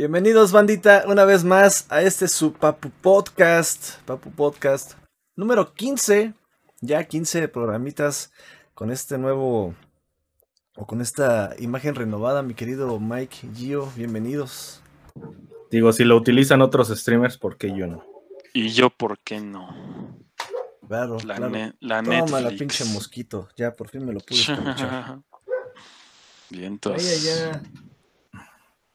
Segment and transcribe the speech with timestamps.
[0.00, 4.00] Bienvenidos, bandita, una vez más a este su Papu Podcast.
[4.06, 4.94] Papu Podcast
[5.36, 6.32] número 15.
[6.80, 8.32] Ya 15 programitas
[8.72, 9.74] con este nuevo.
[10.74, 13.92] O con esta imagen renovada, mi querido Mike Gio.
[13.94, 14.80] Bienvenidos.
[15.70, 18.02] Digo, si lo utilizan otros streamers, ¿por qué yo no?
[18.54, 19.68] Y yo, ¿por qué no?
[20.88, 21.50] Claro, La, claro.
[21.50, 22.58] ne- la Toma la Netflix.
[22.78, 23.50] pinche mosquito.
[23.54, 25.18] Ya, por fin me lo pude escuchar.
[26.48, 27.22] Bien, entonces.
[27.22, 27.62] ya.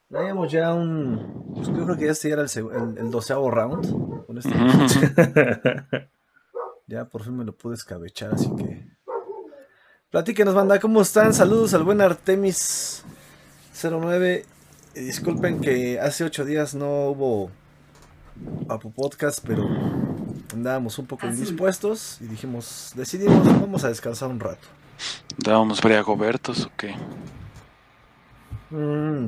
[0.08, 1.52] Traíamos ya un.
[1.54, 4.24] Pues yo creo que ya este ya era el, el, el doceavo round.
[4.26, 4.50] Con este.
[6.88, 8.86] Ya por fin me lo pude escabechar, así que.
[10.10, 11.34] Platíquenos, banda, ¿cómo están?
[11.34, 14.44] Saludos al buen Artemis09.
[14.94, 17.50] Y disculpen que hace ocho días no hubo
[18.68, 19.68] Papu Podcast, pero
[20.54, 24.68] andábamos un poco indispuestos y dijimos, decidimos, vamos a descansar un rato.
[25.36, 26.94] ¿Dábamos Briagobertos o qué?
[28.70, 29.26] Mm,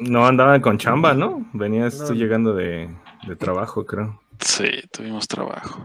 [0.00, 1.48] No andaban con chamba, ¿no?
[1.52, 2.06] Venías No.
[2.06, 2.88] tú llegando de,
[3.26, 4.20] de trabajo, creo.
[4.40, 5.80] sí, tuvimos trabajo.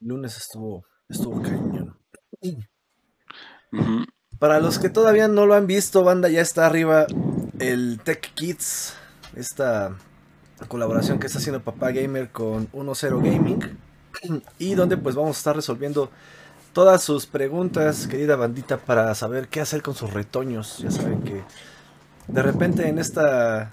[0.00, 1.96] lunes estuvo, estuvo cañón.
[4.38, 7.06] Para los que todavía no lo han visto, banda, ya está arriba
[7.58, 8.94] el Tech Kids,
[9.34, 9.96] esta
[10.68, 13.78] colaboración que está haciendo Papá Gamer con 10 Gaming,
[14.58, 16.10] y donde pues vamos a estar resolviendo
[16.74, 20.78] todas sus preguntas, querida bandita, para saber qué hacer con sus retoños.
[20.78, 21.42] Ya saben que
[22.28, 23.70] de repente en esta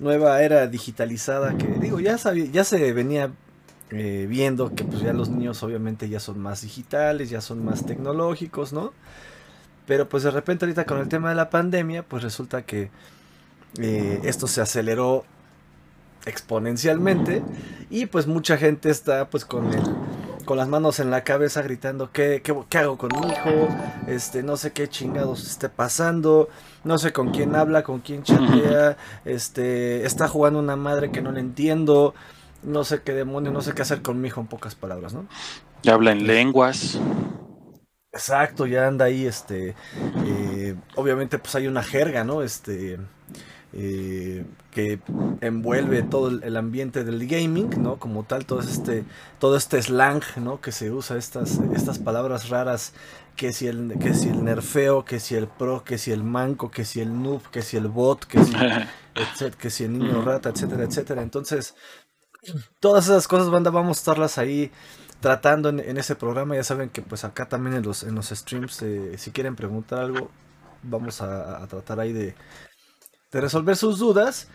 [0.00, 3.30] nueva era digitalizada, que digo, ya, sabía- ya se venía
[3.90, 7.86] eh, viendo que pues ya los niños obviamente ya son más digitales, ya son más
[7.86, 8.92] tecnológicos, ¿no?
[9.86, 12.90] Pero pues de repente ahorita con el tema de la pandemia, pues resulta que
[13.78, 15.24] eh, esto se aceleró
[16.26, 17.42] exponencialmente
[17.90, 19.82] y pues mucha gente está pues con el
[20.44, 23.68] con las manos en la cabeza gritando ¿qué, qué, qué hago con mi hijo?
[24.06, 26.48] Este, no sé qué chingados esté pasando,
[26.84, 31.32] no sé con quién habla, con quién chatea, este, está jugando una madre que no
[31.32, 32.14] le entiendo,
[32.62, 35.26] no sé qué demonio, no sé qué hacer con mi hijo en pocas palabras, ¿no?
[35.82, 36.98] Ya habla en lenguas.
[38.12, 39.74] Exacto, ya anda ahí, este,
[40.24, 42.42] eh, obviamente pues hay una jerga, ¿no?
[42.42, 42.98] Este,
[43.76, 45.00] eh, que
[45.40, 47.96] envuelve todo el, ambiente del gaming, ¿no?
[47.96, 49.04] Como tal, todo este,
[49.40, 50.60] todo este slang, ¿no?
[50.60, 52.92] Que se usa, estas, estas palabras raras,
[53.34, 56.70] que si el, que si el nerfeo, que si el pro, que si el manco,
[56.70, 58.52] que si el noob, que si el bot, que si,
[59.14, 61.22] etcétera, que si el niño rata, etcétera, etcétera.
[61.22, 61.74] Entonces,
[62.78, 64.70] todas esas cosas, banda, vamos a estarlas ahí
[65.18, 66.54] tratando en, en ese programa.
[66.54, 69.98] Ya saben que pues acá también en los, en los streams, eh, si quieren preguntar
[69.98, 70.30] algo,
[70.84, 72.36] vamos a, a tratar ahí de,
[73.34, 74.48] de resolver sus dudas.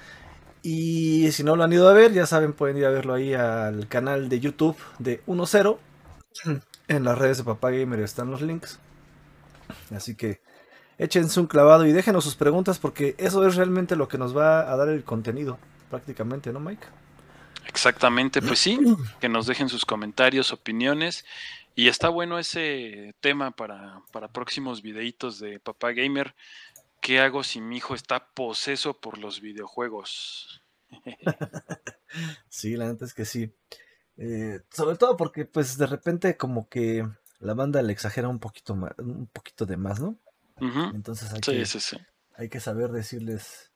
[0.63, 3.34] Y si no lo han ido a ver, ya saben, pueden ir a verlo ahí
[3.34, 5.78] al canal de YouTube de 1.0.
[6.88, 8.79] En las redes de Papá Gamer están los links.
[9.95, 10.41] Así que
[10.97, 14.62] échense un clavado y déjenos sus preguntas porque eso es realmente lo que nos va
[14.62, 15.59] a dar el contenido,
[15.91, 16.88] prácticamente, ¿no, Mike?
[17.68, 18.79] Exactamente, pues sí,
[19.19, 21.25] que nos dejen sus comentarios, opiniones.
[21.75, 26.34] Y está bueno ese tema para, para próximos videitos de Papá Gamer.
[27.02, 30.64] ¿Qué hago si mi hijo está poseso por los videojuegos?
[32.50, 33.54] Sí, la neta es que sí.
[34.18, 37.08] Eh, sobre todo porque, pues, de repente como que
[37.40, 40.18] la banda le exagera un poquito más, un poquito de más, ¿no?
[40.60, 41.98] Entonces hay, Sí, que, sí, sí.
[42.36, 43.72] hay que saber decirles,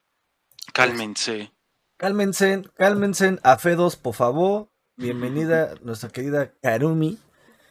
[0.74, 1.54] Cálmense.
[1.98, 4.70] cálmense, cálmense, a Fedos, por favor.
[4.98, 7.20] Bienvenida nuestra querida Karumi.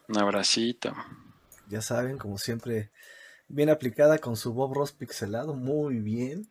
[0.09, 0.95] Un abracito.
[1.69, 2.91] Ya saben, como siempre,
[3.53, 5.55] bien aplicada con su Bob Ross pixelado.
[5.55, 6.51] Muy bien.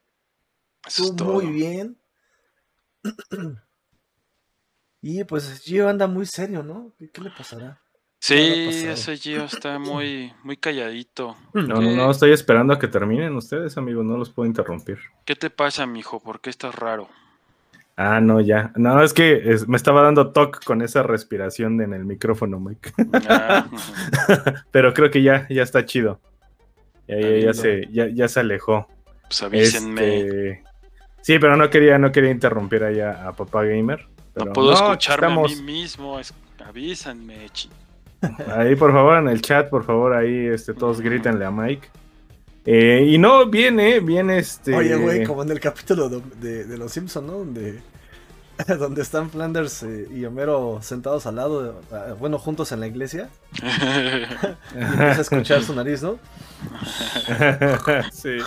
[0.87, 1.97] Eso Tú muy bien.
[5.01, 6.93] Y pues Gio anda muy serio, ¿no?
[6.99, 7.81] ¿Qué, qué le pasará?
[8.19, 11.35] Sí, ese Gio está muy, muy calladito.
[11.55, 11.95] No, no, ¿Qué?
[11.95, 14.99] no, estoy esperando a que terminen ustedes, amigos, no los puedo interrumpir.
[15.25, 16.19] ¿Qué te pasa, mijo?
[16.19, 17.09] ¿Por qué estás raro?
[17.97, 18.71] Ah, no, ya.
[18.75, 22.93] No, es que es- me estaba dando toque con esa respiración en el micrófono, Mike.
[23.27, 23.67] Ah.
[24.71, 26.19] Pero creo que ya, ya está chido.
[27.19, 28.87] Ya, ya, se, ya, ya se alejó.
[29.27, 30.19] pues avísenme.
[30.21, 30.63] Este,
[31.23, 34.07] Sí, pero no quería, no quería interrumpir allá a Papá Gamer.
[34.33, 35.51] pero no puedo escucharme estamos.
[35.51, 36.19] a mí mismo.
[36.19, 36.33] es-
[36.65, 37.69] avísenme, chi-
[38.55, 41.87] Ahí, por favor, en el chat, por favor, ahí este, todos grítenle a Mike.
[42.65, 44.75] Eh, y no, viene, viene este.
[44.75, 47.33] Oye, güey, como en el capítulo de, de- de Los Simpson, ¿no?
[47.39, 47.81] Donde,
[48.79, 52.87] donde están Flanders eh, y Homero sentados al lado, de- ah, bueno, juntos en la
[52.87, 53.29] iglesia,
[53.61, 56.19] y empieza a escuchar su nariz, ¿no?
[58.11, 58.37] sí.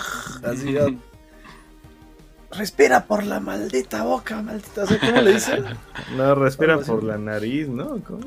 [0.43, 0.85] Así ya.
[2.51, 4.83] Respira por la maldita boca, maldita.
[4.83, 5.65] o sea, ¿Cómo le dicen?
[6.15, 8.01] No, respira por la nariz, ¿no?
[8.03, 8.25] ¿Cómo?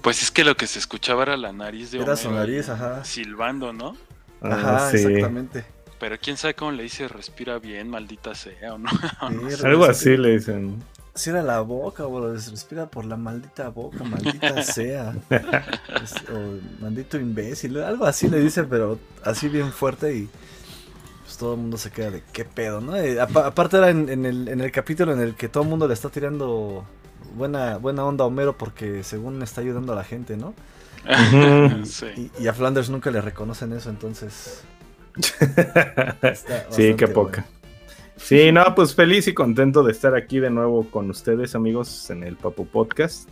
[0.00, 2.68] Pues es que lo que se escuchaba era la nariz de Era su Homero nariz,
[2.70, 3.04] ajá.
[3.04, 3.94] Silbando, ¿no?
[4.40, 4.98] Ah, Ajá, sí.
[4.98, 5.64] exactamente.
[6.00, 8.88] Pero quién sabe cómo le dice respira bien, maldita sea, o no.
[8.90, 10.82] Sí, Algo así le dicen.
[11.14, 12.32] Cierra la boca, bro.
[12.32, 15.14] Respira por la maldita boca, maldita sea.
[15.30, 17.78] Es- o maldito imbécil.
[17.82, 20.30] Algo así le dice, pero así bien fuerte y
[21.24, 22.96] pues todo el mundo se queda de qué pedo, ¿no?
[22.96, 25.68] Eh, apa- aparte era en, en el, en el capítulo en el que todo el
[25.68, 26.84] mundo le está tirando
[27.34, 30.54] buena, buena onda a Homero porque según está ayudando a la gente, ¿no?
[31.84, 32.30] Sí.
[32.38, 34.62] Y, y a Flanders nunca le reconocen eso, entonces...
[36.22, 37.44] está Sí, qué poca.
[37.44, 37.61] bueno.
[38.22, 42.22] Sí, no, pues feliz y contento de estar aquí de nuevo con ustedes, amigos, en
[42.22, 43.28] el Papu Podcast.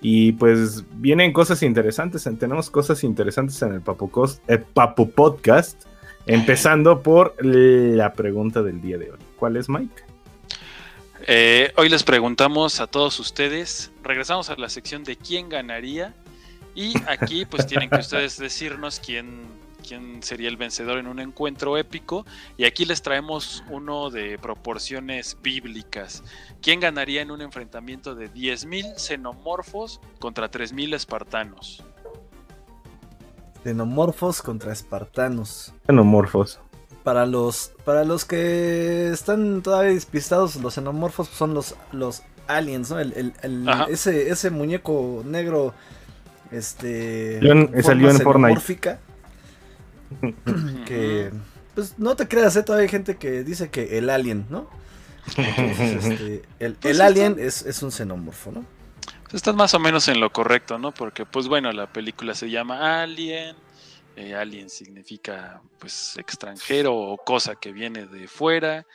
[0.00, 4.58] Y pues vienen cosas interesantes, en- tenemos cosas interesantes en el Papu, Cos- eh,
[5.14, 5.84] Podcast,
[6.26, 9.18] empezando por la pregunta del día de hoy.
[9.36, 10.02] ¿Cuál es, Mike?
[11.28, 16.14] Eh, hoy les preguntamos a todos ustedes, regresamos a la sección de quién ganaría
[16.74, 19.40] y aquí pues tienen que ustedes decirnos quién,
[19.86, 25.36] quién sería el vencedor en un encuentro épico y aquí les traemos uno de proporciones
[25.42, 26.22] bíblicas.
[26.60, 31.84] ¿Quién ganaría en un enfrentamiento de 10.000 xenomorfos contra 3.000 espartanos?
[33.64, 35.72] Xenomorfos contra espartanos.
[35.86, 36.60] Xenomorfos.
[37.02, 42.98] Para los, para los que están todavía despistados, los xenomorfos son los, los aliens, ¿no?
[42.98, 43.86] El, el- el- Ajá.
[43.88, 45.72] ese, ese muñeco negro,
[46.50, 47.38] este...
[47.42, 48.54] Con salió en Fortnite.
[50.86, 51.30] que,
[51.74, 52.62] pues no te creas, ¿eh?
[52.62, 54.68] todavía hay gente que dice que el alien, ¿no?
[55.36, 58.64] Entonces, este, el, Pues el alien es, es un xenomorfo, ¿no?
[59.32, 60.92] Estás más o menos en lo correcto, ¿no?
[60.92, 63.56] Porque, pues bueno, la película se llama Alien.
[64.14, 68.86] eh, alien significa, pues, extranjero o cosa que viene de fuera.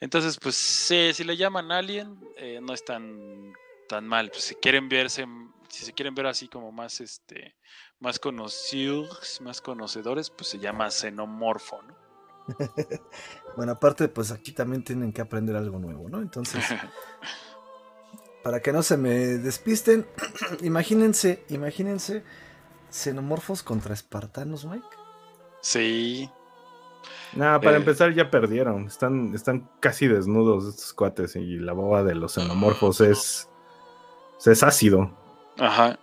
[0.00, 3.52] Entonces, pues, sí, si le llaman Alien, eh, no es tan,
[3.88, 4.30] tan mal.
[4.30, 5.26] Pues, si quieren verse,
[5.68, 7.56] si se quieren ver así como más, este,
[8.00, 11.94] más conocidos, más conocedores, pues se llama xenomorfo, ¿no?
[13.56, 16.18] Bueno, aparte, pues aquí también tienen que aprender algo nuevo, ¿no?
[16.20, 16.64] Entonces,
[18.42, 20.06] para que no se me despisten,
[20.62, 22.24] imagínense, imagínense
[22.90, 24.86] xenomorfos contra espartanos, Mike.
[25.60, 26.30] sí.
[27.32, 27.80] Nada, para Eh.
[27.80, 28.86] empezar ya perdieron.
[28.86, 33.48] Están, están casi desnudos estos cuates y la baba de los xenomorfos es,
[34.44, 35.16] es ácido.
[35.58, 35.96] Ajá.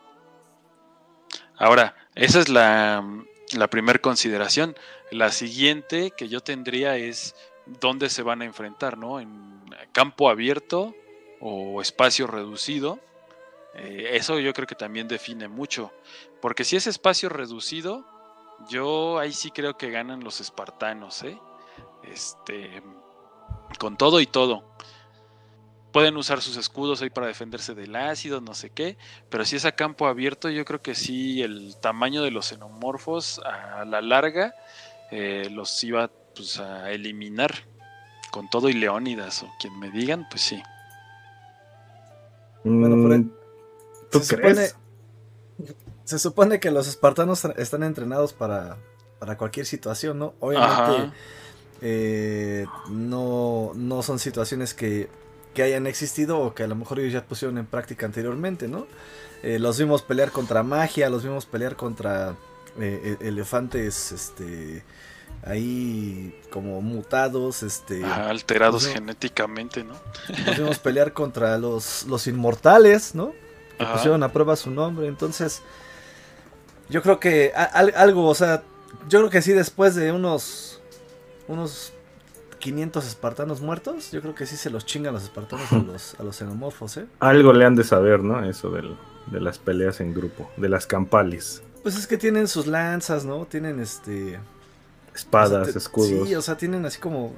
[1.57, 3.04] Ahora, esa es la,
[3.54, 4.75] la primera consideración.
[5.12, 9.19] La siguiente que yo tendría es dónde se van a enfrentar, ¿no?
[9.19, 9.57] En
[9.92, 10.94] campo abierto
[11.39, 13.00] o espacio reducido.
[13.75, 15.92] Eh, eso yo creo que también define mucho.
[16.42, 18.06] Porque si es espacio reducido,
[18.69, 21.39] yo ahí sí creo que ganan los espartanos, ¿eh?
[22.03, 22.81] Este,
[23.80, 24.63] con todo y todo.
[25.92, 28.98] Pueden usar sus escudos ahí para defenderse del ácido, no sé qué.
[29.30, 33.39] Pero si es a campo abierto, yo creo que sí, el tamaño de los xenomorfos
[33.39, 34.54] a la larga
[35.12, 37.51] eh, los iba pues, a eliminar
[38.31, 40.62] con todo y Leónidas o quien me digan, pues sí.
[42.63, 43.31] Bueno, por ahí- Mm,
[44.12, 44.75] ¿Tú se crees?
[45.57, 45.74] Supone,
[46.04, 48.78] se supone que los espartanos están entrenados para,
[49.19, 50.34] para cualquier situación, ¿no?
[50.39, 51.12] Obviamente
[51.81, 55.10] eh, no, no son situaciones que,
[55.57, 58.86] que hayan existido o que a lo mejor ellos ya pusieron en práctica anteriormente, ¿no?
[59.42, 62.36] Eh, los vimos pelear contra magia, los vimos pelear contra
[62.79, 64.84] eh, e- elefantes, este,
[65.43, 69.00] ahí como mutados, este, Ajá, alterados Pues no.
[69.01, 69.96] genéticamente, ¿no?
[70.46, 73.34] los vimos pelear contra los, los inmortales, ¿no?
[73.79, 73.93] que Ajá.
[73.93, 75.08] pusieron a prueba su nombre.
[75.08, 75.63] Entonces,
[76.89, 78.62] yo creo que a- algo, o sea,
[79.10, 80.82] yo creo que sí, después de unos,
[81.48, 81.93] unos
[82.60, 86.24] 500 espartanos muertos, yo creo que sí se los chingan los espartanos a los, a
[86.24, 87.06] los xenomorfos, ¿eh?
[87.20, 88.44] Algo le han de saber, ¿no?
[88.44, 88.96] Eso del-
[89.28, 93.46] de las peleas en grupo, de las campales, Pues es que tienen sus lanzas, ¿no?
[93.46, 94.40] Tienen este.
[95.16, 96.28] espadas, o sea, te- escudos.
[96.28, 97.34] Sí, o sea, tienen así como.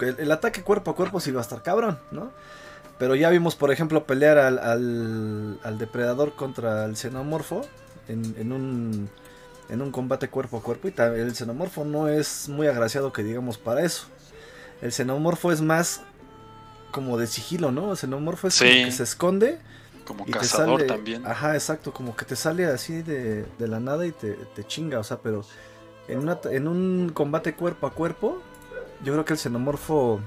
[0.00, 2.30] El, el ataque cuerpo a cuerpo sí va a estar cabrón, ¿no?
[2.98, 7.62] Pero ya vimos, por ejemplo, pelear al, al, al depredador contra el xenomorfo
[8.08, 9.08] en, en un.
[9.68, 10.88] En un combate cuerpo a cuerpo.
[10.88, 14.06] Y el xenomorfo no es muy agraciado que digamos para eso.
[14.82, 16.02] El xenomorfo es más
[16.90, 17.92] como de sigilo, ¿no?
[17.92, 18.84] El xenomorfo es como Sí.
[18.84, 19.58] que se esconde
[20.04, 21.26] Como y te cazador sale- también.
[21.26, 24.98] Ajá, exacto, como que te sale así de, de la nada y te, te chinga,
[24.98, 25.44] o sea, pero
[26.08, 28.42] en, una, en un combate cuerpo a cuerpo,
[29.04, 30.20] yo creo que el xenomorfo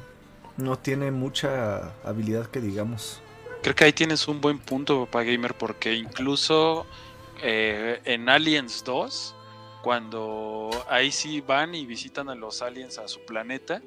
[0.57, 3.19] no tiene mucha habilidad que digamos.
[3.61, 6.85] Creo que ahí tienes un buen punto, papá gamer, porque incluso
[7.43, 9.35] eh, en Aliens 2,
[9.83, 13.81] cuando ahí sí van y visitan a los aliens a su planeta,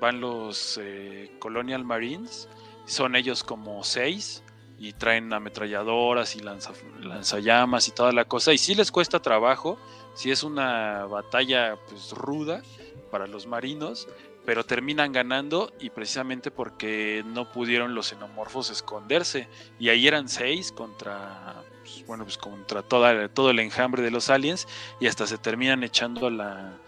[0.00, 2.48] van los eh, Colonial Marines,
[2.86, 4.42] son ellos como seis
[4.78, 9.78] y traen ametralladoras y lanza- lanzallamas y toda la cosa, y sí les cuesta trabajo,
[10.14, 12.62] si es una batalla pues ruda,
[13.10, 14.08] para los marinos,
[14.44, 19.48] pero terminan ganando y precisamente porque no pudieron los xenomorfos esconderse.
[19.78, 24.28] Y ahí eran seis contra, pues, bueno, pues contra toda, todo el enjambre de los
[24.28, 24.66] aliens
[25.00, 26.78] y hasta se terminan echando a la,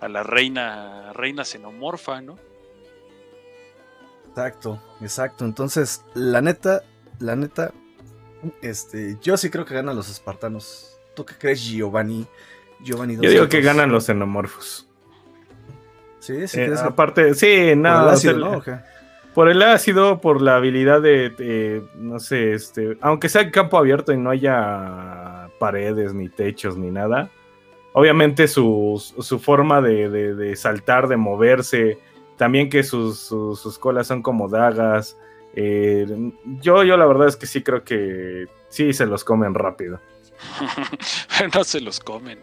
[0.00, 2.38] a la reina, reina xenomorfa, ¿no?
[4.36, 5.44] Exacto, exacto.
[5.44, 6.82] Entonces, la neta,
[7.20, 7.72] la neta,
[8.62, 10.98] este, yo sí creo que ganan los espartanos.
[11.14, 12.26] ¿Tú qué crees, Giovanni?
[12.82, 14.88] Giovanni Yo digo que ganan los xenomorfos.
[16.18, 18.58] Sí, sí, Eh, crees que- aparte, sí, por no, el o ácido, sea, ¿no?
[18.58, 23.50] ¿O por el ácido, por la habilidad de, de, no sé, este, aunque sea en
[23.50, 27.30] campo abierto y no haya paredes, ni techos, ni nada,
[27.92, 31.98] obviamente su, su forma de, de- de saltar, de moverse,
[32.36, 35.16] también que sus, sus, sus colas son como dagas,
[35.54, 36.06] eh,
[36.60, 40.00] yo, yo la verdad es que sí creo que sí se los comen rápido.
[41.54, 42.38] no se los comen.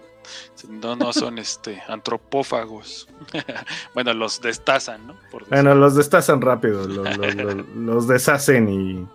[0.69, 3.09] No, no son este antropófagos.
[3.93, 5.15] bueno, los destazan, ¿no?
[5.31, 5.47] Por.
[5.49, 9.07] Bueno, los destazan rápido, los, los- los- los deshacen y,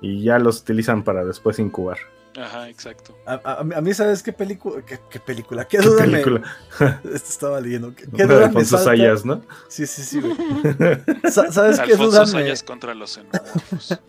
[0.00, 1.98] y ya los utilizan para después incubar.
[2.36, 3.16] Ajá, exacto.
[3.26, 4.82] A, a- a mí- ¿sabes qué película?
[4.86, 5.64] ¿Qué, qué película?
[5.66, 6.42] ¿Qué ¿Qué duda me- película?
[7.12, 7.94] Esto estaba leyendo.
[7.94, 8.84] ¿Qué, qué duda me Alfonso salta?
[8.92, 9.42] Sayas, ¿no?
[9.68, 10.34] Sí, sí, sí, güey.
[11.30, 12.26] ¿Sabes qué Alfonso duda me...?
[12.26, 13.98] Sayas contra los xenomorfos.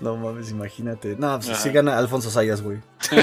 [0.00, 1.14] No mames, imagínate.
[1.18, 2.78] No, pues sí gana Alfonso Sayas, güey.
[3.00, 3.16] Sí.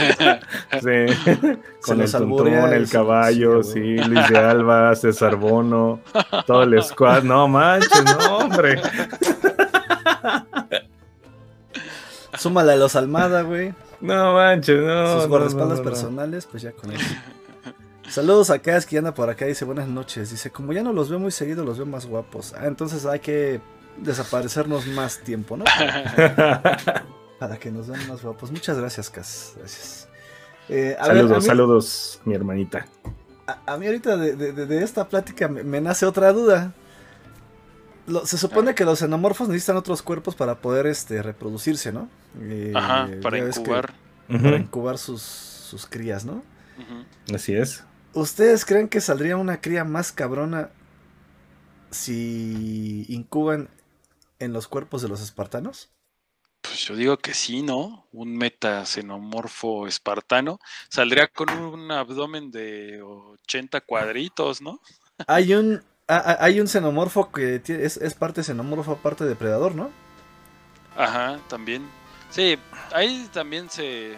[1.81, 3.97] Con el y el caballo, sí, sí.
[3.97, 5.99] Luis de Alba, César Bono,
[6.47, 7.23] todo el squad.
[7.23, 8.81] No manches, no, hombre.
[12.39, 13.73] Súmale a los Almada, güey.
[14.01, 15.19] No manches, no.
[15.19, 15.89] Sus guardaespaldas no, no, no.
[15.89, 17.05] personales, pues ya con eso.
[18.09, 19.45] Saludos a Kaz que anda por acá.
[19.45, 20.31] Dice buenas noches.
[20.31, 22.53] Dice, como ya no los veo muy seguido, los veo más guapos.
[22.57, 23.59] Ah, entonces hay que
[23.97, 25.65] desaparecernos más tiempo, ¿no?
[27.39, 28.51] Para, que nos vean más guapos.
[28.51, 29.53] Muchas gracias, Kaz.
[29.57, 30.07] Gracias.
[30.69, 32.85] Eh, a ver, saludos, a mí- saludos, mi hermanita.
[33.47, 36.73] A, a mí ahorita de, de- de- de esta plática me, me nace otra duda.
[38.09, 42.09] Lo- se supone que los xenomorfos necesitan otros cuerpos para poder este, reproducirse, ¿no?
[42.41, 43.93] Eh, Ajá, para incubar.
[44.27, 46.43] para incubar sus, sus crías, ¿no?
[47.33, 47.83] Así es.
[48.13, 50.71] ¿Ustedes creen que saldría una cría más cabrona
[51.91, 53.69] si incuban
[54.39, 55.89] en los cuerpos de los espartanos?
[56.61, 58.05] Pues yo digo que sí, ¿no?
[58.11, 64.81] Un metaxenomorfo espartano saldría con un abdomen de 80 cuadritos, ¿no?
[65.27, 69.89] Hay un, a- a- hay un xenomorfo que es, es parte xenomorfo, parte depredador, ¿no?
[70.97, 71.87] Ajá, también.
[72.29, 72.57] Sí,
[72.93, 74.17] ahí también se,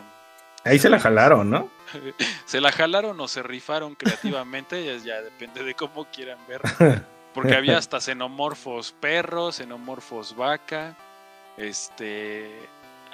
[0.63, 1.69] Ahí se la jalaron, ¿no?
[2.45, 6.61] se la jalaron o se rifaron creativamente, ya, ya depende de cómo quieran ver.
[7.33, 10.95] Porque había hasta xenomorfos perros, xenomorfos vaca,
[11.57, 12.51] este,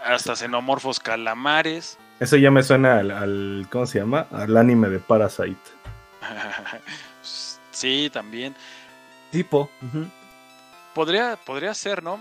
[0.04, 1.98] hasta xenomorfos calamares.
[2.20, 4.26] Eso ya me suena al, al- ¿cómo se llama?
[4.32, 5.56] Al anime de Parasite.
[7.78, 8.56] sí, también.
[9.32, 9.70] Tipo.
[10.94, 12.20] Podría, podría ser, ¿no?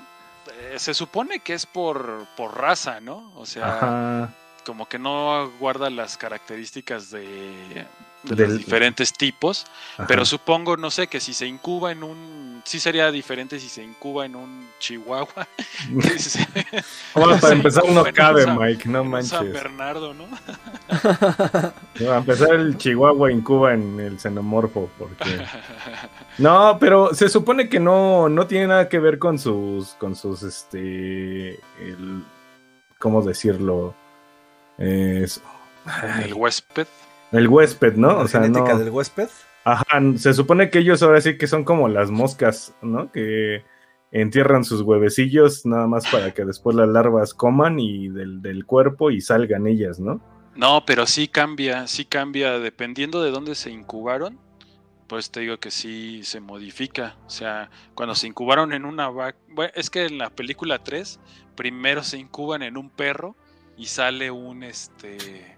[0.53, 3.33] Eh, se supone que es por, por raza, ¿no?
[3.37, 4.35] O sea, Ajá.
[4.65, 7.87] como que no guarda las características de,
[8.27, 9.67] de Del- los diferentes tipos.
[9.95, 10.07] ajá.
[10.07, 12.63] Pero supongo, no sé, que si se incuba en un...
[12.65, 15.47] Sí sería diferente si se incuba en un chihuahua.
[17.15, 19.53] Bueno, para empezar como no en cabe, un San- Mike, no San manches.
[19.53, 20.27] Bernardo, ¿no?
[22.01, 25.43] No, a empezar el Chihuahua incuba en el xenomorfo, porque...
[26.39, 30.43] No, pero se supone que no, no tiene nada que ver con sus, con sus,
[30.43, 32.23] este, el,
[32.99, 33.95] ¿cómo decirlo?
[34.79, 35.41] Es,
[36.23, 36.87] El huésped.
[37.33, 38.19] El huésped, ¿no?
[38.19, 38.79] La O sea, genética no.
[38.79, 39.31] del huésped.
[39.65, 39.85] Ajá,
[40.17, 43.11] se supone que ellos ahora sí que son como las moscas, ¿no?
[43.11, 43.65] Que
[44.13, 49.11] entierran sus huevecillos nada más para que después las larvas coman y del, del cuerpo
[49.11, 50.23] y salgan ellas, ¿no?
[50.55, 54.41] No, pero sí cambia, sí cambia dependiendo de dónde se incubaron.
[55.09, 57.19] Pues te digo que sí se modifica.
[57.27, 59.39] O sea, cuando se incubaron en una vaca.
[59.49, 61.21] Bueno, es que en la película 3,
[61.57, 63.37] primero se incuban en un perro
[63.77, 65.56] y sale un este.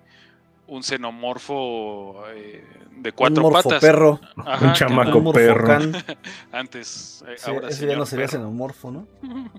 [0.68, 3.72] Un xenomorfo eh, de cuatro un patas.
[3.72, 4.20] morfoperro.
[4.36, 5.78] Ajá, Un chamaco Un perro.
[6.52, 8.38] Antes, eh, Sí, ahora ese ya no sería perro.
[8.38, 9.06] xenomorfo, ¿no?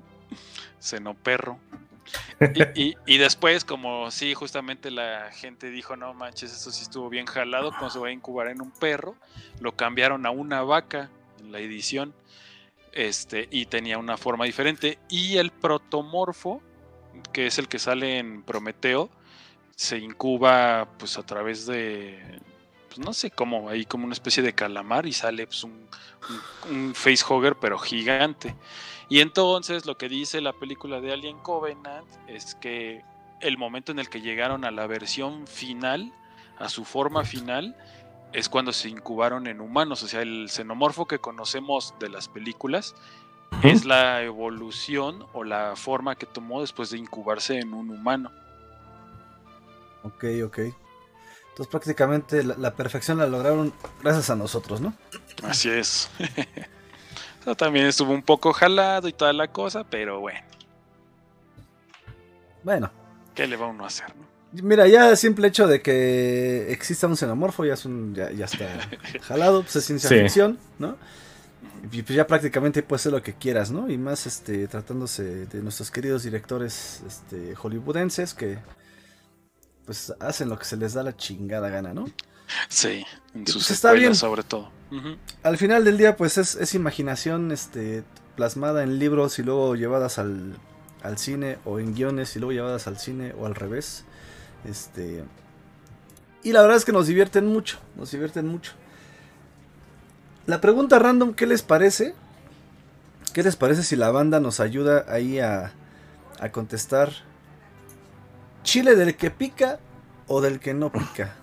[0.79, 1.59] Xenoperro.
[2.55, 7.07] Y, y, y después, como sí, justamente la gente dijo, no manches, esto sí estuvo
[7.09, 9.15] bien jalado, como se va a incubar en un perro,
[9.59, 12.15] lo cambiaron a una vaca en la edición,
[12.93, 14.97] este, y tenía una forma diferente.
[15.07, 16.61] Y el protomorfo,
[17.31, 19.11] que es el que sale en Prometeo,
[19.79, 22.19] se incuba pues a través de,
[22.89, 25.87] pues no sé cómo, ahí como una especie de calamar y sale pues, un,
[26.67, 28.53] un, un facehugger pero gigante.
[29.07, 33.05] Y entonces lo que dice la película de Alien Covenant es que
[33.39, 36.11] el momento en el que llegaron a la versión final,
[36.57, 37.77] a su forma final,
[38.33, 40.03] es cuando se incubaron en humanos.
[40.03, 42.95] O sea, el xenomorfo que conocemos de las películas
[43.63, 48.29] es la evolución o la forma que tomó después de incubarse en un humano.
[50.03, 50.59] Ok, ok.
[51.49, 54.93] Entonces prácticamente la, la perfección la lograron gracias a nosotros, ¿no?
[55.43, 56.09] Así es.
[57.41, 60.39] Eso también estuvo un poco jalado y toda la cosa, pero bueno,
[62.63, 62.91] Bueno,
[63.35, 64.07] ¿qué le va uno a hacer?
[64.15, 64.63] no?
[64.63, 68.45] mira, ya el simple hecho de que exista un xenomorfo ya, es un, ya, ya
[68.45, 68.67] está
[69.21, 70.15] jalado, pues es ciencia Sí.
[70.19, 70.97] ficción, ¿no?
[71.91, 73.89] Y pues ya prácticamente puedes hacer lo que quieras, ¿no?
[73.89, 78.57] Y más este tratándose de nuestros queridos directores este, hollywoodenses que
[79.89, 82.05] pues hacen lo que se les da la chingada gana, ¿no?
[82.67, 83.03] Sí,
[83.33, 84.13] en sus Pues está bien.
[84.13, 84.69] sobre todo.
[85.41, 88.03] Al final del día, pues es, es imaginación este,
[88.35, 90.59] plasmada en libros y luego llevadas al,
[91.01, 94.03] al cine, o en guiones y luego llevadas al cine, o al revés.
[94.63, 95.23] Este.
[96.43, 97.79] Y la verdad es que nos divierten mucho.
[97.95, 98.73] Nos divierten mucho.
[100.45, 102.13] La pregunta random, ¿qué les parece?
[103.33, 105.71] ¿Qué les parece si la banda nos ayuda ahí a,
[106.39, 107.27] a contestar?
[108.63, 109.79] ¿Chile del que pica
[110.27, 111.35] o del que no pica?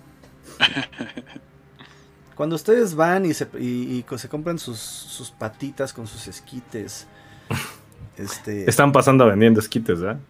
[2.35, 7.07] Cuando ustedes van y se, y, y se compran sus, sus patitas con sus esquites,
[8.19, 10.21] este, Están pasando vendiendo esquites, ¿verdad?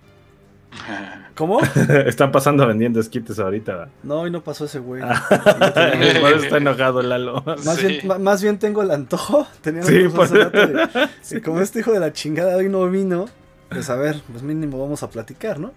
[1.35, 1.61] ¿cómo?
[2.07, 3.89] Están pasando vendiendo esquites ahorita, ¿verdad?
[4.05, 5.03] No, hoy no pasó ese güey.
[5.03, 7.43] Por eso está enojado Lalo.
[7.65, 7.87] Más, Sí.
[8.03, 9.47] bien, más bien tengo el antojo.
[9.61, 13.27] Tenía el Sí, por- de- y como este hijo de la chingada hoy no vino,
[13.69, 15.73] pues a ver, pues mínimo vamos a platicar, ¿no?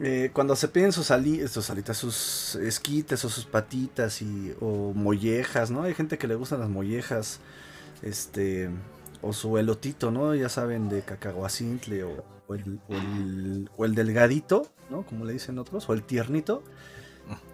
[0.00, 5.70] Eh, cuando se piden sus, sus alitas, sus esquites o sus patitas y, o mollejas,
[5.70, 5.82] ¿no?
[5.82, 7.40] Hay gente que le gustan las mollejas,
[8.02, 8.70] este,
[9.22, 10.34] o su elotito, ¿no?
[10.34, 15.02] Ya saben, de cacahuacintle o, el, o, el, o el delgadito, ¿no?
[15.02, 16.62] Como le dicen otros, o el tiernito.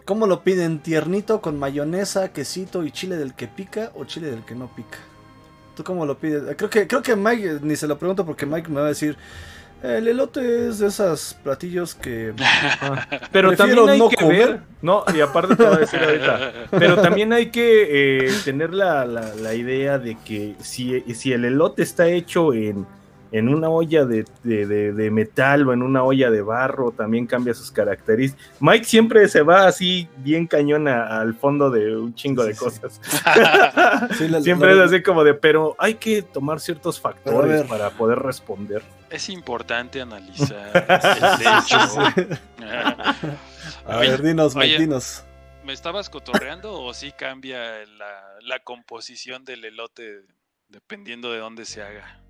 [0.05, 0.81] ¿Cómo lo piden?
[0.81, 4.99] ¿Tiernito con mayonesa, quesito y chile del que pica o chile del que no pica?
[5.75, 6.43] ¿Tú cómo lo pides?
[6.57, 9.17] Creo que, creo que Mike, ni se lo pregunto porque Mike me va a decir,
[9.85, 12.33] el elote es de esos platillos que...
[13.33, 14.49] Pero Prefiero también hay no que comer.
[14.49, 18.73] ver, no, y aparte te voy a decir ahorita, pero también hay que eh, tener
[18.75, 22.87] la, la- la idea de que si, si el elote está hecho en,
[23.37, 27.27] en una olla de, de- de- de metal o en una olla de barro, también
[27.27, 28.47] cambia sus características.
[28.61, 32.55] Mike siempre se va así bien cañón a- al fondo de un chingo Sí, de
[32.55, 32.61] sí.
[32.61, 33.01] cosas.
[34.19, 37.91] Sí, la- siempre la- es así como de, pero hay que tomar ciertos factores para
[37.91, 38.83] poder responder.
[39.11, 40.71] Es importante analizar
[41.37, 41.79] el hecho.
[43.87, 44.79] A ver, dinos, Mike, oye.
[44.79, 45.25] dinos.
[45.65, 50.21] ¿Me estabas cotorreando o sí cambia la, la composición del elote
[50.69, 52.21] dependiendo de dónde se haga?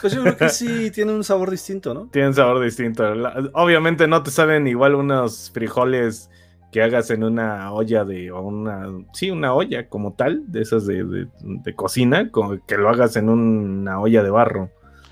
[0.00, 2.08] Pues yo creo que sí tiene un sabor distinto, ¿no?
[2.12, 3.14] Tienen sabor distinto.
[3.14, 6.30] La- obviamente no te saben igual unos frijoles
[6.70, 10.84] que hagas en una olla de, o una, sí, una olla como tal, de esas
[10.86, 14.70] de, de- de cocina, como que lo hagas en una olla de barro.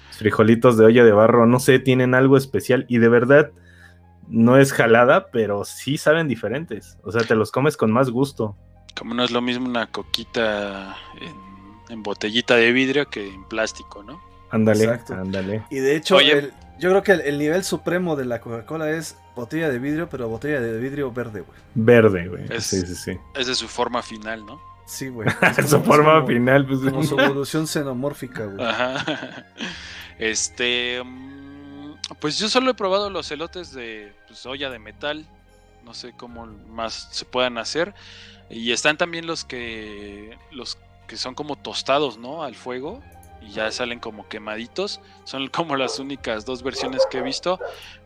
[0.08, 3.50] Los frijolitos de olla de barro, no sé, tienen algo especial y de verdad
[4.28, 6.98] no es jalada, pero sí saben diferentes.
[7.02, 8.56] O sea, te los comes con más gusto.
[8.96, 11.34] Como no es lo mismo una coquita en,
[11.92, 14.20] en botellita de vidrio que en plástico, ¿no?
[14.54, 15.62] Ándale, ándale.
[15.70, 16.32] Y de hecho, Oye.
[16.38, 20.08] el- yo creo que el, el nivel supremo de la Coca-Cola es botella de vidrio,
[20.08, 21.58] pero botella de vidrio verde, güey.
[21.74, 22.44] Verde, güey.
[22.50, 23.18] Es- Sí, sí, sí.
[23.36, 24.60] Es de su forma final, ¿no?
[24.86, 25.28] Sí, güey.
[25.58, 26.80] Es Su forma como- final, pues.
[26.80, 28.64] Como su evolución xenomórfica, güey.
[28.66, 29.46] Ajá.
[30.18, 31.02] Este.
[31.04, 35.26] mm, Pues yo solo he probado los elotes de pues, olla de metal.
[35.84, 37.94] No sé cómo más se puedan hacer.
[38.50, 40.36] Y están también los que.
[40.52, 42.42] Los que son como tostados, ¿no?
[42.44, 43.02] Al fuego.
[43.46, 45.00] Y ya salen como quemaditos.
[45.24, 47.60] Son como las únicas dos versiones que he visto.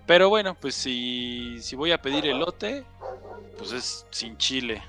[0.06, 2.84] Pero bueno, pues si, si voy a pedir elote,
[3.58, 4.82] pues es sin chile.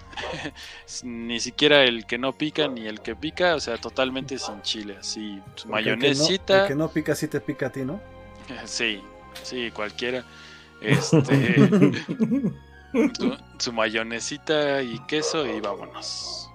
[1.04, 4.98] ni siquiera el que no pica ni el que pica, o sea, totalmente sin chile,
[5.00, 6.62] así el que no- mayonesita.
[6.64, 8.00] El que no pica, sí te pica a ti, ¿no?
[8.66, 9.02] Sí,
[9.44, 10.24] sí, cualquiera.
[10.82, 11.58] Este,
[13.18, 16.50] su, su mayonesita y queso y vámonos.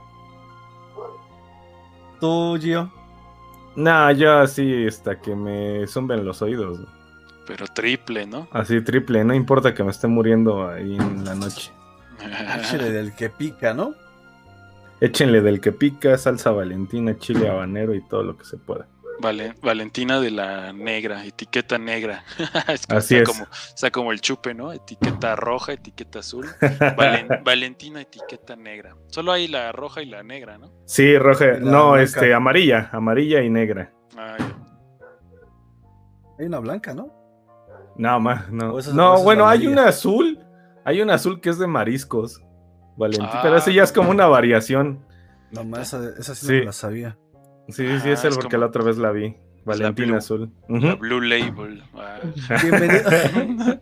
[2.20, 2.90] Tú, Gio.
[3.76, 6.78] Nah, yo así hasta que me zumben los oídos.
[6.78, 6.90] güey.
[7.46, 8.48] Pero triple, ¿no?
[8.52, 11.72] Así triple, no importa que me esté muriendo ahí en la noche.
[12.70, 13.94] Chile del que pica, ¿no?
[15.00, 18.86] Échenle del que pica, salsa valentina, chile habanero y todo lo que se pueda.
[19.20, 22.24] Vale- Valentina de la negra, etiqueta negra.
[22.68, 23.38] Es que Así está es.
[23.38, 24.72] Como, está como el chupe, ¿no?
[24.72, 26.46] Etiqueta roja, etiqueta azul.
[26.60, 28.96] Valen- Valentina, etiqueta negra.
[29.08, 30.72] Solo hay la roja y la negra, ¿no?
[30.86, 32.02] Sí, roja, no, blanca.
[32.02, 33.92] este, amarilla, amarilla y negra.
[34.16, 34.36] Ah.
[36.38, 37.12] Hay una blanca, ¿no?
[37.96, 38.78] No, más, no.
[38.78, 40.38] Esa- no, esa bueno, hay una azul,
[40.84, 42.42] hay una azul que es de mariscos.
[42.96, 43.28] Valentín.
[43.32, 45.04] Ah, pero ese ya es como una variación.
[45.50, 46.52] Nomás esa, esa sí, Sí.
[46.52, 47.18] no me la sabía.
[47.68, 49.36] Sí, Ah, sí, es el es porque como- la otra vez la vi.
[49.64, 50.16] Valentín Blue.
[50.18, 50.50] Azul.
[50.68, 50.98] La Ujú.
[50.98, 51.82] Blue Label.
[51.94, 52.20] ah.
[52.62, 53.10] Bienvenido.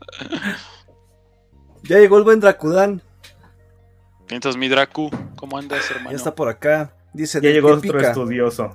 [1.83, 3.03] ya llegó el buen Dracudán.
[4.31, 6.11] Mientras mi Dracu, ¿cómo andas, hermano?
[6.11, 6.95] Ya está por acá.
[7.13, 8.09] Dice Ya llegó otro pica.
[8.11, 8.75] estudioso.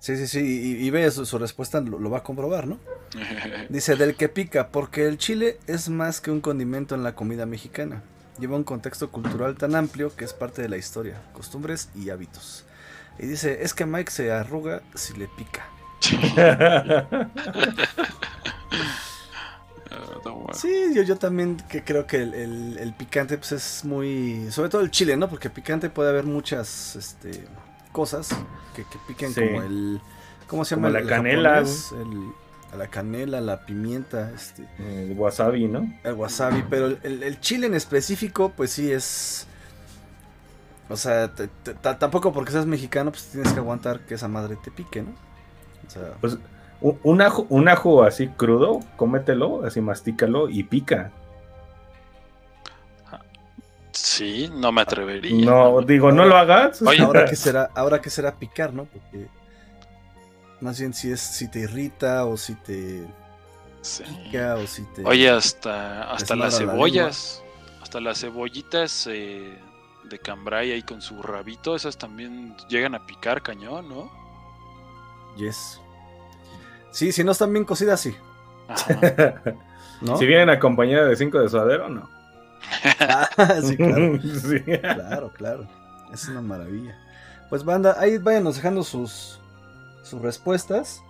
[0.00, 0.40] Sí, sí, sí.
[0.40, 2.78] Y, y ve su, su respuesta, lo, lo va a comprobar, ¿no?
[3.68, 7.46] Dice del que pica, porque el chile es más que un condimento en la comida
[7.46, 8.02] mexicana.
[8.40, 12.64] Lleva un contexto cultural tan amplio que es parte de la historia, costumbres y hábitos.
[13.18, 15.66] Y dice, es que Mike se arruga si le pica.
[20.54, 24.50] Sí, yo, yo también que creo que el, el- el picante pues es muy...
[24.50, 25.28] Sobre todo el chile, ¿no?
[25.28, 27.44] Porque picante puede haber muchas este,
[27.90, 28.28] cosas
[28.74, 29.40] que, que piquen Sí.
[29.40, 30.00] como el...
[30.46, 30.98] ¿Cómo se Como llama?
[30.98, 31.92] la el canela, japonés?
[31.92, 35.92] El- la canela, la pimienta, este, El wasabi, ¿no?
[36.04, 36.64] el wasabi.
[36.70, 39.46] Pero el, el- el chile en específico pues sí es...
[40.88, 44.28] O sea, te- te- ta- tampoco porque seas mexicano pues tienes que aguantar que esa
[44.28, 45.10] madre te pique, ¿no?
[45.86, 46.14] O sea...
[46.20, 46.38] Pues
[46.80, 51.12] un ajo, un ajo así crudo, cómetelo, así mastícalo y pica.
[53.92, 55.44] Sí, no me atrevería.
[55.44, 56.80] No, digo, no lo hagas.
[56.82, 58.84] Oye, ahora que será, ahora que será picar, ¿no?
[58.86, 59.28] Porque
[60.60, 63.06] más bien si es si te irrita o si te
[63.82, 64.02] Sí.
[64.04, 67.42] pica o si te Oye, hasta, hasta las la cebollas,
[67.82, 69.58] hasta las cebollitas eh,
[70.12, 74.10] de cambray ahí con su rabito, esas también llegan a picar cañón, ¿no?
[75.36, 75.80] yes.
[76.92, 78.14] Sí, si no están bien cocidas sí.
[80.18, 82.08] Si vienen acompañadas de cinco de suadero, no.
[83.00, 83.28] Ah,
[83.62, 84.18] sí, claro.
[84.22, 84.60] Sí.
[84.60, 85.68] Claro, claro.
[86.12, 86.98] Es una maravilla.
[87.48, 89.38] Pues banda, ahí váyanos dejando sus
[90.02, 91.02] sus respuestas.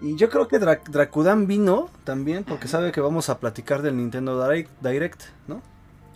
[0.00, 3.96] Y yo creo que Dra- Dracudan vino también porque sabe que vamos a platicar del
[3.98, 5.60] Nintendo Direct, Direct, ¿no?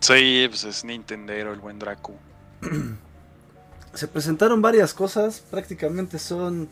[0.00, 2.14] Sí, pues es Nintendero el buen Dracu.
[3.94, 6.68] Se presentaron varias cosas, prácticamente son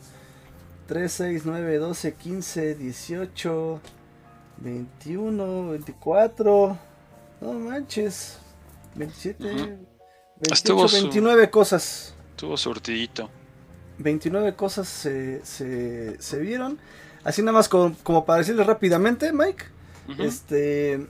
[0.87, 3.79] 3, 6, 9, 12, 15, 18,
[4.57, 6.77] 21, 24,
[7.41, 8.37] no manches,
[8.95, 9.55] 27, Ujú.
[9.55, 9.77] 28,
[10.51, 12.15] Estuvo su- 29 cosas.
[12.35, 13.29] Tuvo surtidito.
[13.99, 16.79] 29 cosas se, se, se vieron.
[17.23, 19.65] Así nada más como, como para decirles rápidamente, Mike.
[20.09, 20.23] Ujú.
[20.23, 21.05] Este.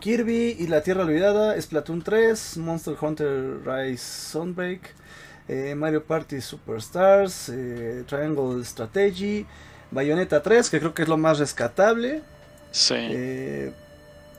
[0.00, 4.94] Kirby y la Tierra Olvidada, Splatoon 3, Monster Hunter Rise Sunbreak,
[5.46, 9.46] eh, Mario Party Superstars, eh, Triangle Strategy,
[9.90, 12.22] Bayonetta 3, que creo que es lo más rescatable.
[12.72, 13.72] Sí, eh,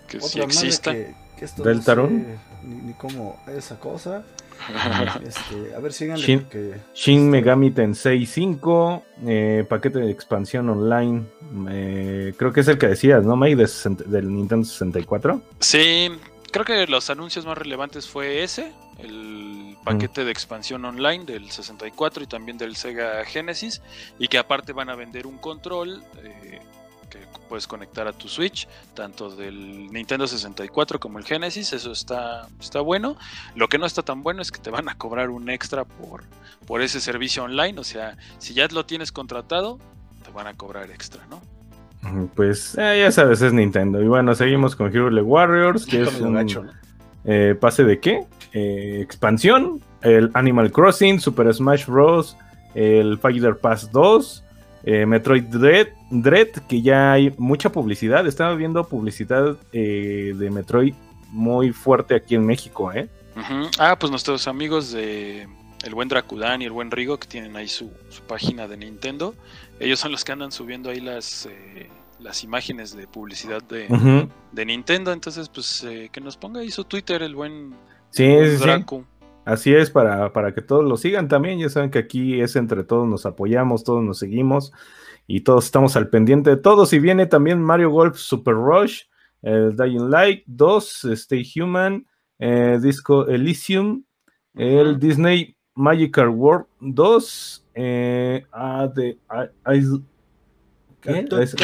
[0.08, 0.92] que sí exista.
[0.92, 2.20] que, que esto ¿Deltarune?
[2.20, 4.24] no sé ni, ni cómo esa cosa.
[5.26, 11.24] Este, a ver, síganle Shin- porque- Shin Megami Tensei 5, eh, paquete de expansión online.
[11.72, 13.56] eh, creo que es el que decías, ¿no, Mike?
[13.56, 15.42] De 60 del Nintendo 64.
[15.60, 16.10] Sí,
[16.52, 22.24] creo que los anuncios más relevantes fue ese, el paquete de expansión online del 64
[22.24, 23.82] y también del Sega Genesis,
[24.20, 26.60] y que aparte van a vender un control eh,
[27.52, 32.80] puedes conectar a tu Switch, tanto del Nintendo 64 como el Genesis, eso está, está
[32.80, 33.18] bueno.
[33.56, 36.24] Lo que no está tan bueno es que te van a cobrar un extra por,
[36.66, 39.80] por ese servicio online, o sea, si ya lo tienes contratado,
[40.24, 41.42] te van a cobrar extra, ¿no?
[42.10, 44.02] Mm, Pues eh, ya sabes, es Nintendo.
[44.02, 46.72] Y bueno, seguimos con Hero League Warriors, que es un gacho, ¿no?
[47.26, 48.24] eh, pase de qué?
[48.54, 52.38] Eh, expansión, el Animal Crossing, Super Smash Bros.,
[52.76, 54.42] el Fighter Pass 2,
[54.84, 58.26] eh, Metroid Dread, Dread, que ya hay mucha publicidad.
[58.28, 60.94] Estaba viendo publicidad eh, de Metroid
[61.30, 63.10] muy fuerte aquí en México, ¿eh?
[63.80, 65.48] Ah, pues nuestros amigos de
[65.84, 69.34] el buen Dracudan y el buen Rigo que tienen ahí su, su página de Nintendo,
[69.80, 71.90] ellos son los que andan subiendo ahí las eh,
[72.20, 76.84] las imágenes de publicidad de, de Nintendo, entonces pues eh, que nos ponga ahí su
[76.84, 77.74] Twitter el buen,
[78.12, 79.06] Sí, buen sí, sí.
[79.52, 81.60] Así es, para, para que todos lo sigan también.
[81.60, 84.72] Ya saben que aquí es entre todos nos apoyamos, todos nos seguimos
[85.28, 86.94] y todos estamos al pendiente de todos.
[86.94, 89.02] Y viene también Mario Golf Super Rush,
[89.42, 92.06] el Dying Light 2, Stay Human,
[92.40, 94.04] eh, Disco Elysium,
[94.56, 95.00] el.
[95.00, 100.02] Disney Magical World 2, eh, ah, de, ah, Ice-
[101.02, 101.28] ¿qué?
[101.42, 101.56] Es,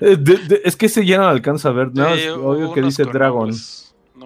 [0.00, 3.50] eh, que ese ya no alcanza a ver, no, Sí, obvio que dice Dragon.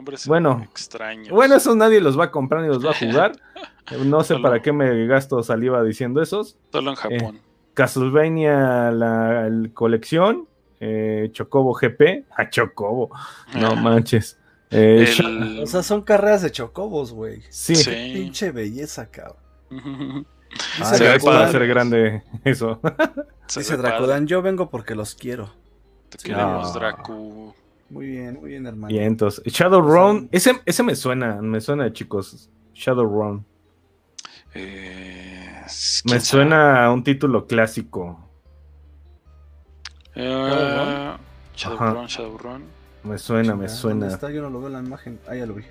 [0.05, 0.61] Nombres, Bueno.
[0.71, 1.29] extraños.
[1.31, 3.33] Bueno, eso nadie los va a comprar ni los va a jugar.
[4.07, 6.57] No sé Solo- para qué me gasto saliva diciendo esos.
[6.73, 7.41] Solo en Japón.
[7.75, 10.49] Castlevania, la colección.
[10.81, 12.25] eh, Chocobo GP.
[12.37, 13.11] A Chocobo.
[13.55, 14.39] No manches.
[14.71, 17.43] Eh, El- O sea, son carreras de chocobos, güey.
[17.51, 17.75] sí.
[17.77, 17.91] Sí.
[18.15, 19.37] Pinche belleza, cabrón.
[20.81, 22.81] Ah, ve para hacer grande eso.
[23.49, 23.77] Se dice.
[23.77, 25.51] Dracudan, yo vengo porque los quiero.
[26.09, 26.79] Te queremos, Ah.
[26.79, 27.53] Dracu.
[27.95, 28.89] Muy bien, muy bien, hermano.
[28.93, 29.41] Vientos.
[29.45, 32.51] Shadowrun, ese, ese me suena, me suena, chicos.
[32.75, 33.47] Shadowrun.
[34.53, 35.47] Eh,
[36.05, 38.19] Me ¿quién suena a un título clásico.
[40.17, 41.13] Eh,
[41.55, 42.65] Shadowrun, Shadowrun.
[43.05, 44.01] Me suena, me suena.
[44.01, 44.29] ¿Dónde está?
[44.33, 45.21] Yo no lo veo en la imagen.
[45.29, 45.63] Ah, ya lo vi.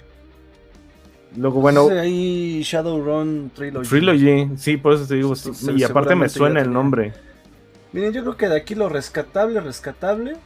[1.36, 3.90] Luego, bueno, ahí Shadowrun Trilogy.
[3.90, 5.36] Trilogy, sí, por eso te digo.
[5.36, 7.12] Sí, sí, se- y aparte me suena el nombre.
[7.92, 10.38] Miren, yo creo que de aquí lo rescatable, rescatable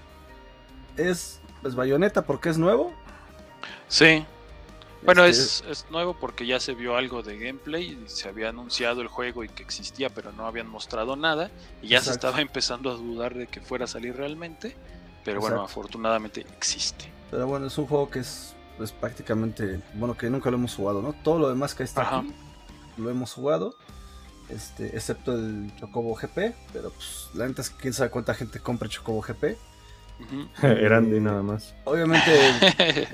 [0.97, 2.93] es pues Bayonetta porque es nuevo.
[3.87, 4.25] Sí.
[5.03, 8.49] Bueno, Este, es, es nuevo porque ya se vio algo de gameplay, y se había
[8.49, 12.41] anunciado el juego y que existía, pero no habían mostrado nada, y ya se estaba
[12.41, 14.75] empezando a dudar de que fuera a salir realmente,
[15.23, 17.11] pero bueno, afortunadamente existe.
[17.29, 21.01] Pero bueno, es un juego que es pues, prácticamente, bueno, que nunca lo hemos jugado,
[21.01, 21.13] ¿no?
[21.13, 22.19] Todo lo demás que está Ajá.
[22.19, 22.33] aquí
[22.97, 23.75] lo hemos jugado,
[24.49, 28.59] este, excepto el Chocobo GP, pero pues la neta es que quién sabe cuánta gente
[28.59, 29.57] compra Chocobo GP.
[30.19, 30.47] Ujú.
[30.67, 31.73] Eran de nada más.
[31.85, 32.31] Obviamente,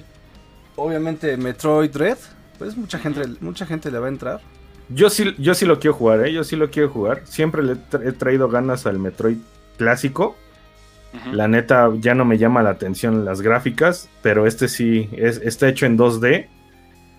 [0.76, 2.18] obviamente Metroid Dread,
[2.58, 4.42] pues mucha gente, mucha gente le va a entrar.
[4.90, 6.34] Yo sí, yo sí lo quiero jugar, ¿eh?
[6.34, 7.22] Yo sí lo quiero jugar.
[7.26, 9.38] Siempre le he tra- he traído ganas al Metroid
[9.78, 10.36] clásico.
[11.32, 15.68] La neta ya no me llama la atención las gráficas, pero este sí es, está
[15.70, 16.48] hecho en 2D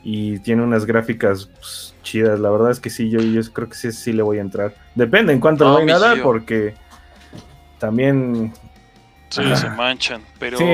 [0.03, 2.41] y tiene unas gráficas pues, chidas.
[2.41, 4.75] La verdad es que sí, yo, yo creo que sí, sí le voy a entrar.
[4.97, 6.75] Depende en cuánto No, le voy a dar, porque
[7.79, 8.53] también
[9.35, 9.57] Sí, Ajá.
[9.57, 10.25] se manchan.
[10.39, 10.65] Pero Sí.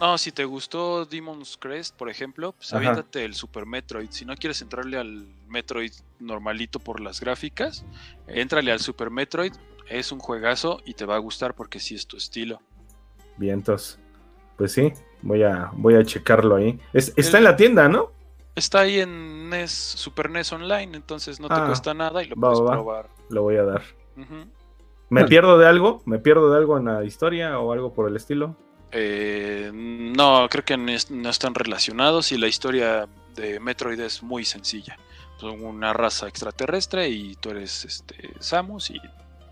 [0.00, 2.78] no, si te gustó Demon's Crest, por ejemplo, pues Ajá.
[2.78, 4.10] aviéntate el Super Metroid.
[4.10, 7.84] Si no quieres entrarle al Metroid normalito por las gráficas,
[8.26, 9.52] éntrale al Super Metroid.
[9.88, 12.60] Es un juegazo y te va a gustar porque sí es tu estilo.
[13.36, 13.98] vientos.
[14.56, 16.80] Pues sí, voy a, voy a checarlo ahí.
[16.92, 18.10] Es- está El- en la tienda, ¿no?
[18.56, 22.34] Está ahí en NES, Super NES Online, entonces no te Ah, cuesta nada y lo
[22.34, 23.08] va, puedes va, probar.
[23.28, 23.82] Lo voy a dar.
[25.10, 26.02] ¿Me pierdo de algo?
[26.04, 28.56] ¿Me pierdo de algo en la historia o algo por el estilo?
[28.92, 34.22] Eh, no, creo que no, es- no están relacionados y la historia de Metroid es
[34.22, 34.96] muy sencilla.
[35.38, 39.00] Son una raza extraterrestre y tú eres este, Samus y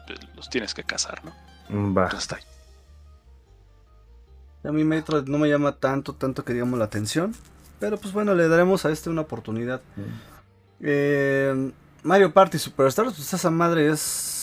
[0.06, 1.32] pues, los tienes que cazar, ¿no?
[1.68, 2.08] Mm, Va.
[2.10, 2.42] Ya está ahí.
[4.64, 7.34] A mí Metroid no me llama tanto, tanto que digamos la atención.
[7.78, 9.80] Pero pues bueno, le daremos a este una oportunidad.
[10.80, 11.70] Eh,
[12.02, 14.35] Mario Party Superstars, pues esa madre es.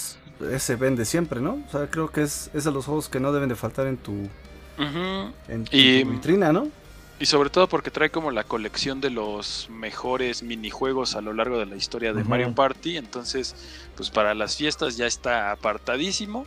[0.51, 1.63] Ese vende siempre, ¿no?
[1.67, 3.97] O sea, creo que es, es de los juegos que no deben de faltar en
[3.97, 4.29] tu,
[4.77, 6.67] en vitrina, ¿no?
[7.23, 11.57] Y sobre todo porque trae como la colección de los mejores minijuegos a lo largo
[11.57, 12.23] de la historia de.
[12.23, 12.97] Mario Party.
[12.97, 13.55] Entonces,
[13.95, 16.45] pues para las fiestas ya está apartadísimo.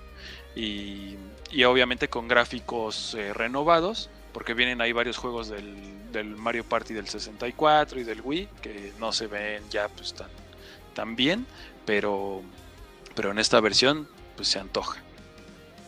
[0.55, 1.17] Y,
[1.51, 4.11] y obviamente con gráficos eh, renovados.
[4.35, 5.77] Porque vienen ahí varios juegos del,
[6.13, 8.49] del Mario Party del 64 y del Wii.
[8.61, 10.29] Que no se ven ya pues tan,
[10.95, 11.47] tan bien.
[11.87, 12.43] Pero,
[13.17, 15.01] pero en esta versión pues se antoja.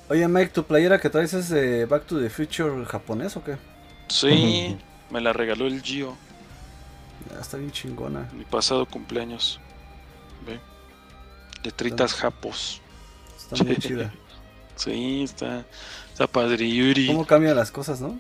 [0.09, 3.57] Oye, Mike, ¿tu playera que traes es de Back to the Future japonés o qué?
[4.09, 4.77] Sí,
[5.11, 6.17] me la regaló el Gio.
[7.31, 8.27] Ya está bien chingona.
[8.33, 9.61] Mi pasado cumpleaños.
[10.47, 10.59] Ve.
[11.63, 12.81] Letritas japos.
[13.37, 14.13] Está muy chida.
[14.77, 15.65] Sí, está,
[16.13, 16.71] está padre.
[16.71, 17.09] Yuri.
[17.09, 18.17] ¿Cómo cambian las cosas, no?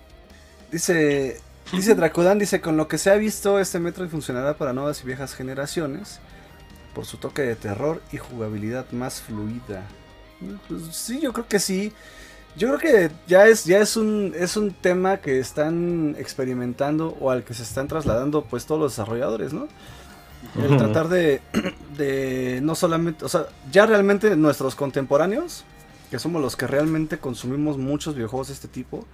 [0.72, 1.40] Dice,
[1.70, 5.06] dice Dracodan, dice, con lo que se ha visto, este Metroid funcionará para nuevas y
[5.06, 6.18] viejas generaciones
[6.94, 9.86] por su toque de terror y jugabilidad más fluida.
[10.68, 11.92] Pues sí, yo creo que sí.
[12.56, 17.30] Yo creo que ya es, ya es un, es un tema que están experimentando o
[17.30, 19.68] al que se están trasladando pues todos los desarrolladores, ¿no?
[20.56, 21.40] El tratar de,
[21.96, 25.64] de no solamente, o sea, ya realmente nuestros contemporáneos,
[26.10, 29.04] que somos los que realmente consumimos muchos videojuegos de este tipo,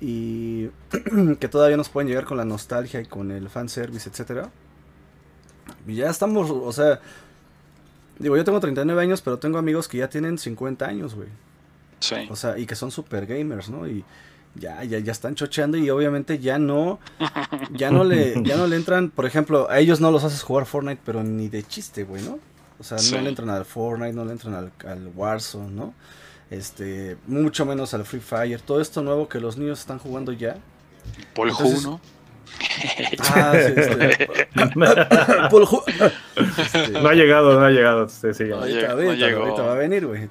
[0.00, 0.68] y
[1.40, 4.50] que todavía nos pueden llegar con la nostalgia y con el fanservice, etcétera.
[5.86, 7.00] Y ya estamos, o sea,
[8.18, 11.28] digo, yo tengo 39 años, pero tengo amigos que ya tienen 50 años, güey.
[12.00, 12.16] Sí.
[12.30, 13.86] O sea, y que son super gamers, ¿no?
[13.88, 14.04] Y
[14.54, 16.98] ya, ya, ya están chocheando y obviamente ya no,
[17.72, 20.66] ya no le, ya no le entran, por ejemplo, a ellos no los haces jugar
[20.66, 22.38] Fortnite, pero ni de chiste, güey, ¿no?
[22.78, 23.14] O sea, Sí.
[23.14, 25.94] no le entran al Fortnite, no le entran al, al Warzone, ¿no?
[26.50, 30.56] Este, mucho menos al Free Fire, todo esto nuevo que los niños están jugando ya.
[31.34, 32.00] Paul Entonces- Hu, ¿no?
[33.34, 34.48] Ah, sí, este, Este,
[37.00, 38.08] No ha llegado, no ha llegado.
[38.08, 38.44] Sí, sí.
[38.44, 40.28] No Ahorita, no ahorita, va a venir, güey.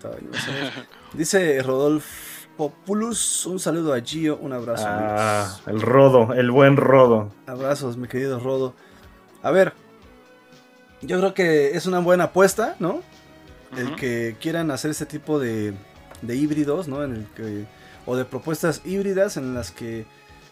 [1.14, 4.86] Dice Rodolfo Pulus, un saludo a Gio, un abrazo.
[4.88, 7.32] Ah, el rodo, el buen rodo.
[7.48, 8.74] Abrazos, mi querido Rodo.
[9.42, 9.74] A ver,
[11.02, 13.02] yo creo que es una buena apuesta, ¿no?
[13.78, 15.74] El que quieran hacer este tipo de,
[16.22, 17.04] de híbridos, ¿no?
[17.04, 17.66] En el que,
[18.06, 20.06] o de propuestas híbridas en las que,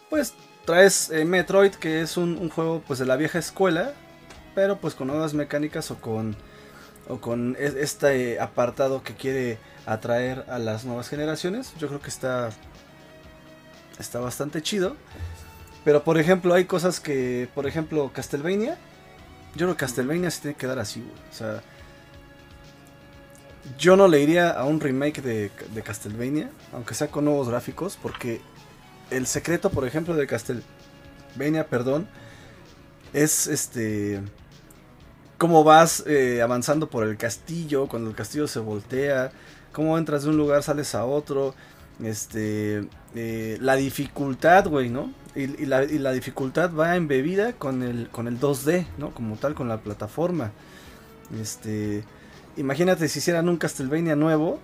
[0.09, 0.33] pues,
[0.65, 3.93] traes eh, Metroid, que es un, juego, pues, de la vieja escuela,
[4.55, 6.35] pero pues con nuevas mecánicas o con,
[7.07, 11.73] o con es- este apartado que quiere atraer a las nuevas generaciones.
[11.79, 12.49] Yo creo que está,
[13.99, 14.95] está bastante chido.
[15.83, 18.77] Pero por ejemplo, hay cosas que, por ejemplo, Castlevania.
[19.55, 21.13] Yo creo que Castlevania se tiene que dar así, güey.
[21.31, 21.61] O sea,
[23.77, 27.97] yo no le iría a un remake de, de Castlevania, aunque sea con nuevos gráficos,
[28.01, 28.41] porque
[29.11, 32.07] el secreto, por ejemplo, de Castlevania, perdón,
[33.13, 34.21] es este
[35.37, 39.31] cómo vas eh, avanzando por el castillo, cuando el castillo se voltea,
[39.71, 41.55] cómo entras de un lugar, sales a otro,
[42.03, 45.11] este, eh, la dificultad, güey, ¿no?
[45.33, 49.15] Y, la, y, la, dificultad va embebida con el, con el 2D, ¿no?
[49.15, 50.51] Como tal, con la plataforma.
[51.41, 52.03] Este,
[52.57, 54.59] imagínate si hicieran un Castlevania nuevo,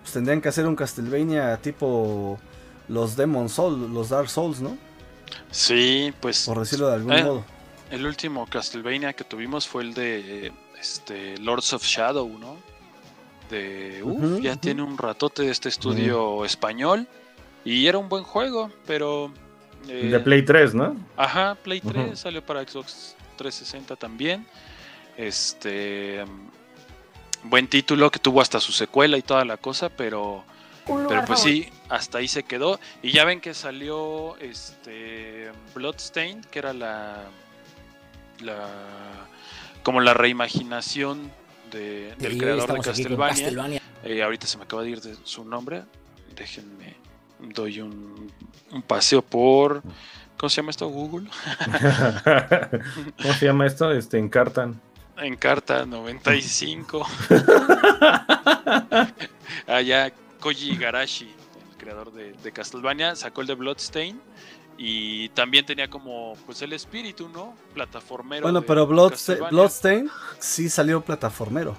[0.00, 2.40] pues tendrían que hacer un Castlevania tipo
[2.88, 4.76] los Demon Souls, los Dark Souls, ¿no?
[5.50, 6.46] Sí, pues.
[6.46, 7.44] Por decirlo de algún eh, modo.
[7.90, 12.56] El último Castlevania que tuvimos fue el de este, Lords of Shadow, ¿no?
[13.50, 14.02] De.
[14.02, 17.06] Uf, ya tiene un ratote de este estudio español.
[17.64, 19.32] Y era un buen juego, pero.
[19.88, 20.96] eh, De Play 3, ¿no?
[21.16, 22.16] Ajá, Play 3 Ujú.
[22.16, 24.46] salió para Xbox 360 también.
[25.16, 26.24] Este.
[27.44, 30.44] Buen título que tuvo hasta su secuela y toda la cosa, pero.
[30.88, 31.68] Un lugar Pero pues favorito.
[31.70, 32.80] sí, hasta ahí se quedó.
[33.02, 37.24] Y ya ven que salió este Bloodstained, que era la.
[38.40, 38.66] la
[39.82, 41.30] como la reimaginación
[41.70, 43.28] de- del Sí, creador de Castlevania.
[43.44, 43.82] Castlevania.
[44.04, 45.82] Eh, ahorita se me acaba de ir de su nombre.
[46.36, 46.94] Déjenme.
[47.40, 48.32] Doy un,
[48.72, 49.82] un paseo por.
[50.36, 50.88] ¿Cómo se llama esto?
[50.88, 51.28] Google.
[53.22, 53.90] ¿Cómo se llama esto?
[53.92, 54.80] Este, Encartan.
[55.16, 57.04] En carta 95.
[59.66, 61.24] Allá Koji Igarashi,
[61.70, 64.20] el creador de, de Castlevania, sacó el de Bloodstain.
[64.80, 67.54] Y también tenía como pues el espíritu, ¿no?
[67.74, 68.42] Plataformero.
[68.42, 69.50] Bueno, de pero Bloodsta-.
[69.50, 71.76] Bloodstain sí salió plataformero.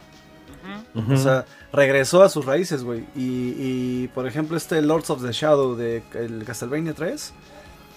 [0.94, 3.06] O sea, regresó a sus raíces, güey.
[3.16, 7.34] Y, y, por ejemplo, este Lords of the Shadow de el Castlevania 3,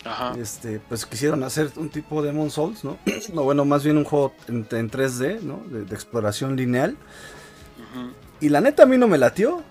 [0.04, 0.34] Ajá.
[0.38, 2.98] este, pues quisieron hacer un tipo de Demon Souls, ¿no?
[3.34, 5.62] o bueno, más bien un juego en, en 3D, ¿no?
[5.66, 6.96] De, de exploración lineal.
[8.40, 9.62] Y la neta a mí no me latió.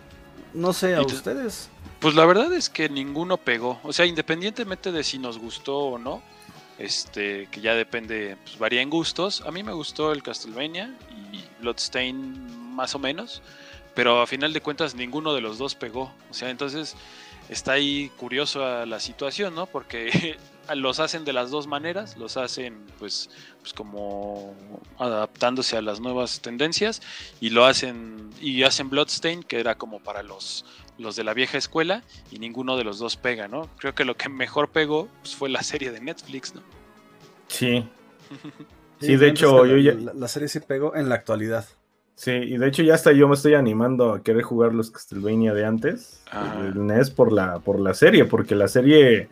[0.54, 1.70] No sé, a ustedes.
[2.00, 3.80] Pues la verdad es que ninguno pegó.
[3.84, 6.22] O sea, independientemente de si nos gustó o no,
[6.78, 9.42] este, que ya depende, pues varía en gustos.
[9.46, 10.96] A mí me gustó el Castlevania
[11.32, 13.42] y Bloodstain más o menos,
[13.94, 16.12] pero a final de cuentas ninguno de los dos pegó.
[16.30, 16.96] O sea, entonces
[17.52, 19.68] está ahí curiosa la situación, ¿no?
[19.68, 20.38] Porque
[20.76, 23.30] los hacen de las dos maneras, los hacen pues,
[23.62, 24.56] pues como
[24.98, 27.02] adaptándose a las nuevas tendencias
[27.40, 30.66] y lo hacen y hacen Bloodstain que era como para los
[30.98, 33.70] los de la vieja escuela y ninguno de los dos pega, ¿no?
[33.78, 36.62] Creo que lo que mejor pegó pues, fue la serie de Netflix, ¿no?
[37.48, 37.88] Sí.
[39.02, 41.66] Sí, de hecho, que yo la, ya- la- la serie sí pegó en la actualidad.
[42.24, 45.56] Sí, y de hecho ya hasta yo me estoy animando a querer jugar los Castlevania
[45.56, 46.68] de antes, Ajá.
[46.68, 49.28] el NES por la, por la serie, porque la serie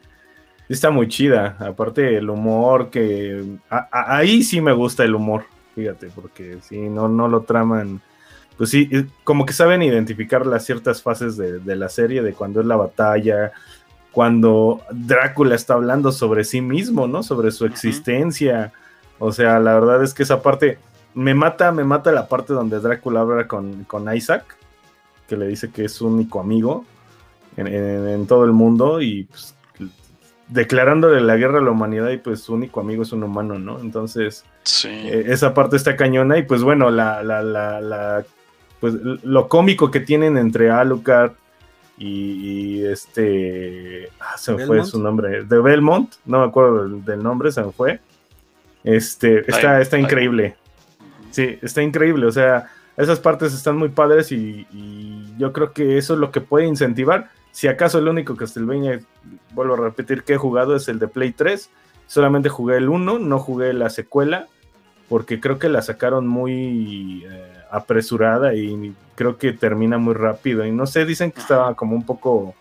[0.68, 1.56] está muy chida.
[1.60, 3.44] Aparte el humor que...
[3.70, 5.44] a- a- ahí sí me gusta el humor,
[5.76, 8.02] fíjate, porque sí, no, no lo traman...
[8.58, 8.90] Pues sí,
[9.24, 12.76] como que saben identificar las ciertas fases de, de la serie, de cuando es la
[12.76, 13.52] batalla,
[14.12, 17.22] cuando Drácula está hablando sobre sí mismo, ¿no?
[17.22, 18.74] Sobre su existencia.
[19.20, 20.80] O sea, la verdad es que esa parte
[21.14, 24.56] me mata, me mata la parte donde Drácula habla con, con Isaac,
[25.28, 26.86] que le dice que es su único amigo
[27.58, 29.56] en, en- en todo el mundo y pues,
[30.48, 33.80] declarándole la guerra a la humanidad y pues su único amigo es un humano, ¿no?
[33.80, 34.88] Entonces, Sí.
[34.90, 38.24] eh, esa parte está cañona y pues bueno, la, la, la, la-
[38.80, 41.34] pues lo cómico que tienen entre Alucard
[41.98, 47.04] y, y este, ah, se me fue su nombre, de Belmont, no me acuerdo del,
[47.04, 48.00] del nombre, se me fue.
[48.86, 50.04] Este, está, está ay.
[50.04, 50.56] increíble.
[51.32, 52.26] Sí, está increíble.
[52.26, 56.32] O sea, esas partes están muy padres y, y yo creo que eso es lo
[56.32, 57.30] que puede incentivar.
[57.52, 59.00] Si acaso el único Castlevania,
[59.52, 61.70] vuelvo a repetir, que he jugado es el de Play 3.
[62.08, 64.48] Solamente jugué el 1, no jugué la secuela,
[65.08, 70.66] porque creo que la sacaron muy eh, apresurada y creo que termina muy rápido.
[70.66, 72.56] Y no sé, dicen que estaba como un poco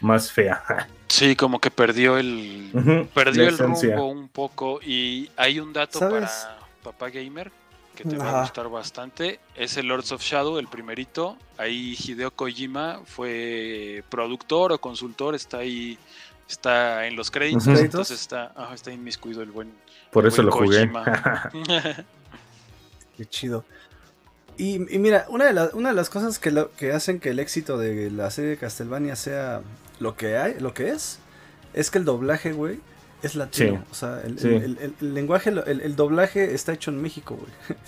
[0.00, 0.62] más fea.
[1.08, 6.48] Sí, como que perdió el perdió el rumbo un poco y hay un dato ¿Sabes?
[6.48, 7.52] para papá gamer
[7.96, 11.36] que te va a gustar bastante, es el Lords of Shadow, el primerito.
[11.58, 15.98] Ahí Hideo Kojima fue productor o consultor, está ahí
[16.48, 19.72] está en los créditos, entonces está ajá, está inmiscuido el buen
[20.12, 20.88] Por el eso buen lo jugué.
[23.16, 23.64] Qué chido.
[24.58, 27.30] Y, y mira, una de, la- una de las cosas que, lo- que hacen que
[27.30, 29.60] el éxito de la serie de Castlevania sea
[30.00, 31.18] lo que hay, lo que es,
[31.74, 32.80] es que el doblaje, güey,
[33.22, 33.76] es latino.
[33.76, 33.88] Sí.
[33.90, 34.48] O sea, el, Sí.
[34.48, 37.50] el- el- el- el lenguaje, el, doblaje está hecho en México, güey.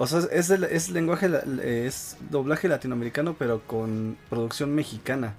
[0.00, 1.28] O sea, es, el- es lenguaje,
[1.64, 5.34] es doblaje latinoamericano, pero con producción mexicana.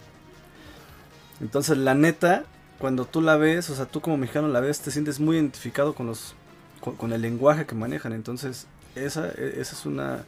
[1.40, 2.44] Entonces, la neta,
[2.78, 5.96] cuando tú la ves, o sea, tú como mexicano la ves, te sientes muy identificado
[5.96, 6.36] con los
[6.82, 8.12] con, con el lenguaje que manejan.
[8.14, 10.26] Entonces, esa, e- esa es una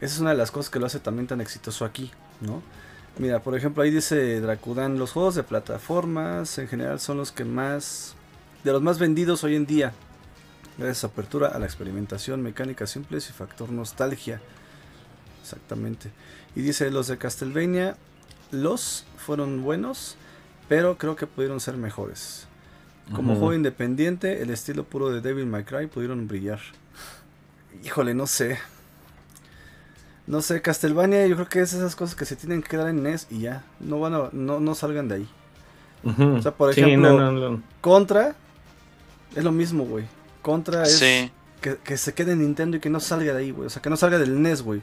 [0.00, 2.10] esa es una de las cosas que lo hace también tan exitoso aquí,
[2.42, 2.62] ¿no?
[3.18, 7.44] Mira, por ejemplo, ahí dice Dracudan, los juegos de plataformas en general son los que
[7.44, 8.14] más
[8.62, 9.92] de los más vendidos hoy en día.
[10.76, 14.42] Gracias a apertura a la experimentación, mecánicas simples y factor nostalgia.
[15.40, 16.10] Exactamente.
[16.54, 17.96] Y dice, los de Castlevania,
[18.50, 20.16] los fueron buenos,
[20.68, 22.48] pero creo que pudieron ser mejores.
[23.14, 26.58] Como juego independiente, el estilo puro de Devil May Cry pudieron brillar.
[27.84, 28.58] Híjole, no sé.
[30.26, 33.02] No sé, Castlevania yo creo que es esas cosas que se tienen que quedar en
[33.02, 33.64] NES y ya.
[33.80, 35.28] No van a, no, no salgan de ahí.
[36.04, 37.62] O sea, por Sí, ejemplo, no, no, no.
[37.80, 38.34] Contra
[39.34, 40.04] es lo mismo, güey.
[40.42, 43.50] Contra es Sí, que, que se quede en Nintendo y que no salga de ahí,
[43.50, 43.66] güey.
[43.66, 44.82] O sea, que no salga del NES, güey.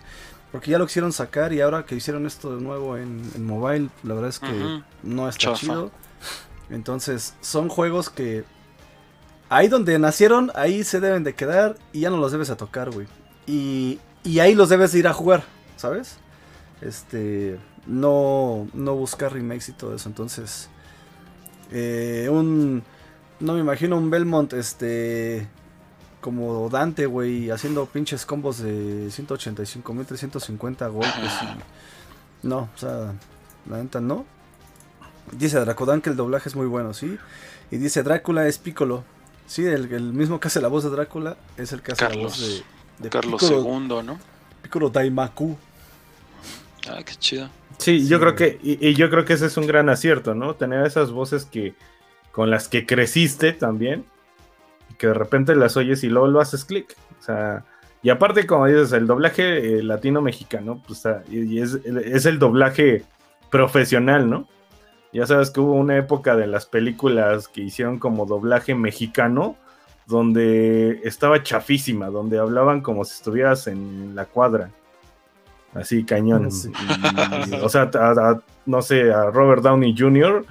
[0.52, 3.90] Porque ya lo quisieron sacar y ahora que hicieron esto de nuevo en, en mobile,
[4.04, 5.92] la verdad es que no está chido.
[6.70, 8.44] Entonces, son juegos que
[9.50, 12.92] ahí donde nacieron, ahí se deben de quedar y ya no los debes a tocar,
[12.92, 13.08] güey.
[13.48, 15.44] Y, y ahí los debes de ir a jugar,
[15.78, 16.18] ¿sabes?
[16.82, 17.58] Este,
[17.88, 20.10] no, no buscar remakes y todo eso.
[20.10, 20.70] Entonces,
[21.72, 22.84] eh, un,
[23.40, 25.48] no me imagino un Belmont, este,
[26.22, 31.14] como Dante, güey, haciendo pinches combos de 185.350 golpes.
[31.44, 33.14] y- no, o sea,
[33.70, 34.26] la neta no.
[35.32, 37.18] Dice Dracodan que el doblaje es muy bueno, ¿sí?
[37.72, 39.04] Y dice Drácula es Piccolo.
[39.48, 42.16] Sí, el, el mismo que hace la voz de Drácula es el que hace la
[42.24, 42.64] voz de,
[43.00, 44.20] de Carlos Piccolo, II, ¿no?
[44.62, 45.58] Piccolo Daimaku.
[46.90, 47.50] Ah, qué chido.
[47.78, 50.36] Sí, Sí, yo creo que, y, y yo creo que ese es un gran acierto,
[50.36, 50.56] ¿no?
[50.56, 51.74] Tener esas voces que
[52.32, 54.06] con las que creciste también,
[54.98, 56.96] que de repente las oyes y luego lo haces clic.
[57.20, 57.66] O sea,
[58.02, 63.04] y aparte, como dices, el doblaje eh, latino-mexicano, pues y, y es, es el doblaje
[63.50, 64.48] profesional, ¿no?
[65.14, 69.56] Ya sabes que hubo una época de las películas que hicieron como doblaje mexicano,
[70.06, 74.70] donde estaba chafísima, donde hablaban como si estuvieras en la cuadra.
[75.74, 76.52] Así, cañón.
[76.52, 76.72] Sí.
[77.52, 80.46] Y, o sea, a- a- no sé, a Robert Downey Jr.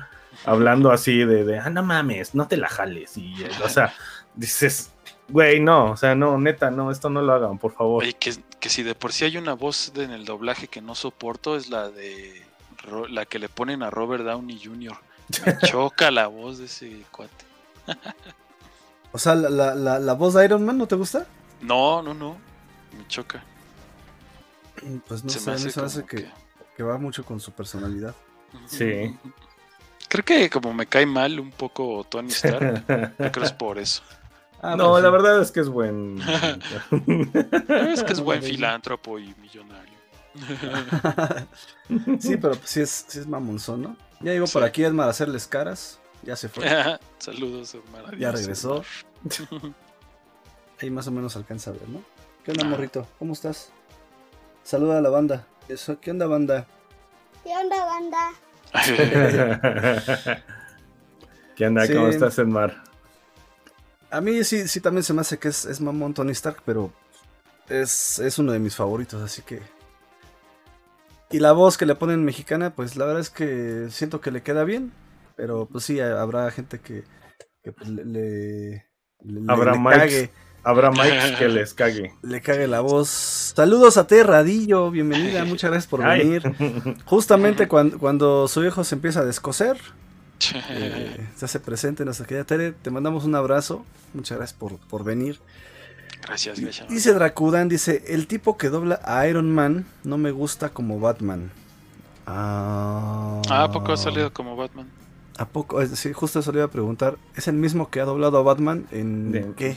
[0.45, 3.17] hablando así de, de, ah, no mames, no te la jales.
[3.17, 3.35] Y,
[3.65, 3.95] o sea,
[4.35, 4.91] dices,
[5.29, 8.03] güey, no, o sea, no, neta, no, esto no lo hagan, por favor.
[8.03, 10.81] Oye, que, que si de por sí hay una voz de- en el doblaje que
[10.81, 12.43] no soporto, es la de
[12.83, 14.97] Ro- la que le ponen a Robert Downey Jr.
[15.47, 17.45] Me choca la voz de ese cuate.
[19.13, 21.27] O sea, la, la, la, la voz de Iron Man, ¿no te gusta?
[21.61, 22.37] No, no, no.
[22.97, 23.45] Me choca.
[25.07, 26.31] Pues no Se sé, me hace se que,
[26.77, 28.15] que va mucho con su personalidad.
[28.67, 29.17] Sí.
[30.09, 33.79] Creo que como me cae mal un poco Tony Stark, yo creo que es por
[33.79, 34.03] eso.
[34.61, 35.13] Ah, no, pues la sí.
[35.13, 36.19] verdad es que es buen.
[37.69, 39.99] Es que es buen filántropo y millonario.
[42.21, 43.97] sí, pero pues sí es, sí es mamonzón, ¿no?
[44.21, 45.99] Ya llegó por aquí Edmar a hacerles caras.
[46.23, 46.65] Ya se fue.
[47.19, 48.17] Saludos, Omar.
[48.17, 48.85] Ya regresó.
[50.81, 52.03] Ahí más o menos alcanza a ver, ¿no?
[52.45, 52.69] ¿Qué onda, Ah.
[52.69, 53.07] morrito?
[53.19, 53.71] ¿Cómo estás?
[54.65, 55.47] Saluda a la banda.
[55.69, 56.67] Eso, ¿qué onda, banda?
[57.45, 58.33] ¿Qué onda, banda?
[61.57, 61.87] ¿Qué onda?
[61.87, 61.95] Sí.
[61.95, 62.83] ¿Cómo estás, Edmar?
[64.11, 66.93] A mí sí, sí también se me hace que es, es mamón Tony Stark, pero
[67.69, 69.63] es, es uno de mis favoritos, así que...
[71.31, 74.43] Y la voz que le ponen mexicana, pues la verdad es que siento que le
[74.43, 74.93] queda bien,
[75.37, 77.05] pero pues sí, habrá gente que,
[77.63, 78.87] que, pues, le,
[79.49, 79.99] Habrá le Mikes.
[79.99, 80.31] cague,
[80.65, 82.13] Habrá Mike que les cague.
[82.23, 83.09] le cague la voz.
[83.09, 86.21] Saludos a T Radillo, bienvenida, muchas gracias por Ay.
[86.21, 86.97] venir.
[87.05, 89.77] Justamente cuando, cuando su hijo se empieza a descoser,
[90.71, 94.79] eh, se hace presente en nuestra querida Tere, te mandamos un abrazo, muchas gracias por,
[94.89, 95.39] por venir.
[96.27, 96.89] Gracias, gracias.
[96.89, 101.51] Dice Dracudan, dice, el tipo que dobla a Iron Man no me gusta como Batman.
[102.27, 104.89] Ah, Ah, ¿a poco ha salido como Batman?
[105.43, 105.81] ¿A poco?
[105.81, 107.19] Decir, justo eso le iba a preguntar.
[107.35, 109.77] ¿Es el mismo que ha doblado a Batman en De- qué?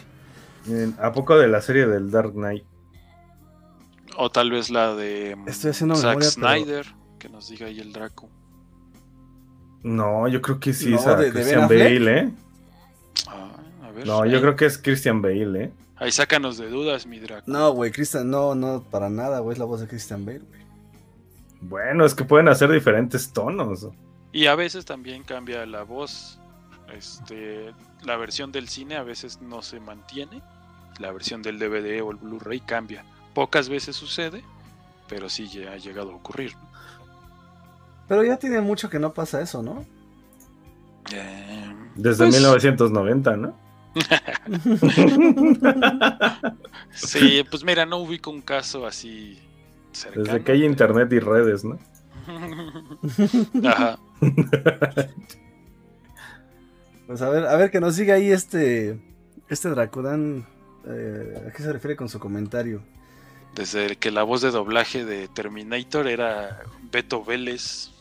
[0.67, 2.63] En- ¿A poco de la serie del Dark Knight?
[4.17, 6.85] O tal vez la de mm, Estoy haciendo Zack memoria, pero- Snyder,
[7.17, 8.29] que nos diga ahí el Draco.
[9.81, 11.67] No, yo creo que sí No, es a de- Christian.
[11.67, 12.31] Bale, ¿eh?
[13.27, 13.51] Ah,
[13.83, 14.05] a ver.
[14.05, 15.71] No, yo creo que es Christian Bale, ¿eh?
[15.97, 17.49] Ahí sácanos de dudas, mi Draco.
[17.49, 20.61] No, güey, Christian, no, no, para nada, güey, es la voz de Christian Bale, güey.
[21.61, 23.87] Bueno, es que pueden hacer diferentes tonos.
[24.35, 26.39] Y a veces también cambia la voz.
[26.93, 27.73] Este,
[28.03, 30.41] la versión del cine a veces no se mantiene.
[30.99, 33.05] La versión del DVD o el Blu-ray cambia.
[33.33, 34.43] Pocas veces sucede,
[35.07, 36.51] pero sí ya ha llegado a ocurrir.
[38.09, 39.85] Pero ya tiene mucho que no pasa eso, ¿no?
[41.13, 43.57] Eh, Desde pues, 1990, ¿no?
[46.91, 49.39] Sí, pues mira, no ubico un caso así
[49.93, 50.25] cercano.
[50.25, 51.79] Desde que hay internet y redes, ¿no?
[53.69, 53.97] Ajá.
[57.07, 58.99] Pues a ver, a ver que nos siga ahí este.
[59.47, 60.45] Este Dracudan.
[60.87, 62.81] eh, ¿A qué se refiere con su comentario?
[63.53, 67.91] Desde que la voz de doblaje de Terminator era Beto Vélez.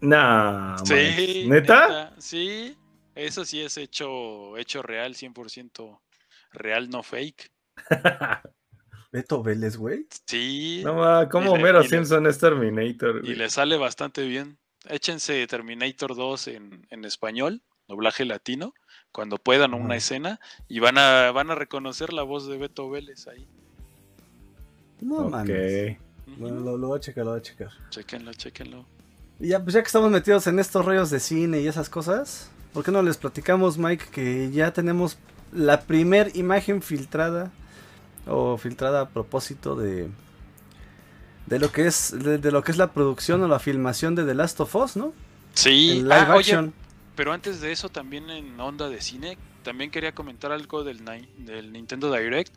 [0.00, 1.46] Nah, Sí.
[1.48, 2.12] ¿Neta?
[2.18, 2.76] Sí,
[3.14, 6.00] eso sí es hecho, hecho real, 100%
[6.52, 7.50] real, no fake.
[9.12, 10.06] Beto Vélez, güey.
[10.26, 13.20] Sí, No, ¿cómo Homero Simpson es Terminator?
[13.24, 14.58] y le sale bastante bien.
[14.88, 18.74] Échense Terminator 2 en, en español, doblaje latino,
[19.12, 23.26] cuando puedan una escena, y van a, van a reconocer la voz de Beto Vélez
[23.28, 23.46] ahí.
[25.00, 25.30] No Ok.
[25.30, 25.96] mames.
[26.26, 26.36] Ujú.
[26.38, 27.70] Bueno, lo, lo voy a checar, lo voy a checar.
[27.90, 28.86] Chéquenlo, chéquenlo.
[29.40, 32.50] Y ya, pues ya que estamos metidos en estos rollos de cine y esas cosas,
[32.72, 35.18] ¿por qué no les platicamos, Mike, que ya tenemos
[35.52, 37.50] la primer imagen filtrada
[38.26, 40.08] o filtrada a propósito de
[41.46, 44.24] de lo que es de, de lo que es la producción o la filmación de
[44.24, 45.12] The Last of Us, ¿no?
[45.54, 46.72] Sí, en live ah, oye, action.
[47.16, 51.28] pero antes de eso, también en onda de cine, también quería comentar algo del, Ni-
[51.44, 52.52] del Nintendo Direct,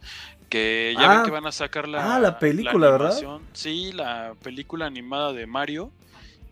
[0.50, 1.16] que ya Ah.
[1.18, 3.14] ven que van a sacar la, Ah, la película, ¿verdad?
[3.54, 5.92] Sí, la película animada de Mario,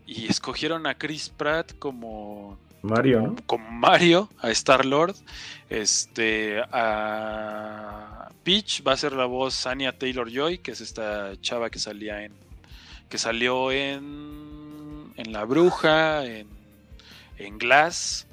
[0.06, 3.36] y escogieron a Chris Pratt como Mario, ¿no?
[3.46, 5.16] como, Mario, a Star Lord,
[5.70, 11.70] este, a Peach va a ser la voz Anya Taylor Joy, que es esta chava
[11.70, 12.32] que salía en,
[13.08, 16.46] que salió en, en La Bruja, en,
[17.38, 18.26] en Glass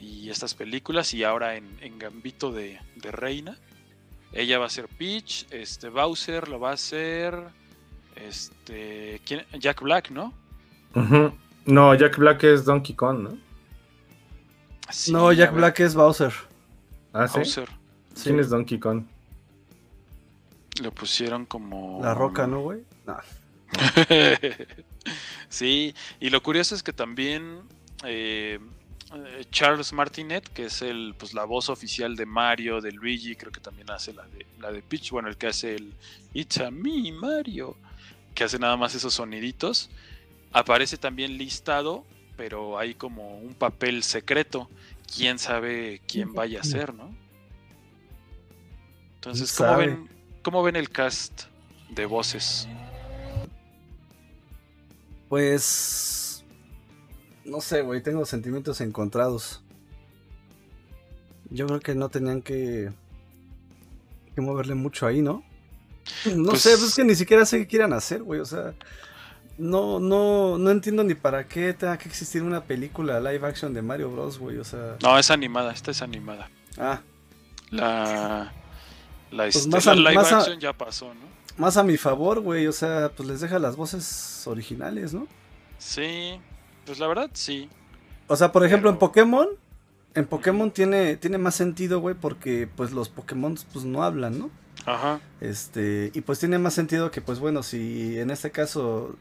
[0.00, 3.58] y estas películas y ahora en, en Gambito de, de Reina.
[4.32, 7.38] Ella va a ser Peach, este Bowser lo va a hacer,
[8.16, 9.42] este, ¿quién?
[9.58, 10.32] Jack Black, ¿no?
[11.66, 13.38] No, Jack Black es Donkey Kong, ¿no?
[14.90, 16.32] Sí, no, Jack Black es Bowser.
[17.12, 17.38] Ah, sí.
[17.38, 17.68] Bowser.
[18.22, 19.04] ¿Quién es Donkey Kong?
[20.80, 22.00] Le pusieron como.
[22.02, 22.82] La roca, ¿no, güey?
[23.06, 23.16] No.
[25.48, 27.62] sí, y lo curioso es que también
[28.04, 28.58] eh,
[29.14, 33.52] eh, Charles Martinet, que es el, pues, la voz oficial de Mario, de Luigi, creo
[33.52, 35.92] que también hace la de, la de Peach, bueno, el que hace el
[36.32, 37.76] It's a me, Mario,
[38.34, 39.90] que hace nada más esos soniditos,
[40.52, 42.04] aparece también listado,
[42.36, 44.68] pero hay como un papel secreto,
[45.14, 47.14] quién sabe quién vaya a ser, ¿no?
[49.16, 50.08] Entonces, ¿Quién ¿cómo ven,
[50.42, 51.44] ¿cómo ven el cast
[51.90, 52.68] de voces?
[55.28, 56.44] Pues
[57.44, 59.62] no sé, güey, tengo sentimientos encontrados.
[61.50, 62.90] Yo creo que no tenían que
[64.34, 65.44] que moverle mucho ahí, ¿no?
[66.34, 68.74] No Pues- sé, pues es que ni siquiera sé qué quieran hacer, güey, o sea,
[69.58, 73.82] no no no entiendo ni para qué tenga que existir una película live action de
[73.82, 76.48] Mario Bros, güey, o sea, No, es animada, esta es animada.
[76.78, 77.00] ah,
[77.70, 78.52] La,
[79.30, 81.34] la, Pues más la a- live más a- action ya pasó, ¿no?
[81.56, 85.26] más a mi favor, güey, o sea, pues les deja las voces originales, ¿no?
[85.78, 86.40] Sí,
[86.84, 87.68] pues la verdad sí.
[88.26, 89.48] O sea, por ejemplo, en Pokémon,
[90.14, 94.50] en Pokémon tiene, tiene más sentido, güey, porque pues los Pokémon pues no hablan, ¿no?
[94.86, 95.20] Ajá.
[95.40, 99.14] Este, y pues tiene más sentido que pues bueno, si en este caso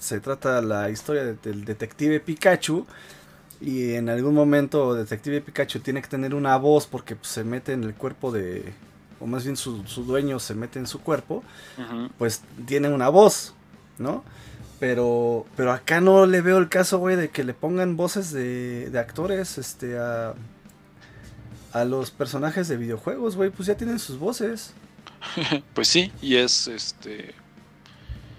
[0.00, 2.86] se trata la historia de- del detective Pikachu
[3.60, 7.72] y en algún momento detective Pikachu tiene que tener una voz porque pues, se mete
[7.74, 8.72] en el cuerpo de,
[9.20, 11.44] o más bien su, su dueño se mete en su cuerpo,
[12.18, 13.54] pues tiene una voz,
[13.98, 14.24] ¿no?
[14.80, 18.88] Pero, pero acá no le veo el caso, güey, de que le pongan voces de,
[18.88, 20.32] de actores, este, a,
[21.74, 24.72] a los personajes de videojuegos, güey, pues ya tienen sus voces.
[25.74, 27.34] Pues sí, y es este.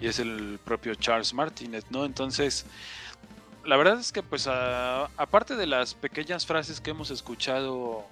[0.02, 2.04] Y es el propio Charles Martinet, ¿no?
[2.04, 2.66] Entonces,
[3.64, 8.04] la verdad es que, pues, a- aparte de las pequeñas frases que hemos escuchado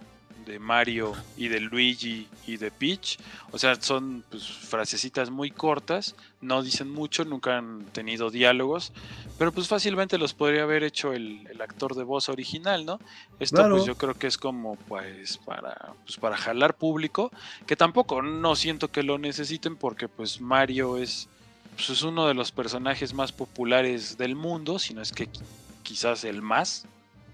[0.47, 3.19] de Mario y de Luigi y de Peach,
[3.53, 8.93] o sea, son pues, frasecitas muy cortas, no dicen mucho, nunca han tenido diálogos,
[9.39, 12.99] pero pues fácilmente los podría haber hecho el, el actor de voz original, ¿no?
[13.39, 13.75] Esto Claro.
[13.75, 15.77] pues yo creo que es como pues para,
[16.07, 17.31] pues, para jalar público,
[17.67, 21.29] que tampoco no siento que lo necesiten porque pues Mario es,
[21.77, 25.43] pues, es uno de los personajes más populares del mundo, si no es que qui-
[25.83, 26.85] quizás el más,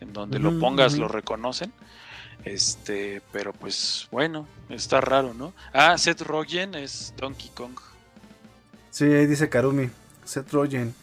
[0.01, 1.72] en donde lo pongas lo reconocen.
[2.45, 5.53] Este, pero pues bueno, está raro, ¿no?
[5.72, 7.72] Ah, Seth Rogen es Donkey Kong.
[8.91, 9.91] Sí, ahí dice Karumi,
[10.24, 10.95] Seth Rogen.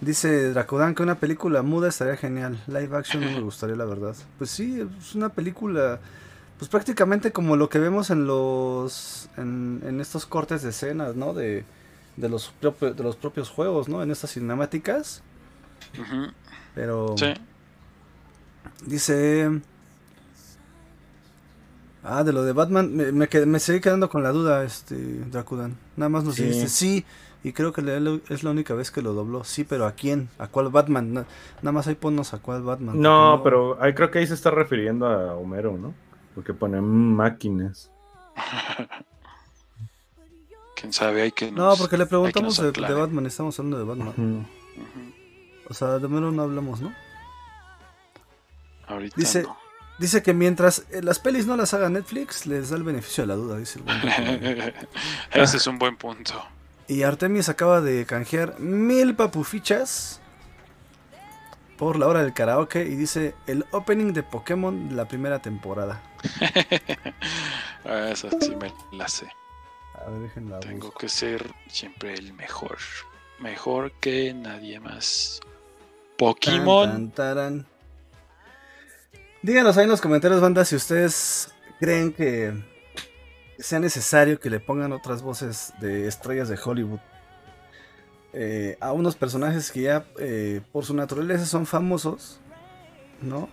[0.00, 2.60] Dice Dracodan que una película muda estaría genial.
[2.66, 4.16] Live action no me gustaría, la verdad.
[4.38, 6.00] Pues sí, es una película,
[6.58, 11.34] pues prácticamente como lo que vemos en los, en, en estos cortes de escenas, ¿no?
[11.34, 11.64] De,
[12.16, 14.02] de los propios, de los propios juegos, ¿no?
[14.02, 15.22] En estas cinemáticas.
[16.74, 17.32] Pero Sí.
[18.86, 19.60] dice,
[22.04, 24.96] Ah, de lo de Batman, me, me, quedé- me seguí quedando con la duda, este,
[25.30, 25.76] Dracudan.
[25.96, 26.42] Nada más nos Sí.
[26.42, 27.04] dijiste sí,
[27.44, 29.44] y creo que le- es la única vez que lo dobló.
[29.44, 30.28] Sí, pero ¿a quién?
[30.36, 31.12] ¿A cuál Batman?
[31.14, 31.26] Na-
[31.62, 33.00] nada más ahí ponnos a cuál Batman.
[33.00, 35.94] No, porque pero ahí creo que ahí se está refiriendo a Homero, ¿no?
[36.34, 37.88] Porque pone "Mm, máquinas.
[40.82, 42.72] Quién sabe, hay que No, porque le preguntamos de.
[42.72, 44.46] Batman, estamos hablando de Batman.
[45.70, 46.92] O sea, de Homero no hablamos, ¿no?
[48.88, 49.56] Ahorita Dice- no.
[49.98, 53.28] Dice que mientras eh, las pelis no las haga Netflix, les da el beneficio de
[53.28, 54.00] la duda, dice el buen.
[55.32, 56.34] Ese es un buen punto.
[56.88, 60.20] Y Artemis acaba de canjear mil papufichas
[61.78, 66.02] por la hora del karaoke y dice el opening de Pokémon de la primera temporada.
[67.84, 69.26] Ah, Esa sí me la sé.
[70.04, 70.60] A ver, déjenla.
[70.60, 70.98] Tengo busco.
[71.00, 72.78] que ser siempre el mejor.
[73.40, 75.40] Mejor que nadie más.
[76.18, 76.88] Pokémon.
[76.88, 77.66] Tan, tan, taran.
[79.42, 82.52] Díganos ahí en los comentarios, banda, si ustedes creen que
[83.58, 87.00] sea necesario que le pongan otras voces de estrellas de Hollywood
[88.32, 92.40] eh, a unos personajes que ya eh, por su naturaleza son famosos,
[93.20, 93.48] ¿no?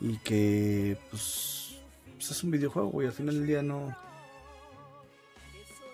[0.00, 1.80] Y que, pues,
[2.14, 3.08] pues es un videojuego, güey.
[3.08, 3.96] Al final del día no.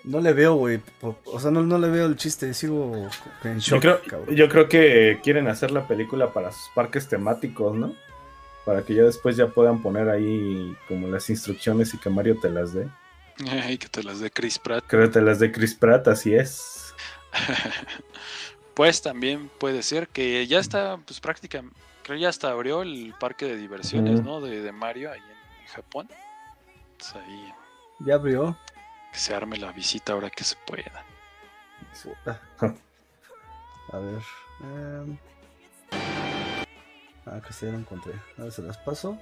[0.07, 0.81] No le veo, güey.
[1.25, 2.55] O sea, no, no le veo el chiste.
[2.55, 3.11] Sigo
[3.45, 4.37] en Yo shock, creo, cabrón.
[4.37, 7.95] yo creo que quieren hacer la película para sus parques temáticos, ¿no?
[8.65, 12.51] Para que ya después ya puedan poner ahí como las instrucciones y que Mario te
[12.51, 12.89] las dé.
[13.51, 14.85] Ay, que te las de Chris Pratt.
[14.87, 16.95] Creo que te las dé Chris Pratt, así es.
[18.75, 23.47] Pues también puede ser que ya está, pues prácticamente, creo ya hasta abrió el parque
[23.47, 24.23] de diversiones.
[24.23, 24.43] ¿no?
[24.43, 26.09] De, de Mario ahí en, en Japón.
[26.99, 27.53] Pues ahí
[28.01, 28.57] Ya abrió.
[29.17, 31.03] Que se arme la visita ahora que se pueda.
[32.61, 34.23] A ver.
[34.61, 35.17] em.
[37.25, 38.13] Ah, que se ya lo encontré.
[38.37, 39.19] A ver, se las paso.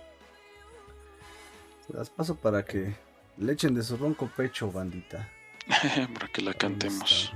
[1.86, 2.92] Se las paso para que
[3.38, 5.28] le echen de su ronco pecho, bandita.
[6.14, 7.32] Para que la Ahí cantemos.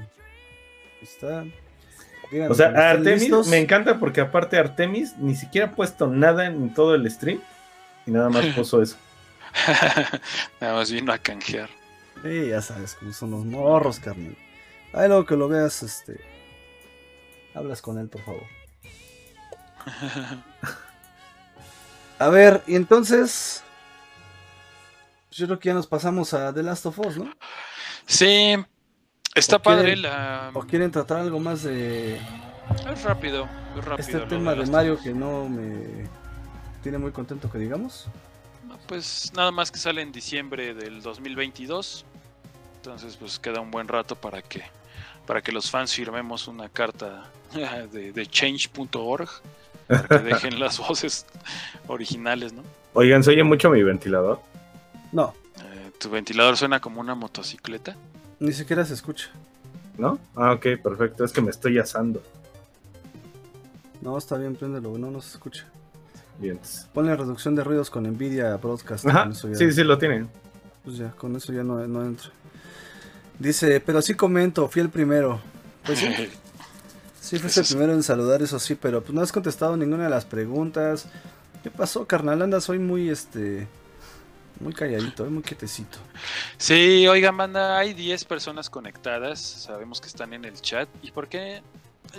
[1.00, 1.42] está.
[1.42, 1.52] Ahí
[2.32, 2.50] está.
[2.50, 3.46] O sea, Artemis listos.
[3.46, 7.40] me encanta porque aparte Artemis ni siquiera ha puesto nada en todo el stream
[8.04, 8.96] y nada más puso eso.
[10.60, 11.77] Nada más vino a canjear.
[12.22, 14.36] Sí, ya sabes cómo son los morros, carnal.
[14.92, 16.20] Ahí luego que lo veas, este.
[17.54, 18.44] Hablas con él, por favor.
[22.18, 23.62] A ver, y entonces.
[25.30, 27.30] Yo creo que ya nos pasamos a The Last of Us, ¿no?
[28.06, 28.54] Sí,
[29.34, 30.50] está ¿O padre quieren- la...
[30.54, 32.16] ¿O quieren tratar algo más de
[32.90, 33.46] Es rápido,
[33.78, 34.18] es rápido.
[34.18, 36.08] este tema de Mario que no me
[36.82, 38.08] tiene muy contento que digamos?
[38.88, 42.04] Pues nada más que sale en diciembre del 2022.
[42.76, 44.62] Entonces pues queda un buen rato para que
[45.26, 47.24] para que los fans firmemos una carta
[47.92, 49.28] de, de change.org
[49.86, 51.26] para que dejen las voces
[51.86, 52.62] originales, ¿no?
[52.94, 54.40] Oigan, ¿se oye mucho mi ventilador?
[55.12, 57.94] No, Eh, tu ventilador suena como una motocicleta.
[58.40, 59.28] ni siquiera se escucha.
[59.98, 60.18] ¿No?
[60.36, 61.24] Ah, ok, perfecto.
[61.24, 62.22] Es que me estoy asando.
[64.00, 65.66] No, está bien, préndelo, no nos escucha.
[66.38, 66.58] Bien.
[66.94, 69.06] Ponle reducción de ruidos con Nvidia Broadcast.
[69.06, 70.28] Ajá, con eso ya- sí, sí lo tienen.
[70.84, 72.30] Pues ya, con eso ya no, no entra.
[73.38, 75.40] Dice, pero sí comento, fui el primero.
[75.84, 76.06] Pues sí,
[77.20, 80.10] sí fuiste el primero en saludar, eso sí, pero pues no has contestado ninguna de
[80.10, 81.06] las preguntas.
[81.62, 82.40] ¿Qué pasó, carnal?
[82.42, 83.66] Andas hoy muy, este,
[84.60, 85.98] muy calladito, muy quietecito.
[86.56, 89.40] Sí, oigan, banda, hay 10 personas conectadas.
[89.40, 90.88] Sabemos que están en el chat.
[91.02, 91.62] ¿Y por qué?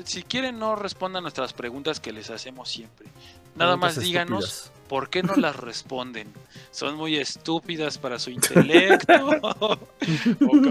[0.04, 3.08] Si quieren, no respondan nuestras preguntas que les hacemos siempre.
[3.56, 4.72] Nada más díganos estúpidas.
[4.88, 6.32] por qué no las responden.
[6.72, 9.14] ¿Son muy estúpidas para su intelecto?
[9.60, 9.78] ¿O,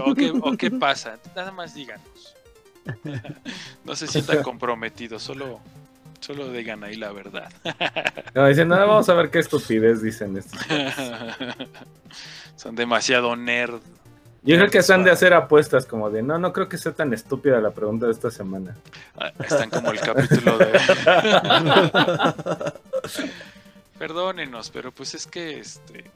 [0.09, 1.17] o qué, o qué pasa?
[1.35, 2.35] Nada más díganos.
[3.83, 5.59] No se sientan comprometidos, solo,
[6.19, 7.51] solo digan ahí la verdad.
[8.33, 10.59] No, dicen, nada, vamos a ver qué estupidez dicen estos.
[12.55, 13.81] Son demasiado nerd.
[14.41, 16.93] Yo creo que se han de hacer apuestas como de, no, no creo que sea
[16.93, 18.75] tan estúpida la pregunta de esta semana.
[19.17, 20.79] Ah, Están como el capítulo de.
[23.99, 26.09] Perdónenos, pero pues es que este.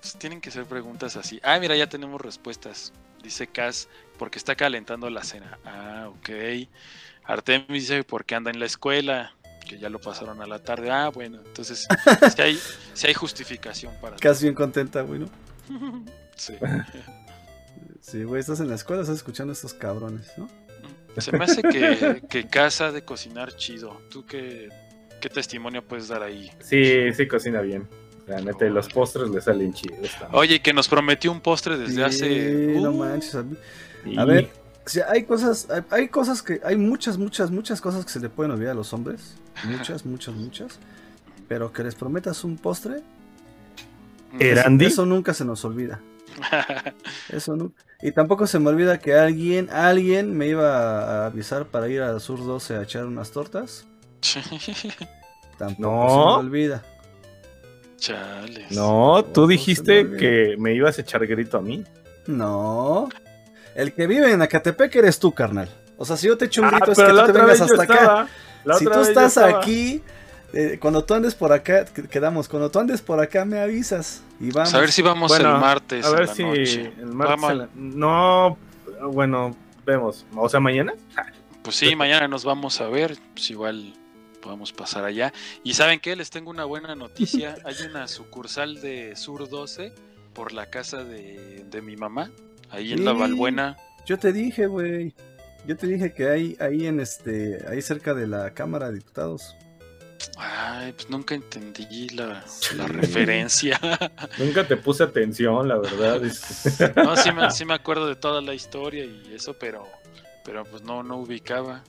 [0.00, 1.40] pues tienen que ser preguntas así.
[1.42, 2.92] Ah, mira, ya tenemos respuestas.
[3.22, 5.58] Dice Cas, porque está calentando la cena.
[5.66, 6.30] Ah, ok.
[7.24, 9.34] Artemis dice, porque anda en la escuela.
[9.68, 10.90] Que ya lo pasaron a la tarde.
[10.90, 11.86] Ah, bueno, entonces
[12.34, 12.58] si hay,
[12.94, 14.16] sí hay justificación para.
[14.16, 15.28] Casi bien contenta, güey, ¿no?
[16.36, 16.54] Sí.
[18.10, 20.48] Sí, güey, estás en la escuela, estás escuchando a estos cabrones, ¿no?
[21.18, 24.00] Se me hace que, que Cas ha de cocinar chido.
[24.10, 24.68] ¿Tú qué,
[25.20, 26.50] qué testimonio puedes dar ahí?
[26.60, 27.86] Sí, sí cocina bien.
[28.26, 30.30] La neta, los postres le salen chidos también.
[30.32, 32.80] Oye, que nos prometió un postre desde Sí, hace.
[32.80, 33.34] no Uh, manches.
[33.34, 33.56] A, mí-
[34.04, 34.50] Y- a ver,
[34.84, 38.20] o sea, hay cosas, hay, hay cosas que, hay muchas, muchas, muchas cosas que se
[38.20, 39.34] le pueden olvidar a los hombres.
[39.64, 40.78] Muchas, muchas, muchas.
[41.48, 43.00] Pero que les prometas un postre,
[44.38, 44.86] ¿Erandi?
[44.86, 46.00] Eso nunca se nos olvida.
[47.30, 47.72] Eso no.
[48.00, 52.20] Y tampoco se me olvida que alguien, alguien me iba a avisar para ir a
[52.20, 53.86] Sur 12 a echar unas tortas.
[55.58, 56.08] Tampoco No.
[56.08, 56.82] se me olvida.
[57.96, 58.70] Chales.
[58.70, 61.82] No, tú dijiste que me ibas a echar grito a mí.
[62.28, 63.08] No.
[63.74, 65.68] El que vive en Acatepec eres tú, carnal.
[65.96, 67.82] O sea, si yo te echo un Ah, grito es que tú te vengas hasta
[67.82, 68.28] acá.
[68.64, 70.02] La Si tú estás aquí,
[70.52, 74.22] eh, cuando tú andes por acá, que- quedamos, cuando tú andes por acá me avisas
[74.40, 74.70] y vamos.
[74.70, 76.92] Pues a ver si vamos Bueno, el martes A en ver la si noche.
[76.98, 77.40] el martes.
[77.40, 77.56] Vamos.
[77.56, 78.56] la- No,
[79.12, 80.24] bueno, vemos.
[80.34, 80.92] O sea, mañana.
[81.60, 83.18] Pues sí, mañana nos vamos a ver.
[83.34, 83.92] Pues igual
[84.40, 85.34] podemos pasar allá.
[85.64, 86.16] Y ¿saben qué?
[86.16, 87.56] Les tengo una buena noticia.
[87.64, 89.92] Hay una sucursal de Sur 12
[90.32, 92.30] por la casa de, de mi mamá.
[92.70, 93.12] Ahí en la.
[93.12, 93.76] Valbuena.
[94.06, 95.12] Yo te dije, güey.
[95.66, 99.54] Yo te dije que hay ahí en este, ahí cerca de la Cámara de Diputados.
[100.36, 102.44] Ay, pues nunca entendí la,
[102.86, 103.78] referencia.
[104.38, 106.20] Nunca te puse atención, la verdad.
[106.96, 109.86] No, sí me, sí me acuerdo de toda la historia y eso, pero,
[110.44, 111.82] pero pues no, no ubicaba.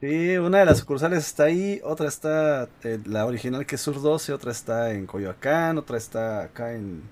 [0.00, 4.00] Sí, una de las sucursales está ahí, otra está, eh, la original que es Sur
[4.00, 7.02] 12, otra está en Coyoacán, otra está acá en,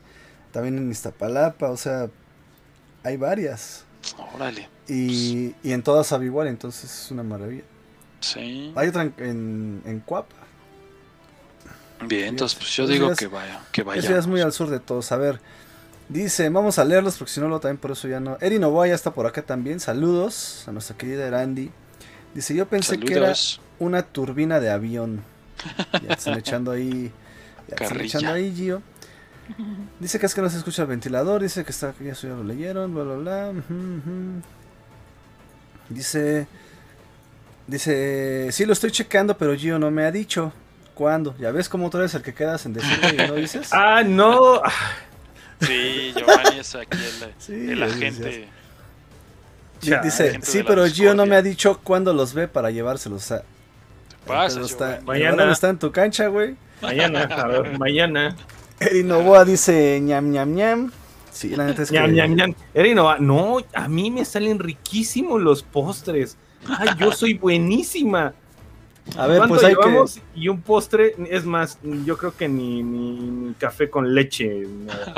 [0.53, 2.11] también en Iztapalapa, o sea,
[3.03, 3.87] hay varias.
[4.35, 4.69] Órale.
[4.87, 7.65] Y, y en todas sabe igual, entonces es una maravilla.
[8.21, 8.73] Sí.
[8.77, 10.44] Hay otra en, en, en Cuapa.
[12.09, 14.01] Bien, entonces pues yo digo que vaya, que vaya.
[14.01, 15.11] Eso ya es muy al sur de todos.
[15.13, 15.41] A ver,
[16.09, 18.39] dice, vamos a leerlos porque si no, lo también por eso ya no.
[18.41, 19.81] Eri Novoa ya está por acá también.
[19.81, 21.71] Saludos a nuestra querida Erandi.
[22.35, 23.33] Dice, yo pensé que era
[23.79, 25.23] una turbina de avión.
[25.93, 27.13] Ya te están echando ahí.
[27.69, 28.83] Ya te están echando ahí, Gio.
[30.01, 31.43] Dice que es que no se escucha el ventilador.
[31.43, 33.51] Dice que está, ya eso ya lo leyeron, bla, bla, bla.
[33.51, 34.43] ujú.
[35.89, 36.47] Dice,
[37.67, 40.53] dice, sí lo estoy checando, pero Gio no me ha dicho.
[40.95, 41.35] ¿Cuándo?
[41.39, 43.69] ¿Ya ves cómo tú eres el que quedas en decirlo y no dices?
[43.73, 44.63] Ah, no.
[45.61, 48.49] Sí, Giovanni es aquí el, Sí, el agente.
[49.81, 53.23] Dice, Gente sí, pero Gio no me ha dicho cuándo los ve para llevárselos.
[53.23, 53.43] O sea,
[54.27, 55.01] Pasa, está.
[55.05, 55.53] Mañana.
[55.53, 56.57] Está en tu cancha, güey.
[56.81, 58.37] Mañana, a ver, mañana.
[58.81, 60.93] Eri Novoa dice ñam ñam ñam.
[61.31, 61.97] Sí, la neta es que.
[61.97, 62.55] Ñam, ñam, ñam.
[62.73, 66.37] Eri, no, no, a mí me salen riquísimos los postres.
[66.67, 68.33] Ay, yo soy buenísima.
[69.19, 69.83] A ver, ¿Cuánto pues hay que.
[69.83, 70.21] llevamos?
[70.35, 74.67] Y un postre, es más, yo creo que ni, ni, ni café con leche.
[74.67, 75.15] nada.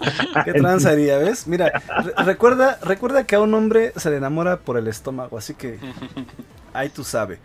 [0.44, 1.46] ¿Qué tranza haría, ves?
[1.46, 5.54] Mira, re- recuerda, recuerda que a un hombre se le enamora por el estómago, así
[5.54, 5.78] que
[6.72, 7.38] ahí tú sabes.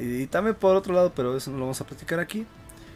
[0.00, 2.46] Y también por otro lado, pero eso no lo vamos a platicar aquí.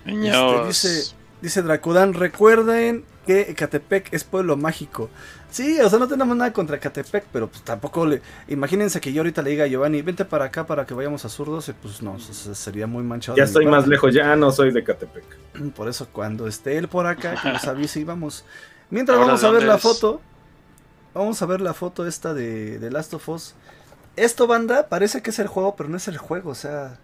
[0.05, 0.67] Niños.
[0.69, 1.15] dice-
[1.45, 5.11] Dice Dracudán, recuerden que Ecatepec es pueblo mágico.
[5.51, 8.23] Sí, o sea, no tenemos nada contra Ecatepec, pero pues tampoco le...
[8.49, 11.29] Imagínense que yo ahorita le diga a Giovanni, vente para acá para que vayamos a
[11.29, 13.37] Zurdos, y pues no, sería muy manchado.
[13.37, 15.23] Ya estoy más lejos, ya no soy de Catepec.
[15.77, 18.47] Por eso cuando esté él por acá, que nos avise y vamos.
[18.89, 20.23] Mientras Ahora, vamos ¿de a ver la foto.
[21.13, 23.55] Vamos a ver la foto esta de, de Last of Us.
[24.17, 26.97] Esto, banda, parece que es el juego, pero no es el juego, o sea...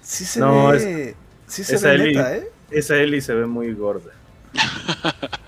[0.00, 1.16] Sí se No, ve...
[1.48, 2.53] sí se ve neta, ¿eh?
[2.70, 4.12] Esa Eli se ve muy gorda.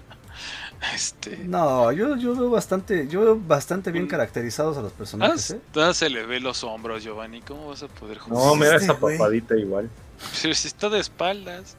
[0.94, 1.38] Este.
[1.38, 5.60] No, yo, yo veo bastante, yo veo bastante bien caracterizados a los personajes, ¿eh?
[5.68, 7.40] Hasta se le ve los hombros, Giovanni.
[7.42, 8.56] ¿Cómo vas a poder jugar?
[8.56, 9.90] No, Este esa papadita igual.
[10.42, 11.76] Pero si está de espaldas.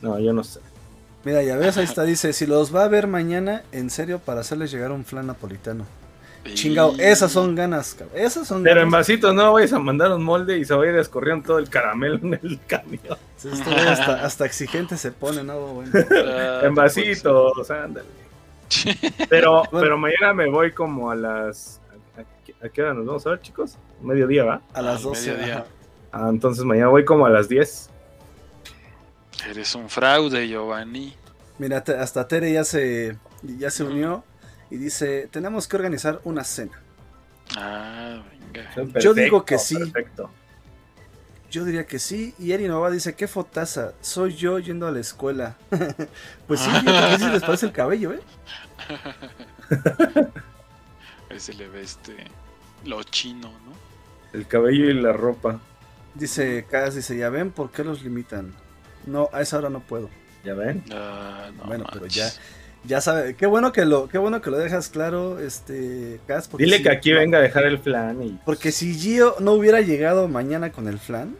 [0.00, 0.60] No, yo no sé.
[1.24, 4.42] Mira, ya ves, ahí está, dice, si los va a ver mañana, en serio, para
[4.42, 5.86] hacerles llegar un flan napolitano.
[6.52, 8.18] Chingao, Y- esas son ganas, cabrón.
[8.18, 8.92] Esas son Pero en ganas.
[9.08, 11.70] vasitos no vayas a mandar un molde y se va a ir escorriendo todo el
[11.70, 13.16] caramelo en el camión.
[13.36, 13.48] Sí,
[13.88, 15.58] hasta, hasta exigente se pone, ¿no?
[15.60, 15.90] Bueno.
[16.10, 18.06] Ah, en vasitos, ándale.
[19.28, 19.80] Pero, Bueno.
[19.80, 21.80] pero mañana me voy como a las.
[22.62, 23.76] ¿A, qué hora nos vamos a ver, chicos?
[24.02, 24.60] Mediodía, ¿va?
[24.74, 25.30] A las Al 12.
[25.32, 25.54] mediodía.
[25.56, 25.66] ajá.
[26.12, 27.90] Ah, entonces mañana voy como a las 10.
[29.48, 31.14] Eres un fraude, Giovanni.
[31.58, 34.24] Mira, hasta Tere ya se, ya se unió
[34.74, 36.82] y dice, tenemos que organizar una cena.
[37.56, 38.98] Ah, venga.
[38.98, 39.76] Yo digo que sí.
[39.76, 40.30] Perfecto.
[41.48, 42.34] Yo diría que sí.
[42.40, 45.56] Y Eri Nova dice, qué fotaza, soy yo yendo a la escuela.
[46.48, 48.20] pues sí, que sí les parece el cabello, ¿eh?
[51.30, 52.16] Ahí se le ve este.
[52.84, 53.74] Lo chino, ¿no?
[54.32, 55.60] El cabello y la ropa.
[56.16, 58.52] Dice Kaz, dice, ya ven, ¿por qué los limitan?
[59.06, 60.10] No, a esa hora no puedo.
[60.44, 60.82] ¿Ya ven?
[60.90, 62.40] Ah, no bueno, pero ya, manches.
[62.86, 66.64] Ya sabe, qué bueno que lo, qué bueno que lo dejas claro, este, Kaz, porque
[66.64, 68.40] Dile que aquí venga a dejar el flan y.
[68.44, 71.34] Porque si Gio no hubiera llegado mañana con el flan,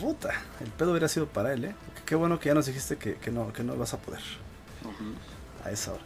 [0.00, 1.74] puta, el pedo hubiera sido para él, ¿eh?
[2.06, 4.22] Qué bueno que ya nos dijiste que, que no, que no vas a poder
[5.64, 6.02] a esa hora.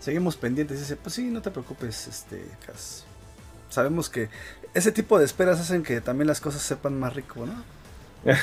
[0.00, 3.04] Seguimos pendientes, dice, pues sí, no te preocupes, este, Kaz.
[3.68, 4.30] Sabemos que
[4.72, 8.32] ese tipo de esperas hacen que también las cosas sepan más rico, ¿no?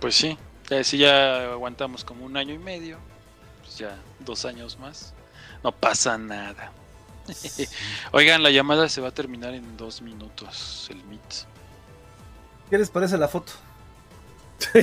[0.00, 0.38] Pues sí.
[0.82, 2.96] Si ya aguantamos como un año y medio,
[3.62, 5.14] pues ya dos años más.
[5.62, 6.72] No pasa nada.
[8.12, 11.20] Oigan, la llamada se va a terminar en dos minutos, el Meet.
[12.68, 13.52] ¿Qué les parece la foto?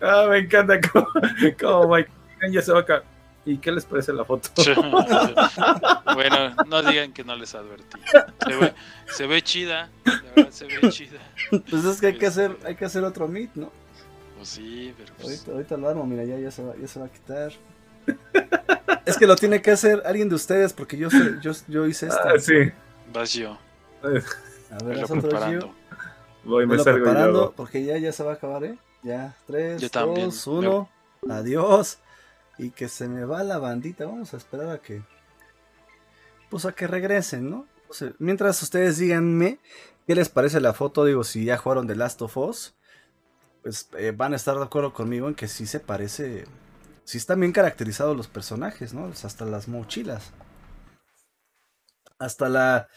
[0.00, 1.06] ah, me encanta cómo,
[1.58, 2.10] cómo Mike
[2.50, 3.04] ya se va a caer.
[3.44, 4.50] ¿Y qué les parece la foto?
[6.14, 7.98] bueno, no digan que no les advertí.
[8.46, 8.74] Se ve,
[9.06, 11.18] se ve chida, la verdad se ve chida.
[11.68, 13.72] Pues es que hay que hacer, hay que hacer otro meet, ¿no?
[14.42, 15.26] Pues sí, pero pues...
[15.28, 17.52] ahorita, ahorita lo armo, mira, ya, ya, se va, ya se va a quitar.
[19.06, 22.08] es que lo tiene que hacer alguien de ustedes porque yo, sé- yo, yo hice
[22.08, 22.20] esto.
[22.24, 22.72] Ah, sí.
[23.12, 23.56] vas yo,
[24.02, 24.24] A ver,
[24.84, 25.60] velo haz otro preparando.
[25.68, 25.74] Gio.
[26.42, 27.52] Voy, me Velo salgo preparando yo.
[27.52, 28.76] porque ya, ya se va a acabar, ¿eh?
[29.04, 30.30] Ya, 3, Yo también.
[30.30, 30.88] 2, 1.
[31.30, 31.98] Adiós.
[32.58, 34.06] Y que se me va la bandita.
[34.06, 35.02] Vamos a esperar a que.
[36.50, 37.66] Pues a que regresen, ¿no?
[37.88, 39.60] O sea, mientras ustedes díganme
[40.08, 42.74] qué les parece la foto, digo, si ya jugaron The Last of Us,
[43.62, 46.44] pues eh, van a estar de acuerdo conmigo en que sí se parece.
[47.04, 49.06] Sí están bien caracterizados los personajes, ¿no?
[49.06, 50.32] Hasta las mochilas.
[52.18, 52.88] Hasta la.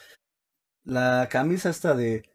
[0.83, 2.29] La camisa esta de.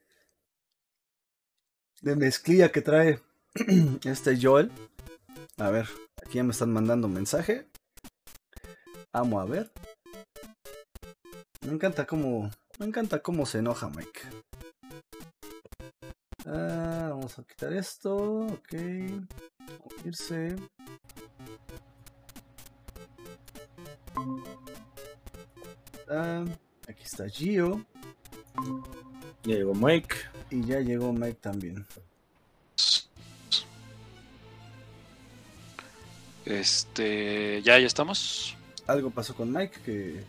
[2.02, 3.20] De mezclilla que trae
[4.04, 4.72] este Joel.
[5.58, 5.88] A ver,
[6.24, 7.68] aquí ya me están mandando un mensaje.
[9.12, 9.70] Vamos a ver.
[11.66, 12.50] Me encanta cómo.
[12.78, 14.20] Me encanta cómo se enoja Mike.
[16.52, 18.16] Ah, vamos a quitar esto.
[18.46, 18.72] Ok.
[18.72, 20.56] Vamos a irse.
[26.08, 26.44] Ah,
[26.88, 27.84] aquí está Gio.
[29.44, 30.16] Ya llegó Mike.
[30.50, 31.86] Y ya llegó Mike también.
[36.44, 38.56] Este, ya, ya estamos.
[38.88, 40.24] Algo pasó con Mike que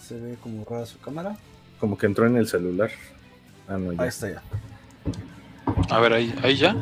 [0.00, 1.36] se ve como rara su cámara.
[1.78, 2.90] Como que entró en el celular.
[3.68, 4.02] Ah, no, ya.
[4.02, 4.42] Ahí está ya.
[5.90, 6.76] A ver, ahí, ahí ya.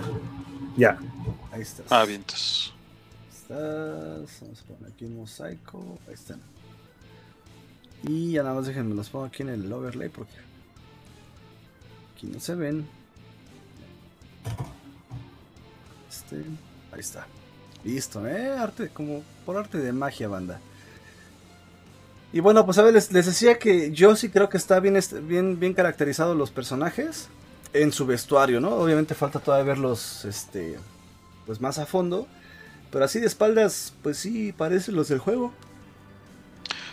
[0.76, 0.98] Ya.
[1.52, 1.82] Ahí está.
[1.90, 2.72] Ah, vientos.
[3.32, 4.40] Estás.
[4.40, 5.98] Vamos a poner aquí un mosaico.
[6.06, 6.40] Ahí están.
[8.02, 10.32] Y ya nada más déjenme los pongo aquí en el overlay porque
[12.14, 12.86] aquí no se ven.
[16.08, 16.36] Este.
[16.92, 17.26] Ahí está.
[17.84, 18.56] Listo, eh.
[18.58, 20.60] Arte, como por arte de magia, banda.
[22.32, 24.98] Y bueno, pues a ver, les, les decía que yo sí creo que está bien,
[25.24, 27.28] bien, bien caracterizados los personajes
[27.72, 28.70] en su vestuario, ¿no?
[28.70, 30.76] Obviamente falta todavía verlos, este,
[31.46, 32.26] pues más a fondo.
[32.90, 35.52] Pero así de espaldas, pues sí, parecen los del juego.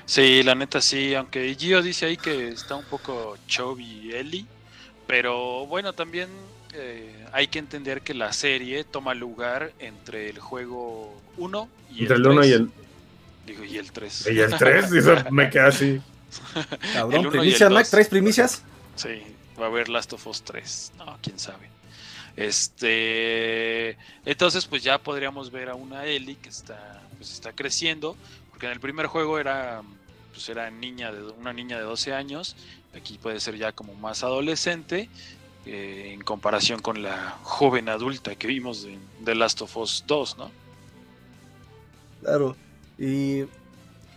[0.05, 4.45] Sí, la neta sí, aunque Gio dice ahí que está un poco chubby Ellie,
[5.05, 6.29] pero bueno, también
[6.73, 12.15] eh, hay que entender que la serie toma lugar entre el juego 1 y Entre
[12.15, 12.51] el el 1 y 3.
[12.51, 12.71] el,
[13.45, 14.27] Digo, y el 3.
[14.31, 14.93] y el 3.
[14.93, 16.01] Y eso me queda así.
[16.93, 17.89] Cabrón, Mike, dos.
[17.89, 18.61] ¿traes primicias?
[18.95, 19.21] Sí,
[19.59, 20.93] va a haber Last of Us 3.
[20.97, 21.69] No, quién sabe.
[22.35, 28.15] Este, entonces pues ya podríamos ver a una Ellie que está pues está creciendo,
[28.51, 29.81] porque en el primer juego era
[30.31, 32.55] pues era niña de una niña de 12 años,
[32.95, 35.09] aquí puede ser ya como más adolescente
[35.65, 40.37] eh, en comparación con la joven adulta que vimos de, de Last of Us 2,
[40.37, 40.51] ¿no?
[42.21, 42.55] Claro.
[42.97, 43.41] Y.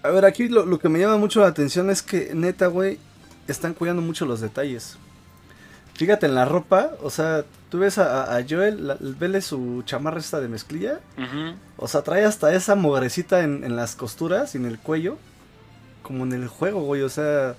[0.03, 2.99] A ver, aquí lo, lo que me llama mucho la atención es que, neta, güey,
[3.49, 4.97] están cuidando mucho los detalles.
[5.95, 10.19] Fíjate en la ropa, o sea, tú ves a, a Joel, la- vele su chamarra
[10.21, 11.01] esta de mezclilla.
[11.77, 15.19] O sea, trae hasta esa mogrecita en, en las costuras y en el cuello.
[16.03, 17.03] Como en el juego, güey.
[17.03, 17.55] O sea.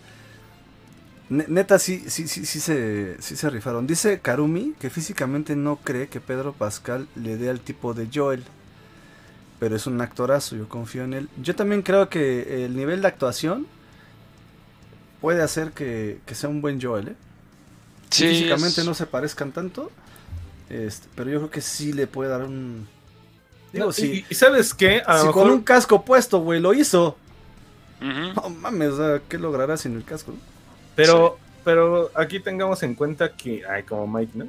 [1.30, 3.86] ne- Neta, sí, sí, sí, sí se, sí se rifaron.
[3.86, 8.44] Dice Karumi que físicamente no cree que Pedro Pascal le dé al tipo de Joel.
[9.60, 11.30] Pero es un actorazo, yo confío en él.
[11.40, 13.68] Yo también creo que el nivel de actuación
[15.22, 17.16] puede hacer que, que sea un buen Joel, ¿eh?
[18.12, 19.91] Sí, físicamente es- no se parezcan tanto.
[20.70, 22.88] Este, pero yo creo que sí le puede dar un.
[23.74, 24.26] Digo, No, sí.
[24.30, 25.01] y, y ¿sabes qué?
[25.05, 27.18] A Si mejor con un casco puesto, güey, lo hizo.
[28.01, 28.34] Ujú.
[28.36, 28.93] No mames,
[29.30, 30.34] ¿qué logrará sin el casco?
[30.95, 34.45] Pero, pero aquí tengamos en cuenta que, ay, como Mike, ¿no?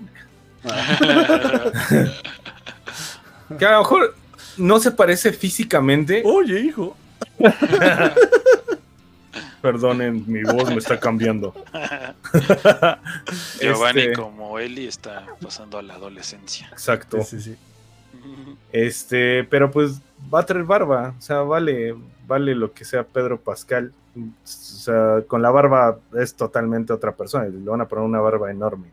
[3.59, 4.15] Que a lo mejor
[4.57, 6.23] no se parece físicamente.
[6.25, 6.97] Oye, hijo.
[9.63, 11.55] Perdonen, mi voz me está cambiando.
[13.61, 16.69] Giovanni Este, como Ellie está pasando a la adolescencia.
[16.73, 17.23] Exacto.
[17.23, 17.57] Sí, sí, sí.
[18.73, 20.01] Este, pero pues
[20.33, 21.15] va a traer barba.
[21.17, 21.95] O sea, vale,
[22.27, 23.93] vale lo que sea Pedro Pascal.
[24.17, 27.45] O sea, con la barba es totalmente otra persona.
[27.45, 28.89] Le van a poner una barba enorme.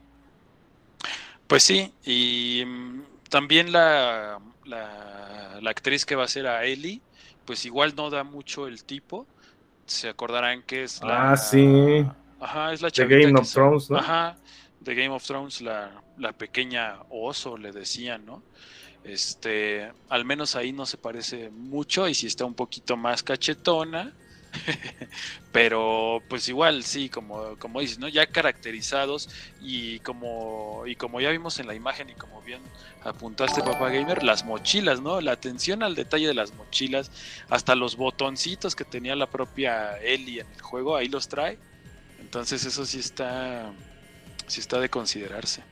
[1.48, 7.02] Pues sí, y mm, también la, la, la actriz que va a ser a Ellie,
[7.46, 9.26] pues igual no da mucho el tipo.
[9.90, 11.32] Se acordarán que es la.
[11.32, 12.06] Ah, sí.
[12.40, 13.98] Ajá, es la De Game of sa- Thrones, ¿no?
[13.98, 14.38] Ajá,
[14.80, 18.44] de Game of Thrones, la, la pequeña oso, le decían, ¿no?
[19.04, 24.14] Este, al menos ahí no se parece mucho y si está un poquito más cachetona.
[25.52, 28.08] Pero pues igual, sí, como, como dices, ¿no?
[28.08, 29.30] Ya caracterizados
[29.62, 32.62] y como, y como ya vimos en la imagen y como bien
[33.04, 35.22] apuntaste, papá gamer, las mochilas, ¿no?
[35.22, 37.12] La atención al detalle de las mochilas,
[37.50, 41.58] hasta los botoncitos que tenía la propia Ellie en el juego, ahí los trae.
[42.20, 43.72] Entonces eso sí está,
[44.48, 45.64] sí está de considerarse.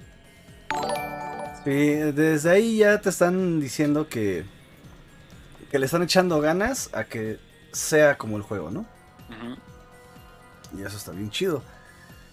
[1.64, 4.46] Sí, desde ahí ya te están diciendo que,
[5.70, 7.40] que le están echando ganas a que
[7.78, 8.86] sea como el juego, ¿no?
[10.78, 11.62] Y eso está bien chido.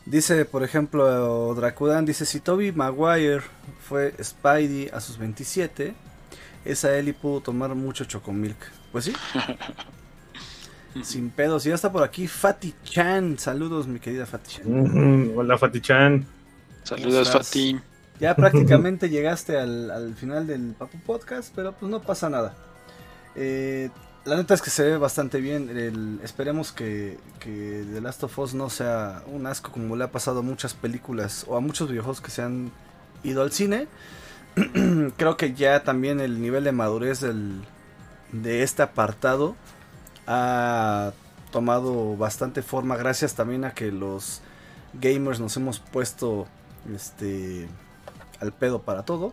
[0.07, 3.43] Dice, por ejemplo, Dracudan, dice, si Toby Maguire
[3.81, 5.95] fue Spidey a sus 27,
[6.65, 8.59] esa Ellie pudo tomar mucho chocomilk.
[8.93, 9.13] Pues sí.
[11.03, 11.67] Sin pedos.
[11.67, 13.39] Y ya está por aquí Fatty Chan.
[13.39, 15.33] Saludos, mi querida Fatty Chan.
[15.37, 16.27] Hola, Fatichan.
[16.85, 17.49] Saludos, estás?
[17.49, 17.81] Fatim.
[18.21, 22.55] Ya prácticamente llegaste al, al final del Papu Podcast, pero pues no pasa nada.
[23.35, 23.91] Eh,
[24.25, 26.21] la neta es que se ve bastante bien.
[26.23, 30.39] esperemos que, que The Last of Us no sea un asco como le ha pasado
[30.41, 32.73] a muchas películas o a muchos videojuegos que se han
[33.23, 33.87] ido al cine.
[35.17, 37.63] Creo que ya también el nivel de madurez del-
[38.33, 39.57] de este apartado
[40.27, 41.13] ha
[41.53, 44.41] tomado bastante forma gracias también a que los
[44.95, 46.47] gamers nos hemos puesto
[46.95, 47.69] este
[48.41, 49.33] al pedo para todo.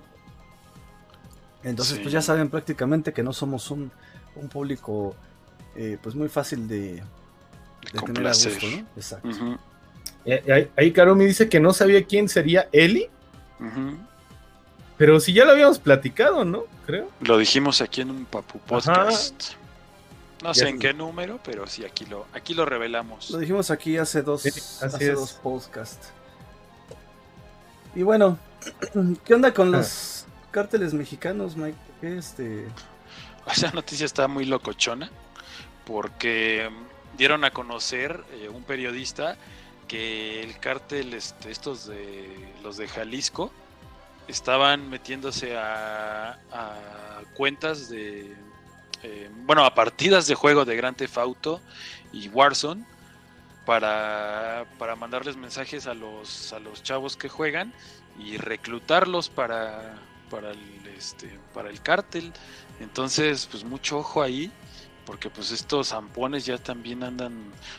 [1.63, 2.01] Entonces, Sí.
[2.01, 3.91] pues ya saben prácticamente que no somos un,
[4.35, 5.15] un público
[5.75, 8.53] eh, pues muy fácil de, de tener a Complacer.
[8.53, 8.85] gusto, ¿no?
[8.95, 9.59] Exacto.
[10.25, 13.09] Eh, Ahí, ahí Caro me dice que no sabía quién sería Eli,
[14.97, 16.63] pero si ya lo habíamos platicado, ¿no?
[16.85, 17.09] Creo.
[17.21, 19.53] Lo dijimos aquí en un Papu Podcast.
[20.43, 23.29] No sé Ya- en qué número, pero sí, aquí lo, aquí lo revelamos.
[23.31, 24.49] Lo dijimos aquí hace dos, Sí,
[24.83, 26.09] hace dos podcasts.
[27.95, 28.37] Y bueno,
[29.25, 29.79] ¿qué onda con Ah.
[30.51, 31.77] Cárteles mexicanos, Mike?
[31.99, 32.67] ¿Qué este?
[33.51, 35.09] Esa noticia está muy locochona
[35.85, 36.69] porque
[37.17, 39.37] dieron a conocer eh, un periodista
[39.87, 43.51] que el cártel, este, estos de los de Jalisco,
[44.27, 46.77] estaban metiéndose a, a
[47.35, 48.33] cuentas de,
[49.03, 51.61] eh, bueno, a partidas de juego de Grand Theft Auto
[52.13, 52.85] y Warzone
[53.65, 57.73] para, para mandarles mensajes a los, a los chavos que juegan
[58.19, 59.95] y reclutarlos para,
[60.31, 60.59] para, el,
[60.97, 62.31] este, para el cártel.
[62.79, 64.51] Entonces, pues mucho ojo ahí,
[65.05, 67.33] porque pues estos zampones ya también andan,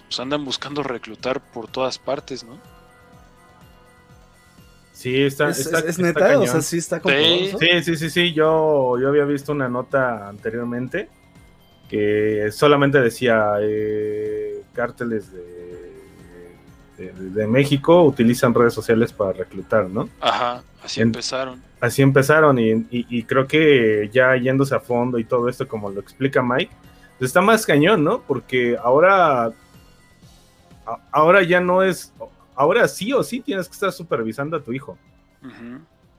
[0.07, 2.59] pues andan buscando reclutar por todas partes, ¿no?
[4.93, 5.49] Sí, está.
[5.51, 6.21] ¿Es, está- es- es está neta?
[6.29, 6.43] cañón.
[6.43, 7.01] O sea, sí está?
[7.03, 8.33] Sí, sí, sí, sí.
[8.33, 11.09] Yo, yo había visto una nota anteriormente
[11.89, 15.62] que solamente decía eh, cárteles de,
[16.99, 20.09] de, de México utilizan redes sociales para reclutar, ¿no?
[20.21, 21.61] Ajá, así En- empezaron.
[21.81, 25.91] Así empezaron y, y- y creo que ya yéndose a fondo y todo esto, como
[25.91, 26.71] lo explica Mike,
[27.19, 28.21] pues está más cañón, ¿no?
[28.23, 29.53] Porque ahora, a-
[31.11, 32.13] ahora ya no es,
[32.55, 34.97] ahora sí o sí tienes que estar supervisando a tu hijo.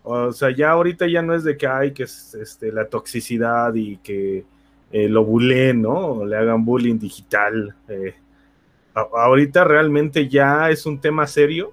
[0.03, 3.73] O sea, ya ahorita ya no es de que hay que es, este, la toxicidad
[3.75, 4.43] y que
[4.91, 5.95] eh, lo buleen, ¿no?
[6.07, 7.73] O le hagan bullying digital.
[7.87, 8.13] eh.
[8.93, 11.71] Ahorita realmente ya es un tema serio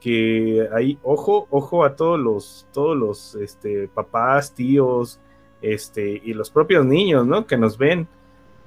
[0.00, 5.20] que hay, ojo, ojo a todos los, todos los este, papás, tíos,
[5.62, 7.46] este, y los propios niños, ¿no?
[7.46, 8.08] Que nos ven.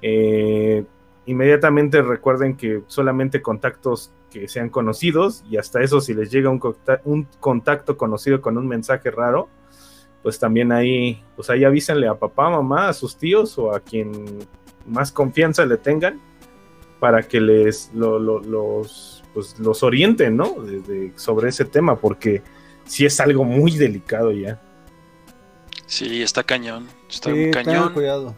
[0.00, 0.84] Eh,
[1.26, 7.28] inmediatamente recuerden que solamente contactos que sean conocidos y hasta eso si les llega un
[7.40, 9.48] contacto conocido con un mensaje raro,
[10.22, 14.10] pues también ahí, pues ahí avísenle a papá, mamá, a sus tíos o a quien
[14.86, 16.20] más confianza le tengan
[17.04, 20.54] para que les lo- lo- los, pues, los orienten, ¿no?
[20.62, 22.40] De- de- sobre ese tema, porque
[22.86, 24.58] sí es algo muy delicado ya.
[25.84, 26.88] Sí, está cañón.
[27.10, 27.92] Está Sí, un cañón.
[27.92, 28.34] cuidado.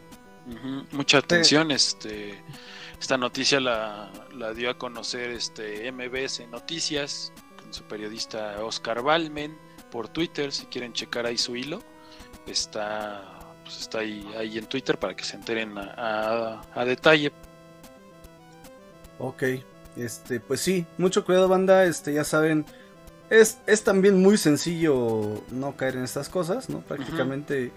[0.51, 1.71] Ujú, Mucha atención.
[1.71, 2.43] Este,
[3.01, 9.57] esta noticia la, la dio a conocer este MBS Noticias con su periodista Oscar Balmen
[9.93, 10.51] por Twitter.
[10.51, 11.85] Si quieren checar ahí su hilo,
[12.49, 13.23] está,
[13.63, 17.31] pues está ahí, ahí en Twitter para que se enteren a, a- a detalle.
[19.19, 19.43] Ok,
[19.97, 22.65] este, pues sí, mucho cuidado banda, este, ya saben,
[23.31, 26.81] es, es también muy sencillo no caer en estas cosas, ¿no?
[26.81, 27.73] Prácticamente,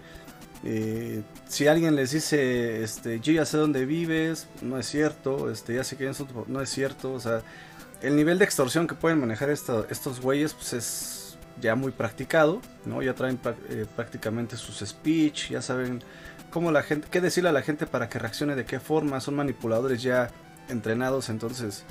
[0.64, 5.74] eh, si alguien les dice, este, yo ya sé dónde vives, no es cierto, este,
[5.74, 7.42] ya sé otro- no es cierto, o sea,
[8.02, 12.60] el nivel de extorsión que pueden manejar esta- estos güeyes, pues es ya muy practicado,
[12.86, 13.02] ¿no?
[13.02, 13.38] Ya traen
[13.70, 16.02] eh, prácticamente sus speech, ya saben
[16.50, 19.36] cómo la gente, qué decirle a la gente para que reaccione de qué forma, son
[19.36, 20.30] manipuladores ya
[20.70, 21.84] entrenados, entonces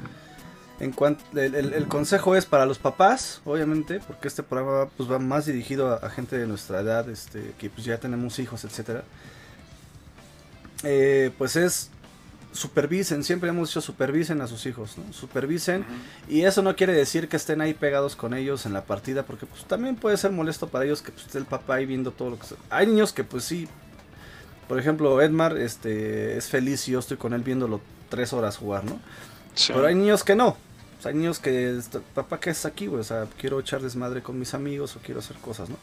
[0.80, 5.12] En cuanto, el, el- el consejo es para los papás, obviamente, porque este programa pues,
[5.12, 8.64] va más dirigido a, a gente de nuestra edad, este, que pues ya tenemos hijos,
[8.64, 9.04] etcétera.
[10.84, 11.90] Eh, pues es
[12.54, 15.14] supervisen, siempre hemos dicho supervisen a sus hijos, ¿no?
[15.14, 15.86] Supervisen
[16.28, 19.46] y eso no quiere decir que estén ahí pegados con ellos en la partida, porque
[19.46, 22.32] pues también puede ser molesto para ellos que pues, esté el papá ahí viendo todo
[22.32, 22.56] lo que se...
[22.72, 23.68] Hay niños que pues sí,
[24.68, 28.84] por ejemplo Edmar este, es feliz y yo estoy con él viéndolo tres horas jugar,
[28.84, 29.00] ¿no?
[29.56, 29.74] Sí.
[29.74, 30.50] Pero hay niños que no.
[30.50, 31.80] O sea, hay niños que,
[32.14, 33.02] papá, ¿qué es aquí, güey?
[33.02, 35.78] O sea, quiero echar desmadre con mis amigos o quiero hacer cosas, ¿no?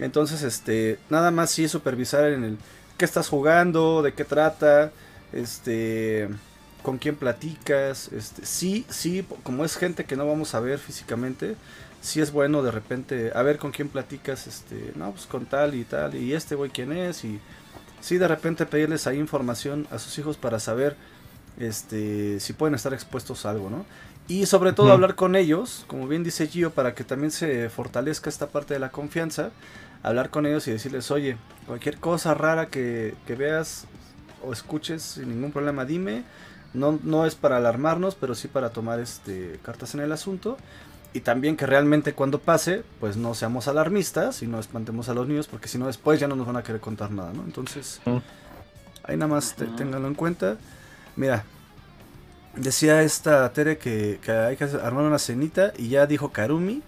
[0.00, 2.58] Entonces, este, nada más sí supervisar en el
[2.96, 4.92] qué estás jugando, de qué trata,
[5.32, 6.28] este,
[6.82, 11.56] con quién platicas, este, sí, sí, como es gente que no vamos a ver físicamente,
[12.00, 15.74] sí es bueno de repente, a ver con quién platicas, este, no, pues con tal
[15.74, 17.40] y tal, y este güey quién es, y
[18.00, 20.96] sí de repente pedirles ahí información a sus hijos para saber,
[21.58, 23.84] este, si pueden estar expuestos a algo, ¿no?
[24.28, 24.94] Y sobre todo Ujú.
[24.94, 28.80] hablar con ellos, como bien dice Gio, para que también se fortalezca esta parte de
[28.80, 29.50] la confianza,
[30.02, 31.36] hablar con ellos y decirles, oye,
[31.66, 33.86] cualquier cosa rara que, que veas
[34.42, 36.22] o escuches sin ningún problema, dime.
[36.72, 40.56] No, no es para alarmarnos, pero sí para tomar este, cartas en el asunto.
[41.12, 45.26] Y también que realmente cuando pase, pues no seamos alarmistas y no espantemos a los
[45.26, 47.42] niños, porque si no después ya no nos van a querer contar nada, ¿no?
[47.42, 48.00] Entonces,
[49.02, 50.56] ahí nada más te- ténganlo en cuenta.
[51.16, 51.44] Mira,
[52.56, 56.82] decía esta Tere que, que hay que armar una cenita y ya dijo Karumi.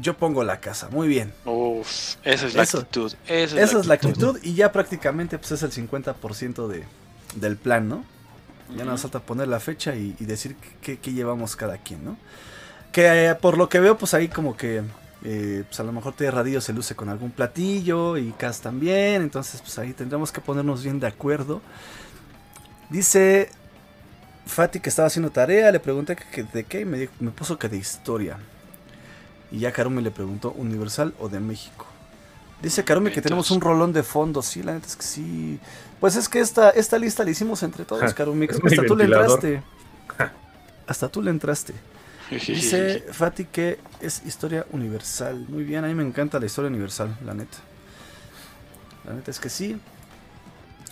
[0.00, 1.32] Yo pongo la casa, muy bien.
[1.44, 3.12] Uf, esa es la Eso- actitud.
[3.26, 6.84] Esa es, Esa es la actitud y ya prácticamente pues es el 50% de,
[7.34, 8.04] del plan, ¿no?
[8.76, 12.16] Ya nos falta poner la fecha y, y decir qué, llevamos cada quien, ¿no?
[12.92, 14.82] Que eh, por lo que veo, pues ahí como que
[15.24, 19.22] eh, pues a lo mejor Tierra Radillo se luce con algún platillo y Cas también,
[19.22, 21.60] entonces pues ahí tendremos que ponernos bien de acuerdo.
[22.90, 23.50] Dice
[24.46, 27.30] Fati que estaba haciendo tarea, le pregunté que, que de qué y me, dijo- me
[27.30, 28.38] puso que de historia.
[29.50, 31.86] Y ya Karumi le preguntó, ¿Universal o de México?
[32.62, 35.60] Dice Karumi que tenemos un rolón de fondo, sí, la neta es que sí.
[36.00, 38.46] Pues es que esta, esta lista la hicimos entre todos, Karumi.
[38.46, 39.62] hasta tú le entraste.
[40.86, 41.74] Hasta tú le entraste.
[42.30, 45.44] Dice Fati que es historia universal.
[45.48, 47.58] Muy bien, a mí me encanta la historia universal, la neta.
[49.06, 49.78] La neta es que sí.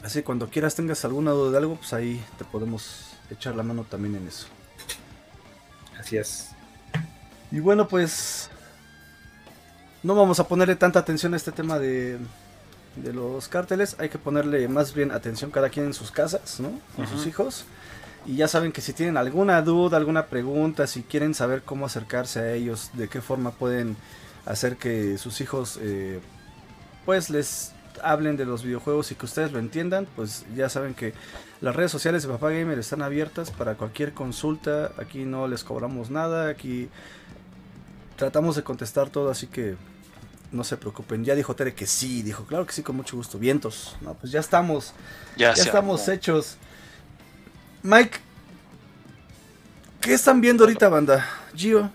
[0.06, 3.64] Así que cuando quieras tengas alguna duda de algo, pues ahí te podemos echar la
[3.64, 4.46] mano también en eso.
[5.98, 6.50] Así es.
[7.50, 8.48] Y bueno, pues
[10.04, 12.18] no vamos a ponerle tanta atención a este tema de,
[12.94, 13.96] de los cárteles.
[13.98, 16.70] Hay que ponerle más bien atención cada quien en sus casas, ¿no?
[16.94, 17.64] Con sus hijos.
[18.26, 22.38] Y ya saben que si tienen alguna duda, alguna pregunta, si quieren saber cómo acercarse
[22.38, 23.96] a ellos, de qué forma pueden
[24.44, 26.20] hacer que sus hijos eh,
[27.04, 27.72] pues les
[28.02, 31.12] hablen de los videojuegos y que ustedes lo entiendan, pues ya saben que
[31.60, 34.92] las redes sociales de Papá Gamer están abiertas para cualquier consulta.
[34.98, 36.88] Aquí no les cobramos nada, aquí
[38.16, 39.76] tratamos de contestar todo, así que
[40.52, 41.24] no se preocupen.
[41.24, 43.38] Ya dijo Tere que sí, dijo, claro que sí, con mucho gusto.
[43.38, 44.92] Vientos, no, pues ya estamos,
[45.36, 46.12] Ya, estamos armó.
[46.14, 46.56] hechos.
[47.82, 48.18] Mike,
[50.00, 51.26] ¿qué están viendo ahorita, banda?
[51.54, 51.90] Gio,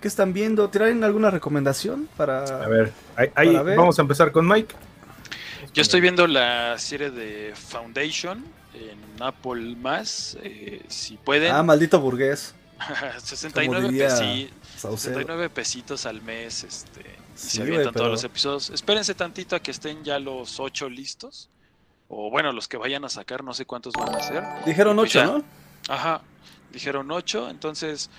[0.00, 0.68] ¿qué están viendo?
[0.68, 2.44] ¿Tienen alguna recomendación para...?
[2.44, 3.76] A ver, ahí, ahí Para ver.
[3.78, 4.74] vamos a empezar con Mike.
[5.74, 8.44] Yo estoy viendo la serie de Foundation
[8.74, 11.52] en Apple más, eh, si pueden.
[11.52, 12.54] Ah, maldito burgués.
[13.22, 15.14] 69, como diría pesi- Saucedo.
[15.14, 18.70] 69 pesitos al mes, este, y Sí, se avientan pero- todos los episodios.
[18.70, 21.48] Espérense tantito a que estén ya los 8 listos.
[22.08, 24.44] O bueno, los que vayan a sacar, no sé cuántos van a ser.
[24.66, 25.26] Dijeron Pues ocho, ya.
[25.26, 25.44] ¿no?
[25.88, 26.20] Ajá,
[26.72, 28.10] dijeron 8, entonces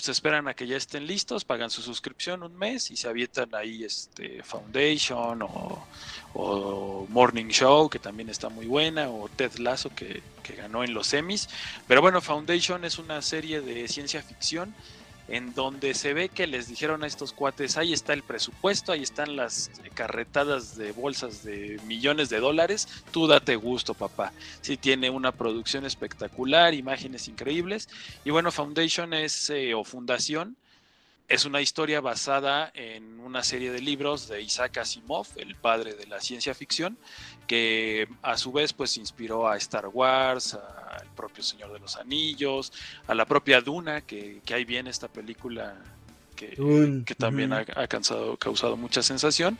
[0.00, 3.54] se esperan a que ya estén listos, pagan su suscripción un mes y se avientan
[3.54, 5.86] ahí este Foundation o,
[6.34, 10.94] o Morning Show, que también está muy buena, o Ted Lasso, que, que ganó en
[10.94, 11.48] los semis.
[11.86, 14.74] Pero bueno, Foundation es una serie de ciencia ficción
[15.30, 19.02] en donde se ve que les dijeron a estos cuates, ahí está el presupuesto, ahí
[19.02, 24.32] están las carretadas de bolsas de millones de dólares, tú date gusto, papá.
[24.60, 27.88] Sí tiene una producción espectacular, imágenes increíbles.
[28.24, 30.56] Y bueno, Foundation es, eh, o Fundación,
[31.30, 36.06] es una historia basada en una serie de libros de Isaac Asimov, el padre de
[36.08, 36.98] la ciencia ficción,
[37.46, 42.72] que a su vez pues inspiró a Star Wars, al propio Señor de los Anillos,
[43.06, 45.76] a la propia Duna, que, que ahí viene esta película
[46.34, 46.56] que,
[47.06, 49.56] que también ha, ha causado, causado mucha sensación.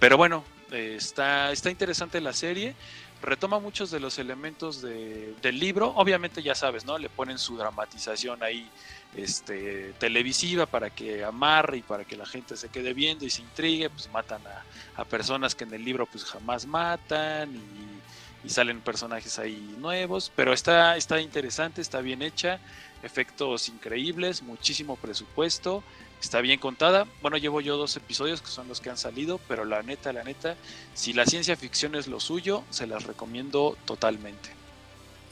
[0.00, 2.74] Pero bueno, eh, está, está interesante la serie.
[3.22, 5.88] Retoma muchos de los elementos de- del libro.
[5.94, 6.98] Obviamente, ya sabes, ¿no?
[6.98, 8.68] Le ponen su dramatización ahí
[9.12, 13.42] este, televisiva para que amarre y para que la gente se quede viendo y se
[13.42, 13.90] intrigue.
[13.90, 18.02] Pues matan a, a personas que en el libro pues jamás matan y,
[18.42, 20.32] y salen personajes ahí nuevos.
[20.34, 22.60] Pero está, está interesante, está bien hecha.
[23.02, 25.82] efectos increíbles, muchísimo presupuesto,
[26.22, 27.06] está bien contada.
[27.20, 30.24] Bueno, llevo yo dos episodios que son los que han salido, pero la neta, la
[30.24, 30.56] neta,
[30.94, 34.50] si la ciencia ficción es lo suyo, se las recomiendo totalmente.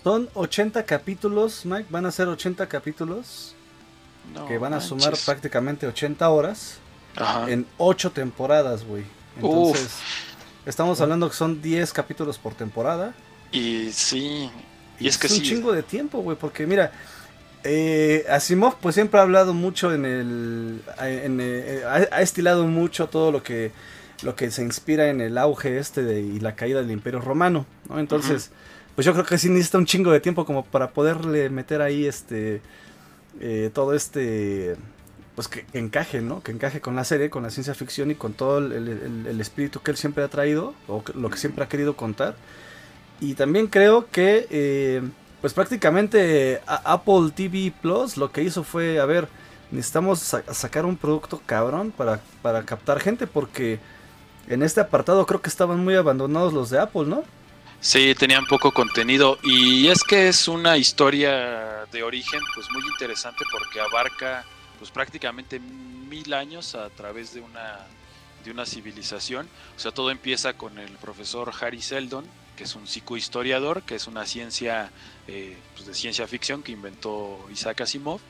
[0.02, 3.54] Son 80 capítulos, Mike, van a ser 80 capítulos
[4.34, 6.78] No que van a sumar prácticamente 80 horas
[7.16, 7.50] Ajá.
[7.50, 9.02] en 8 temporadas, güey.
[9.40, 9.76] Uf.
[9.76, 9.92] Entonces,
[10.66, 13.14] estamos hablando que son 10 capítulos por temporada.
[13.52, 14.50] Y sí,
[14.98, 15.42] y es que un sí.
[15.42, 16.92] chingo de tiempo, güey, porque mira,
[17.64, 23.08] eh, Asimov pues siempre ha hablado mucho en el, en, eh, ha, ha estilado mucho
[23.08, 23.70] todo lo que,
[24.22, 27.66] lo que se inspira en el auge este de, y la caída del Imperio Romano,
[27.88, 27.98] ¿no?
[27.98, 28.50] Entonces,
[28.94, 32.06] pues yo creo que sí necesita un chingo de tiempo como para poderle meter ahí
[32.06, 32.60] este,
[33.40, 34.76] eh, todo este,
[35.34, 36.42] pues que encaje, ¿no?
[36.42, 39.40] Que encaje con la serie, con la ciencia ficción y con todo el, el- el
[39.40, 42.36] espíritu que él siempre ha traído o que- lo que siempre ha querido contar.
[43.20, 45.02] Y también creo que, eh,
[45.40, 49.28] pues prácticamente Apple TV Plus lo que hizo fue, a ver,
[49.70, 53.78] necesitamos sa- sacar un producto cabrón para, para captar gente porque
[54.48, 57.24] en este apartado creo que estaban muy abandonados los de Apple, ¿no?
[57.80, 63.42] Sí, tenían poco contenido y es que es una historia de origen pues muy interesante
[63.50, 64.44] porque abarca
[64.78, 67.78] pues prácticamente mil años a través de una
[68.44, 69.48] de una civilización.
[69.76, 72.24] O sea, todo empieza con el profesor Harry Seldon,
[72.60, 74.90] que es un psicohistoriador, que es una ciencia
[75.26, 78.20] eh, pues, de ciencia ficción que inventó Isaac Asimov,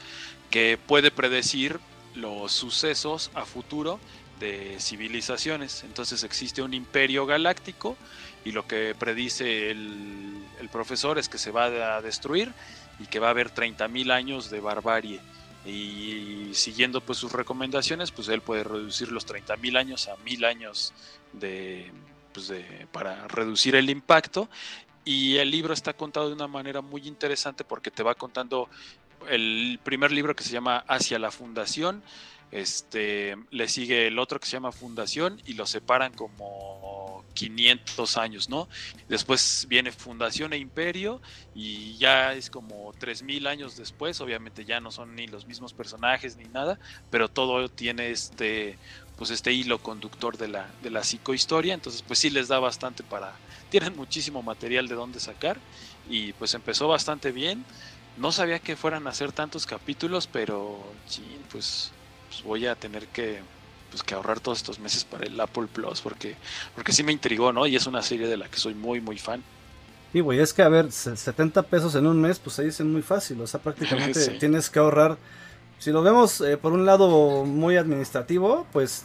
[0.50, 1.80] que puede predecir
[2.14, 3.98] los sucesos a futuro
[4.38, 5.82] de civilizaciones.
[5.82, 7.96] Entonces existe un imperio galáctico
[8.44, 12.52] y lo que predice el, profesor es que se va a destruir
[13.00, 15.18] y que va a haber 30.000 años de barbarie.
[15.66, 20.92] Y siguiendo pues sus recomendaciones, pues él puede reducir los 30.000 años a 1.000 años
[21.32, 21.90] de,
[22.32, 22.52] pues
[22.92, 24.48] para reducir el impacto.
[25.04, 28.68] Y el libro está contado de una manera muy interesante porque te va contando
[29.28, 32.02] el primer libro que se llama Hacia la Fundación,
[32.50, 38.48] este, le sigue el otro que se llama Fundación y lo separan como 500 años,
[38.48, 38.68] ¿no?
[39.08, 41.20] Después viene Fundación e Imperio
[41.54, 46.36] y ya es como 3000 años después, obviamente ya no son ni los mismos personajes
[46.36, 46.78] ni nada,
[47.10, 48.76] pero todo tiene este
[49.20, 53.04] pues este hilo conductor de la de la psicohistoria, entonces pues sí les da bastante
[53.04, 53.40] para
[53.70, 55.58] tienen muchísimo material de dónde sacar
[56.10, 57.66] y pues empezó bastante bien.
[58.16, 60.98] No sabía que fueran a hacer tantos capítulos, pero
[61.50, 61.92] pues
[62.28, 63.42] pues voy a tener que,
[63.90, 66.36] pues, que ahorrar todos estos meses para el Apple Plus porque,
[66.74, 67.66] porque sí me intrigó, ¿no?
[67.66, 69.44] Y es una serie de la que soy muy, muy fan.
[70.12, 72.90] Sí, güey, es que a ver, se- 70 pesos en un mes, pues se dicen
[72.90, 74.38] muy fácil, o sea, prácticamente Sí.
[74.38, 75.18] tienes que ahorrar.
[75.80, 79.04] Si lo vemos eh, por un lado muy administrativo, pues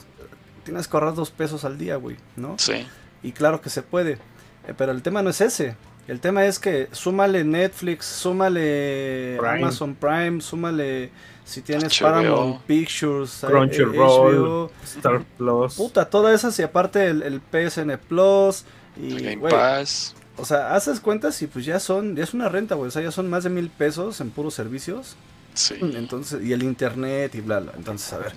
[0.66, 2.56] tienes que ahorrar dos pesos al día, güey, ¿no?
[2.60, 2.86] Sí,
[3.24, 4.20] Y claro que se puede.
[4.68, 5.78] Eh, pero el tema no es ese.
[6.10, 9.64] El tema es que súmale Netflix, súmale Prime.
[9.64, 11.12] Amazon Prime, súmale
[11.46, 12.08] si tienes HBO.
[12.08, 13.96] Paramount Pictures, eh, Crunchyroll.
[13.96, 15.76] HBO, Star Plus.
[15.76, 18.66] puta, todas esas y aparte el, el PSN Plus
[19.02, 20.14] y el Game Pass.
[20.36, 23.02] o sea, haces cuentas y pues ya son, ya es una renta, güey, o sea,
[23.02, 25.16] ya son más de mil pesos en puros servicios.
[25.56, 25.76] Sí.
[25.82, 27.74] Entonces, y el internet y bla, bla.
[27.76, 28.34] Entonces, a ver.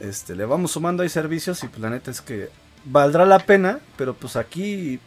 [0.00, 2.48] Este, le vamos sumando ahí servicios y pues la neta es que
[2.84, 4.98] valdrá la pena, pero pues aquí,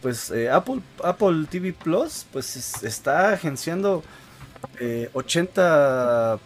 [0.00, 4.02] pues eh, Apple, Apple TV Plus, pues es- está agenciando
[4.80, 6.38] eh, 80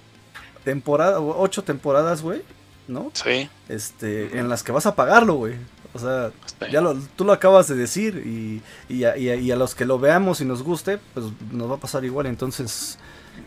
[0.65, 2.43] temporadas, 8 temporadas, güey,
[2.89, 3.11] ¿no?
[3.15, 3.49] Sí.
[3.69, 5.55] Este, en las que vas a pagarlo, güey.
[5.95, 6.33] O sea,
[6.73, 8.61] ya lo, tú lo acabas de decir y,
[8.93, 11.71] y, a, y a- y a los que lo veamos y nos guste, pues nos
[11.71, 12.27] va a pasar igual.
[12.27, 12.99] Entonces,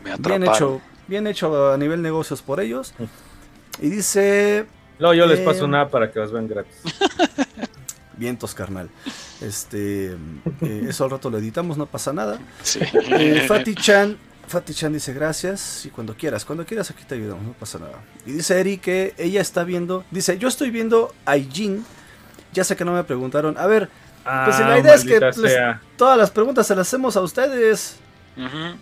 [0.04, 2.94] Me bien hecho, bien hecho a nivel negocios por ellos.
[3.80, 4.66] Y dice,
[4.98, 6.74] Luego yo les Eh, paso una para que las vean gratis.
[8.18, 8.90] vientos carnal.
[9.42, 10.14] Este,
[10.62, 12.40] eh, eso al rato lo editamos, no pasa nada.
[12.64, 12.80] Sí.
[13.12, 17.44] Eh, Fati Chan, Fati Chan dice gracias y cuando quieras, cuando quieras aquí te ayudamos,
[17.44, 18.00] no pasa nada.
[18.26, 21.86] Y dice Eri que ella está viendo, dice yo estoy viendo Aijin.
[22.54, 23.58] Ya sé que no me preguntaron.
[23.60, 23.90] A ver,
[24.24, 25.58] Pues Ah, la idea es que les-
[25.96, 27.98] todas las preguntas se las hacemos a ustedes.
[28.36, 28.76] Ujú.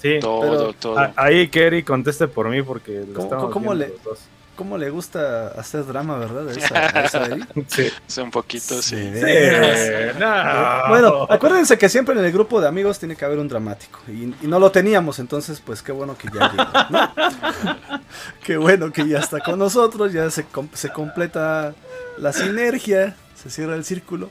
[0.00, 0.18] Sí.
[0.20, 0.98] Todo, Pero- todo.
[0.98, 4.18] A- Ahí Kerry conteste por mí porque lo ¿Cómo- estamos cómo viendo le- los dos.
[4.56, 6.50] ¿Cómo le gusta hacer drama, verdad?
[6.56, 7.26] Esa- esa.
[7.68, 7.88] Sí.
[8.08, 8.96] Sí, un poquito, sí.
[8.96, 10.18] Sí.
[10.18, 10.88] No.
[10.88, 14.00] Bueno, acuérdense que siempre en el grupo de amigos tiene que haber un dramático.
[14.08, 17.12] Y, y no lo teníamos, entonces, pues qué bueno que ya llegó, ¿no?
[18.44, 20.44] qué bueno que ya está con nosotros, ya se,
[20.74, 21.74] se completa
[22.18, 24.28] la sinergia, se cierra el círculo.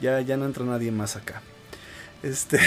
[0.00, 1.42] Ya, ya no entra nadie más acá.
[2.22, 2.60] Este.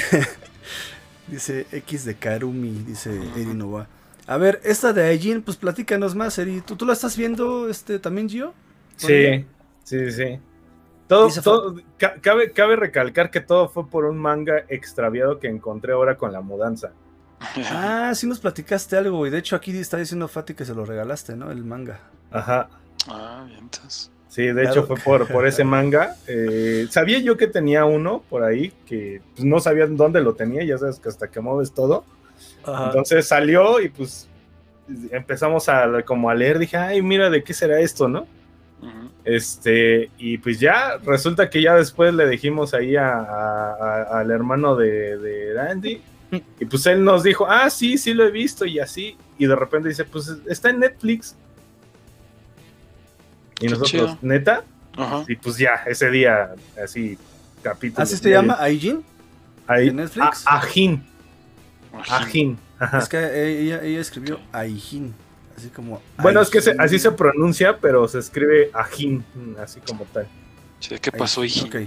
[1.27, 3.87] Dice X de Karumi, dice Eri Nova.
[4.27, 6.61] A ver, esta de Aijin, pues platícanos más, Eri.
[6.61, 8.53] ¿Tú, tú la estás viendo este, también, Gio?
[8.97, 9.45] Sí,
[9.83, 10.39] sí, sí.
[11.07, 15.93] Todo, todo- ca- cabe, cabe recalcar que todo fue por un manga extraviado que encontré
[15.93, 16.91] ahora con la mudanza.
[17.71, 19.31] Ah, sí nos platicaste algo, güey.
[19.31, 21.51] De hecho, aquí está diciendo Fati que se lo regalaste, ¿no?
[21.51, 21.99] El manga.
[22.31, 22.67] Ajá.
[23.07, 24.11] Ah, bien, entonces.
[24.37, 24.69] Sí, de Claro.
[24.69, 26.15] hecho fue por, por ese manga.
[26.27, 30.63] Eh, sabía yo que tenía uno por ahí, que pues, no sabía dónde lo tenía,
[30.63, 32.05] ya sabes que hasta que mueves todo.
[32.63, 32.85] Ajá.
[32.85, 34.29] Entonces salió y pues
[35.11, 38.27] empezamos a como a leer, dije, ay, mira, ¿de qué será esto, no?
[39.25, 44.29] Este, y pues ya resulta que ya después le dijimos ahí a- a- a- al
[44.31, 45.99] hermano de, de Andy,
[46.59, 49.55] y pues él nos dijo, ah, sí, sí lo he visto y así, y de
[49.55, 51.35] repente dice, pues está en Netflix.
[53.59, 54.17] Y Qué nosotros, chido.
[54.21, 54.63] neta,
[54.95, 55.23] Ajá.
[55.27, 56.51] y pues ya, ese día,
[56.83, 57.17] así,
[57.61, 58.03] capítulo.
[58.03, 58.55] ¿Así se llama?
[58.59, 59.03] ¿Aijin?
[59.67, 60.43] ¿De Netflix?
[60.45, 61.03] A- Ajin.
[62.09, 62.57] Ajin.
[62.99, 63.17] Es que
[63.63, 65.13] ella, ella escribió Aijin.
[65.57, 66.01] Así como.
[66.21, 69.25] Bueno, es que se- así se pronuncia, pero se escribe Ajin,
[69.61, 70.27] así como tal.
[70.79, 71.77] Sí, ¿Qué pasó, Aijin, hijo?
[71.79, 71.83] ok.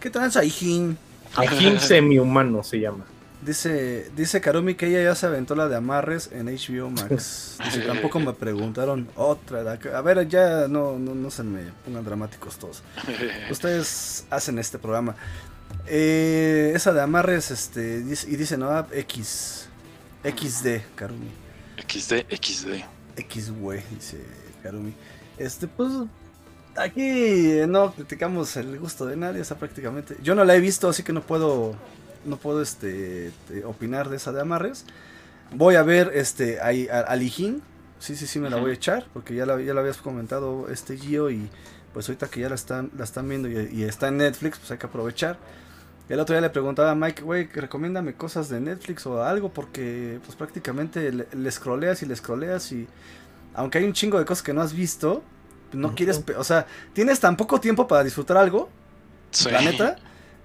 [0.00, 0.98] ¿Qué trans Aijin?
[1.34, 3.06] Ajin semihumano se llama.
[3.44, 7.58] Dice, dice Karumi que ella ya se aventó la de amarres en HBO Max.
[7.64, 9.78] Dice, tampoco me preguntaron otra.
[9.94, 12.82] A ver, ya no, no, no se me pongan dramáticos todos.
[13.50, 15.14] Ustedes hacen este programa.
[15.86, 19.68] Eh, esa de amarres, este, dice- y dice, no, X.
[20.24, 21.28] XD, Karumi.
[21.86, 22.68] XD, XD.
[23.28, 24.24] XW, dice
[24.62, 24.94] Karumi.
[25.36, 25.90] Este, pues,
[26.76, 30.16] aquí no criticamos el gusto de nadie, o sea, prácticamente.
[30.22, 31.74] Yo no la he visto, así que no puedo,
[32.24, 34.84] no puedo, este, te- opinar de esa de amarres.
[35.52, 37.62] Voy a ver, este, ahí, a, a Lijin.
[37.98, 40.68] Sí, sí, sí, me la voy a echar, porque ya la, ya la habías comentado,
[40.68, 41.48] este Gio, y
[41.94, 44.70] pues ahorita que ya la están, la están viendo y, y está en Netflix, pues
[44.72, 45.38] hay que aprovechar.
[46.08, 50.18] El otro día le preguntaba a Mike, güey, recomiéndame cosas de Netflix o algo, porque
[50.24, 52.86] pues prácticamente le, le scrolleas y le scrolleas y
[53.54, 55.22] aunque hay un chingo de cosas que no has visto,
[55.72, 58.68] no quieres, o sea, tienes tan poco tiempo para disfrutar algo,
[59.30, 59.50] Sí.
[59.50, 59.96] la neta,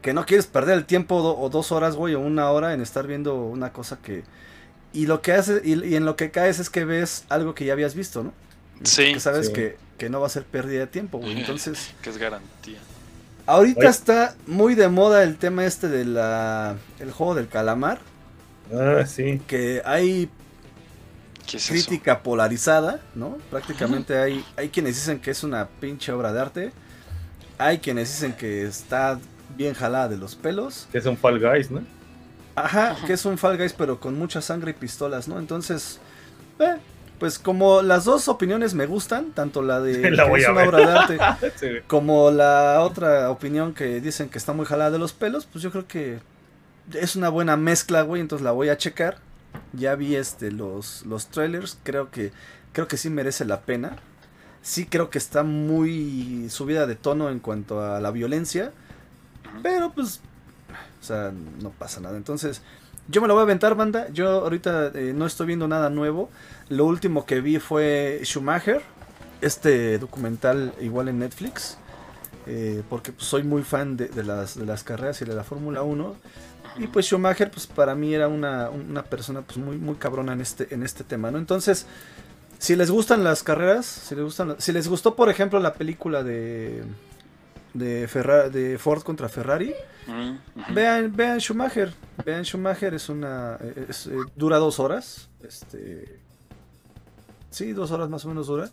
[0.02, 2.82] que no quieres perder el tiempo do- o dos horas, güey, o una hora en
[2.82, 4.24] estar viendo una cosa que...
[4.94, 7.66] Y lo que haces, y, y en lo que caes es que ves algo que
[7.66, 8.34] ya habías visto, ¿no?
[8.84, 9.54] Sí, Que sabes Sí.
[9.54, 11.34] que, que no va a ser pérdida de tiempo, güey.
[11.40, 11.94] Entonces...
[12.02, 12.80] que es garantía.
[13.46, 13.90] Ahorita Oye.
[13.90, 18.00] está muy de moda el tema este de la el juego del calamar,
[18.72, 19.42] Ah, sí.
[19.48, 20.30] que hay
[21.48, 21.74] ¿Qué es eso?
[21.74, 23.38] crítica polarizada, ¿no?
[23.50, 26.72] Prácticamente hay hay quienes dicen que es una pinche obra de arte,
[27.58, 29.20] hay quienes dicen que está
[29.60, 31.82] bien jalada de los pelos, Que es un Fall Guys, ¿no?
[32.56, 33.06] ajá, Ajá.
[33.06, 35.38] que es un Fall Guys pero con mucha sangre y pistolas, ¿no?
[35.38, 36.00] Entonces,
[36.60, 36.78] eh,
[37.20, 40.52] pues como las dos opiniones me gustan, tanto la de La que voy es a
[40.54, 40.70] una ver.
[40.70, 41.68] obra de arte Sí.
[41.88, 45.72] Como la otra opinión que dicen que está muy jalada de los pelos, pues yo
[45.72, 46.20] creo que
[46.94, 49.18] es una buena mezcla, güey, entonces la voy a checar.
[49.74, 52.32] Ya vi este los los trailers, creo que
[52.72, 53.98] creo que sí merece la pena.
[54.62, 58.72] Sí creo que está muy subida de tono en cuanto a la violencia,
[59.62, 60.22] pero pues
[61.02, 61.32] o sea,
[61.62, 62.18] no pasa nada.
[62.18, 62.62] Entonces,
[63.08, 64.08] yo me lo voy a aventar, banda.
[64.10, 66.30] Yo ahorita eh, no estoy viendo nada nuevo.
[66.70, 68.82] Lo último que vi fue Schumacher,
[69.42, 71.78] este documental igual en Netflix.
[72.46, 76.16] eh, porque pues, soy muy fan de, las, carreras y de la Fórmula 1.
[76.78, 80.42] Y pues Schumacher, pues para mí era una, una persona pues muy, muy cabrona en
[80.42, 81.38] este, en este tema, ¿no?
[81.38, 81.86] Entonces,
[82.58, 86.24] si les gustan las carreras, si les gustan, si les gustó, por ejemplo, la película
[86.24, 86.84] de
[87.74, 89.74] de, Ferra- de Ford contra Ferrari,
[90.08, 91.94] Mm, vean, vean Schumacher,
[92.26, 96.18] vean Schumacher es una, es, eh, dura dos horas, este,
[97.52, 98.70] sí, dos horas más o menos dura,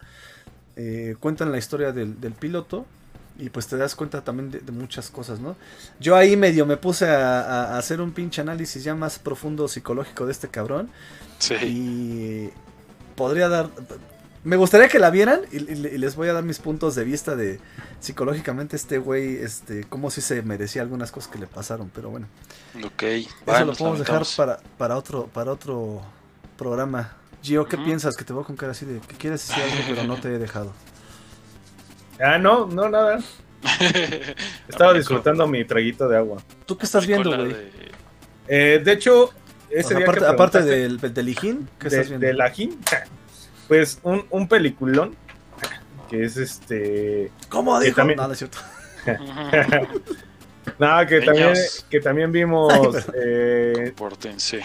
[0.79, 2.85] Eh, cuentan la historia del, del piloto
[3.39, 5.57] y pues te das cuenta también de, de muchas cosas, ¿no?
[6.01, 9.69] Yo ahí medio me puse a, a- a hacer un pinche análisis ya más profundo
[9.69, 10.89] psicológico de este cabrón
[11.39, 11.55] Sí.
[11.65, 12.51] y
[13.15, 13.69] podría dar.
[14.47, 17.03] Me gustaría que la vieran y, y- y les voy a dar mis puntos de
[17.03, 17.59] vista de
[17.99, 22.29] psicológicamente este güey, este, cómo si se merecía algunas cosas que le pasaron, pero bueno,
[22.85, 23.03] Ok.
[23.03, 26.01] eso lo podemos dejar para, para otro, para otro
[26.57, 27.17] programa.
[27.43, 28.17] Gio, ¿qué piensas?
[28.17, 30.39] Que te voy con cara así de que quieres decir algo, pero no te he
[30.39, 30.73] dejado.
[32.21, 33.19] Ah, no, no, nada.
[34.69, 36.41] Estaba disfrutando mi traguito de agua.
[36.67, 37.49] ¿Tú qué estás viendo, güey?
[37.53, 37.71] de-
[38.49, 39.33] Eh, de hecho, O
[39.71, 42.27] ese sea, día aparte que aparte del, del Ijín, ¿qué de, estás viendo?
[42.29, 42.79] de la Jin,
[43.69, 45.15] pues un, un peliculón
[46.11, 47.97] que es este ¿Cómo dijo?
[47.97, 48.59] también- No, no es cierto.
[50.79, 51.55] nada que también
[51.91, 52.73] que también vimos
[53.15, 54.61] eh, Pórtense.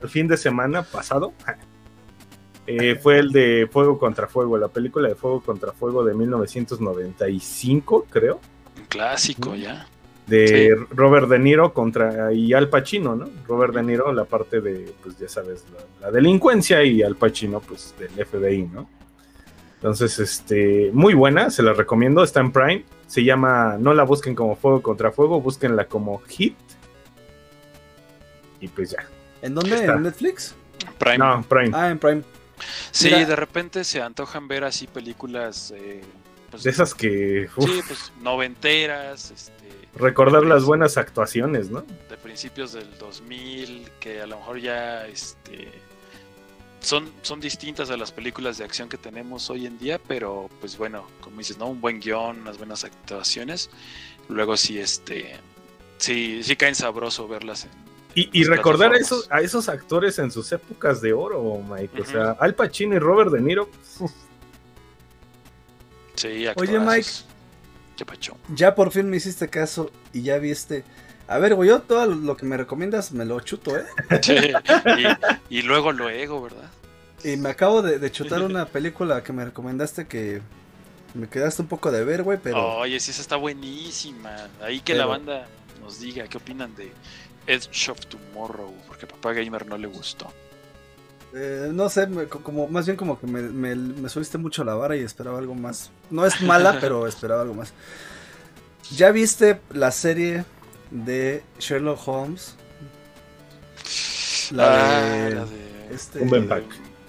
[0.00, 1.32] el fin de semana pasado
[2.66, 8.06] eh, fue el de Fuego contra Fuego, la película de Fuego contra Fuego de 1995,
[8.10, 8.40] creo,
[8.76, 9.86] Un clásico ya.
[10.26, 10.84] De Sí.
[10.90, 13.28] Robert De Niro contra y Al Pacino, ¿no?
[13.46, 17.60] Robert De Niro, la parte de, pues ya sabes, la, la delincuencia y Al Pacino,
[17.60, 18.88] pues del FBI, ¿no?
[19.76, 24.34] Entonces, este, muy buena, se la recomiendo, está en Prime, se llama, no la busquen
[24.34, 26.56] como Fuego contra Fuego, búsquenla como Hit.
[28.60, 29.06] Y pues ya,
[29.42, 29.74] ¿En dónde?
[29.76, 29.92] Está.
[29.94, 30.54] ¿En Netflix?
[30.98, 31.18] Prime.
[31.18, 31.70] No, Prime.
[31.74, 32.22] Ah, en Prime.
[32.90, 35.72] sí, mira- de repente se antojan ver así películas.
[35.76, 36.00] eh,
[36.50, 37.48] pues, de esas que.
[37.56, 39.63] uf, Sí, pues noventeras, este,
[39.96, 41.84] recordar las princi- buenas actuaciones, ¿no?
[42.08, 45.68] de principios del 2000, que a lo mejor ya este,
[46.80, 50.76] son, son distintas a las películas de acción que tenemos hoy en día, pero pues
[50.76, 51.66] bueno, como dices, ¿no?
[51.66, 53.70] Un buen guion, unas buenas actuaciones.
[54.28, 55.36] Luego sí, este,
[55.98, 57.64] sí, sí caen sabroso verlas.
[57.64, 57.70] En,
[58.14, 62.00] Y, y recordar a esos, a esos actores en sus épocas de oro, Mike.
[62.02, 63.68] O sea, Al Pacino y Robert De Niro.
[64.00, 64.12] uf,
[66.14, 66.78] sí, Oye.
[66.78, 67.08] Mike.
[67.96, 68.36] Qué pacho.
[68.54, 70.84] Ya por fin me hiciste caso y ya viste.
[71.28, 73.84] A ver, güey, yo todo lo que me recomiendas me lo chuto, ¿eh?
[74.22, 74.34] Sí,
[75.50, 76.70] y, y luego luego, ¿verdad?
[77.22, 80.42] Y me acabo de, de chutar una película que me recomendaste que
[81.14, 82.76] me quedaste un poco de ver, güey, pero...
[82.78, 84.36] Oye, sí, esa está buenísima.
[84.60, 85.46] Ahí que Pero- la banda
[85.80, 86.92] nos diga qué opinan de
[87.46, 90.30] Edge of Tomorrow, porque a Papá Gamer no le gustó.
[91.34, 94.62] Eh, no sé, me- co- como más bien como que me, me, me subiste mucho
[94.64, 95.90] la vara y esperaba algo más.
[96.10, 97.72] No es mala, pero esperaba algo más.
[98.96, 100.44] ¿Ya viste la serie
[100.90, 102.54] de Sherlock Holmes?
[104.50, 105.34] La Ah, de...
[105.34, 106.64] la de- Este, Cumberbatch.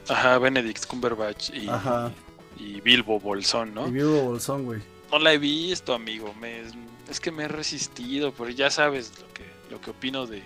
[0.09, 2.11] Ajá, Benedict Cumberbatch y, Ajá.
[2.57, 3.87] y Bilbo Bolsón, ¿no?
[3.87, 4.81] Y Bilbo Bolsón, güey.
[5.11, 6.33] No la he visto, amigo.
[6.39, 6.61] Me,
[7.09, 10.43] es que me he resistido, pero ya sabes lo que, lo que opino de,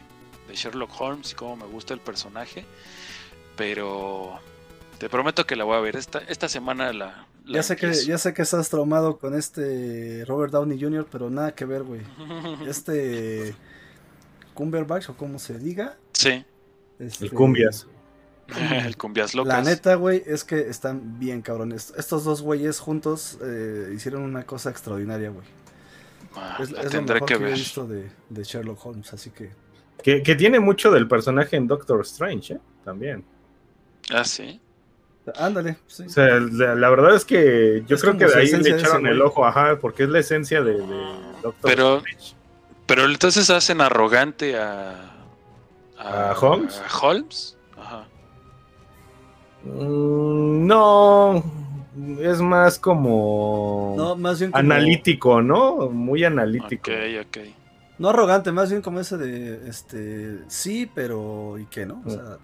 [0.48, 2.66] de Sherlock Holmes y cómo me gusta el personaje.
[3.60, 4.40] Pero
[5.00, 5.98] te prometo que la voy a ver.
[5.98, 10.24] Esta, esta semana la, la Ya sé, que, ya sé que estás traumado con este
[10.26, 12.00] Robert Downey Jr., pero nada que ver, güey.
[12.68, 13.54] Este
[14.54, 15.98] Cumberbatch, o como se diga.
[16.14, 16.46] Sí,
[17.00, 17.86] este, El Cumbias.
[18.86, 19.54] el cumbias locas.
[19.54, 21.94] La neta, güey, es que están bien cabrones.
[21.98, 25.46] Estos dos güeyes juntos eh, hicieron una cosa extraordinaria, güey.
[26.36, 27.56] Ah, Es, la es lo tendré mejor que que, he ver.
[27.56, 29.52] visto de, de Sherlock Holmes, así que...
[30.02, 32.60] Que, que tiene mucho del personaje en Doctor Strange, ¿eh?
[32.84, 33.24] También.
[34.12, 34.60] Ah, sí.
[35.38, 36.04] Ándale, sí.
[36.04, 39.06] O sea, la, la verdad es que yo Es creo que de ahí le echaron
[39.06, 40.80] ese el ojo, ajá, porque es la esencia de, de
[41.44, 42.36] Doctor Pero- Strange.
[42.88, 45.12] Pero entonces hacen arrogante a.
[46.00, 46.82] ¿A Holmes?
[46.82, 47.58] a Holmes.
[47.78, 48.08] Ajá.
[49.64, 51.44] Mm, no,
[52.20, 54.60] es más como No, más bien como...
[54.62, 55.90] analítico, ¿no?
[55.90, 56.90] Muy analítico.
[56.90, 57.38] Ok, ok.
[58.00, 60.40] No arrogante, más bien como ese de, este...
[60.48, 61.58] Sí, pero...
[61.60, 62.02] ¿Y qué, no?
[62.06, 62.38] O sea...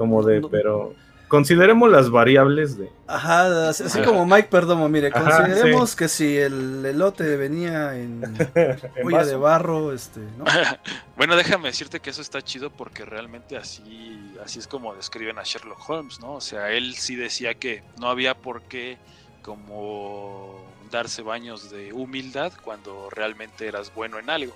[0.00, 0.48] Como de, No.
[0.48, 0.94] pero
[1.28, 2.90] consideremos las variables de.
[3.06, 8.22] Ajá, así, así como Mike Perdomo, mire, Ajá, consideremos que si el elote venía en
[8.54, 9.30] en olla vaso.
[9.30, 10.44] de barro, este, ¿no?
[11.18, 15.42] bueno, déjame decirte que eso está chido porque realmente así, así es como describen a
[15.44, 16.32] Sherlock Holmes, ¿no?
[16.32, 18.96] O sea, él sí decía que no había por qué
[19.42, 24.54] como darse baños de humildad cuando realmente eras bueno en algo.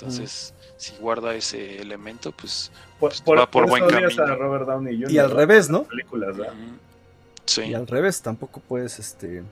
[0.00, 4.08] Entonces, si guarda ese elemento, pues Por, pues, por- va por buen camino.
[4.24, 5.10] a Robert Downey Jr.
[5.12, 5.78] Y al revés, ¿no?
[5.80, 6.54] Las películas, ¿verdad?
[7.44, 7.62] sí.
[7.62, 9.42] Y al revés, tampoco puedes, este,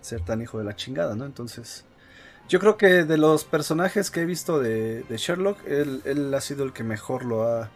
[0.00, 1.24] ser tan hijo de la chingada, ¿no?
[1.26, 1.84] Entonces,
[2.48, 6.40] yo creo que de los personajes que he visto de, de Sherlock, él, él ha
[6.40, 7.68] sido el que mejor lo ha...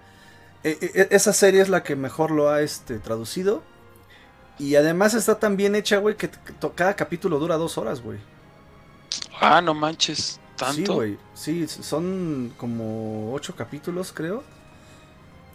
[0.65, 3.63] e- e- esa serie es la que mejor lo ha, este, traducido.
[4.59, 6.31] Y además está tan bien hecha, güey, que
[6.75, 8.19] cada capítulo dura dos horas, güey.
[9.41, 10.95] Ah, no manches, Sí, tanto.
[10.95, 11.19] güey.
[11.35, 14.43] Sí, son como ocho capítulos, creo.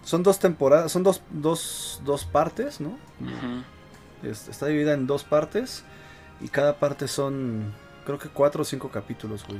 [0.03, 2.97] Son dos temporadas, son dos, dos, dos partes, ¿no?
[4.23, 5.83] Es- está dividida en dos partes.
[6.41, 7.73] Y cada parte son,
[8.05, 9.59] creo que cuatro o cinco capítulos, güey.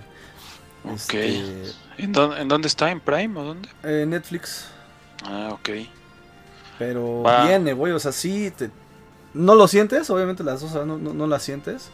[0.86, 0.94] Ok.
[1.14, 1.64] Este,
[1.98, 2.92] ¿En, dónde, ¿En dónde está?
[2.92, 3.68] ¿En Prime o dónde?
[3.84, 4.68] eh, Netflix.
[5.26, 5.70] Ah, ok.
[6.78, 7.46] Pero Va.
[7.48, 7.92] viene, güey.
[7.94, 8.52] O sea, sí.
[8.56, 8.70] te-
[9.34, 11.90] no lo sientes, obviamente las dos no, no, no las sientes.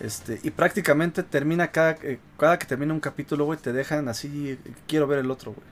[0.00, 4.58] Este, y prácticamente termina cada, eh, cada que termina un capítulo, güey, te dejan así.
[4.86, 5.66] Quiero ver el otro, güey.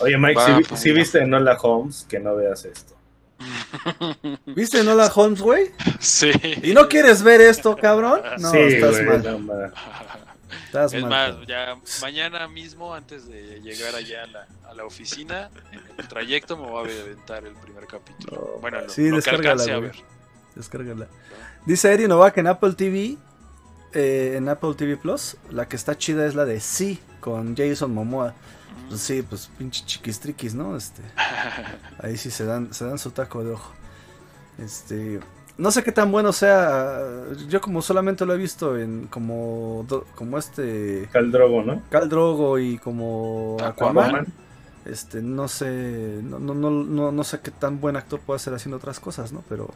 [0.00, 2.94] Oye, Mike, si, pues, viste en Hola Holmes, que no veas esto.
[4.46, 5.70] ¿Viste Nola Holmes, güey?
[5.98, 6.30] sí.
[6.62, 8.20] ¿Y no quieres ver esto, cabrón?
[8.38, 9.22] No, sí, estás güey, mal.
[9.24, 9.72] no, ma.
[10.66, 14.84] Estás Es mal, más, ya mañana mismo, antes de llegar allá a la, a la
[14.84, 18.52] oficina, en el trayecto me voy a aventar el primer capítulo.
[18.54, 19.96] No, bueno, lo, Sí, lo que descárgala, alcance a ver.
[20.54, 21.08] Descárgala.
[21.66, 23.16] Dice Eri Novak en Apple TV.
[23.94, 25.36] Eh, en Apple TV Plus.
[25.50, 28.34] La que está chida es la de Sí, con Jason Momoa.
[28.88, 30.76] Pues sí, pues pinche chiquistriquis, ¿no?
[30.76, 31.02] Este.
[31.98, 33.72] Ahí sí se dan, se dan su taco de ojo.
[34.58, 35.20] Este.
[35.58, 37.00] No sé qué tan bueno sea.
[37.48, 41.82] Yo como solamente lo he visto en como como este Cal Drogo, ¿no?
[41.90, 44.06] Cal Drogo y como Aquaman.
[44.06, 44.26] Aquaman.
[44.84, 48.52] Este, no sé, no, no, no, no, no sé qué tan buen actor puede ser
[48.54, 49.44] haciendo otras cosas, ¿no?
[49.48, 49.70] Pero,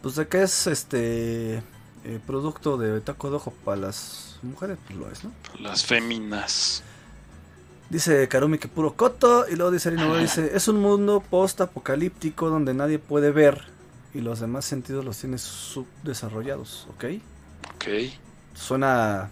[0.00, 1.60] pues de que es este
[2.04, 5.32] eh, producto de taco de ojo para las mujeres, pues lo es, ¿no?
[5.60, 6.82] Las féminas.
[7.90, 9.46] Dice Karumi que puro coto.
[9.48, 13.62] Y luego dice Arino, dice, es un mundo post-apocalíptico donde nadie puede ver
[14.14, 17.04] y los demás sentidos los tienes subdesarrollados, ¿ok?
[17.74, 17.84] Ok.
[18.54, 19.28] Suena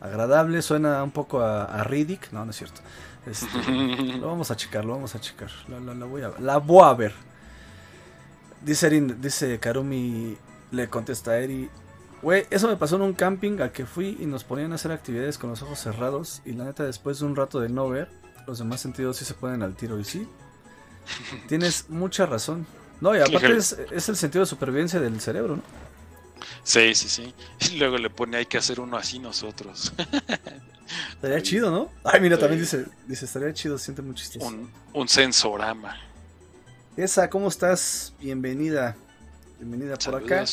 [0.00, 2.32] agradable, suena un poco a, a Riddick.
[2.32, 2.80] No, no es cierto.
[3.26, 3.46] Este,
[4.18, 5.50] lo vamos a checar, lo vamos a checar.
[5.68, 7.12] La, la- la voy, a, la voy a ver.
[8.62, 10.36] Dice, Erin- dice Karumi,
[10.70, 11.68] le contesta a Eri.
[12.22, 14.92] Güey, eso me pasó en un camping al que fui y nos ponían a hacer
[14.92, 16.40] actividades con los ojos cerrados.
[16.44, 18.08] Y la neta, después de un rato de no ver,
[18.46, 19.98] los demás sentidos sí se ponen al tiro.
[19.98, 20.28] Y sí,
[21.48, 22.64] tienes mucha razón.
[23.00, 25.62] No, y aparte es, es el sentido de supervivencia del cerebro, ¿no?
[26.62, 27.34] Sí, sí, sí.
[27.72, 29.92] Y luego le pone, hay que hacer uno así nosotros.
[31.14, 31.90] Estaría chido, ¿no?
[32.04, 34.46] Ay, mira, también dice, dice, estaría chido, siente muy chistoso.
[34.46, 35.96] un, un sensorama.
[36.96, 38.12] Esa, ¿cómo estás?
[38.20, 38.94] Bienvenida.
[39.58, 40.44] Bienvenida por acá.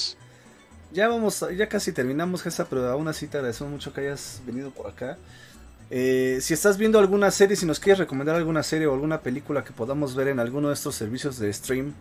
[0.91, 4.71] Ya vamos, ya casi terminamos esa, pero aún así te agradecemos mucho que hayas venido
[4.71, 5.17] por acá.
[5.91, 9.63] Eh, si estás viendo alguna serie, si nos quieres recomendar alguna serie o alguna película
[9.63, 11.93] que podamos ver en alguno de estos servicios de stream,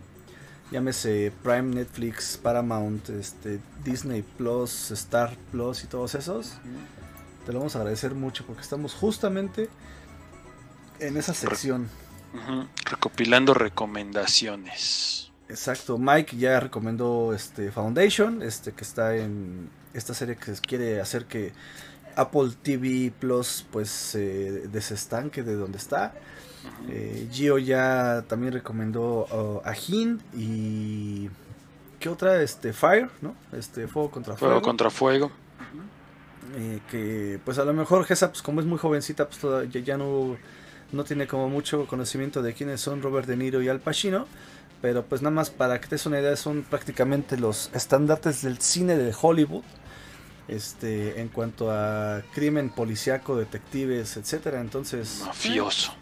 [0.71, 6.53] llámese Prime, Netflix, Paramount, este, Disney Plus, Star Plus y todos esos,
[7.45, 9.69] te lo vamos a agradecer mucho porque estamos justamente
[10.99, 11.89] en esa sección.
[12.85, 15.28] Recopilando recomendaciones.
[15.49, 21.25] Exacto, Mike ya recomendó este Foundation, este que está en esta serie que quiere hacer
[21.25, 21.53] que
[22.15, 26.13] Apple TV Plus pues se desestanque de donde está.
[26.87, 31.29] Eh, Gio ya también recomendó uh, a Hin y
[31.99, 32.41] ¿qué otra?
[32.43, 33.35] Este Fire, ¿no?
[33.51, 34.53] Este Fuego contra Fuego.
[34.53, 35.31] Fuego contra fuego.
[36.57, 39.97] Eh, que pues a lo mejor Gesa pues como es muy jovencita pues todavía ya
[39.97, 40.35] no
[40.91, 44.25] no tiene como mucho conocimiento de quiénes son Robert De Niro y Al Pacino
[44.81, 48.59] pero pues nada más para que te des una idea son prácticamente los estandartes del
[48.59, 49.63] cine de Hollywood
[50.47, 54.61] este en cuanto a crimen policíaco detectives etcétera.
[54.61, 55.93] Entonces Mafioso.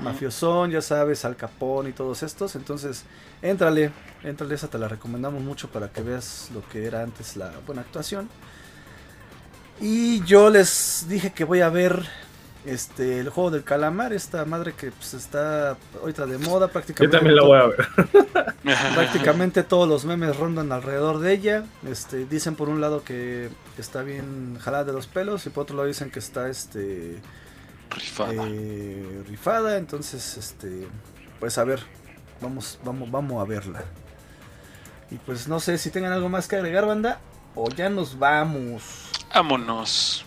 [0.00, 2.56] Mafiosón ya sabes Al Capone y todos estos.
[2.56, 3.04] Entonces
[3.42, 3.92] éntrale
[4.22, 7.82] éntrale esa te la recomendamos mucho para que veas lo que era antes la buena
[7.82, 8.28] actuación.
[9.80, 12.06] Y yo les dije que voy a ver
[12.64, 17.16] este el juego del calamar, esta madre que pues, está ahorita de moda Yo prácticamente.
[17.18, 18.54] también la voy a ver.
[18.94, 21.64] Prácticamente todos los memes rondan alrededor de ella.
[21.86, 25.76] Este, dicen por un lado que está bien jalada de los pelos y por otro
[25.76, 27.20] lado dicen que está este
[27.90, 28.48] Rifada.
[28.48, 29.76] eh, rifada.
[29.78, 30.88] Entonces, este,
[31.40, 31.80] pues a ver,
[32.40, 33.84] vamos, vamos, vamos a verla.
[35.10, 37.20] Y pues no sé si tengan algo más que agregar, banda,
[37.54, 39.10] o ya nos vamos.
[39.34, 40.24] Vámonos.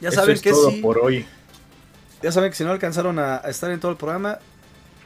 [0.00, 1.26] Ya Eso saben es que todo por hoy.
[2.22, 4.38] Ya saben que si no alcanzaron a, a estar en todo el programa,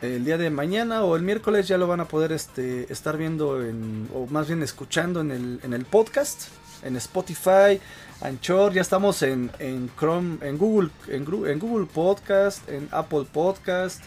[0.02, 3.62] el día de mañana o el miércoles ya lo van a poder este, estar viendo
[3.62, 6.48] en, o más bien escuchando en el, en el podcast,
[6.82, 7.80] en Spotify,
[8.22, 11.24] Anchor, ya estamos en, en Chrome, en Google, en
[11.58, 14.02] Google Podcast, en Apple Podcast,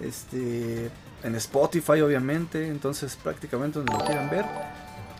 [0.00, 0.90] este,
[1.22, 4.46] en Spotify obviamente, entonces prácticamente donde lo quieran ver,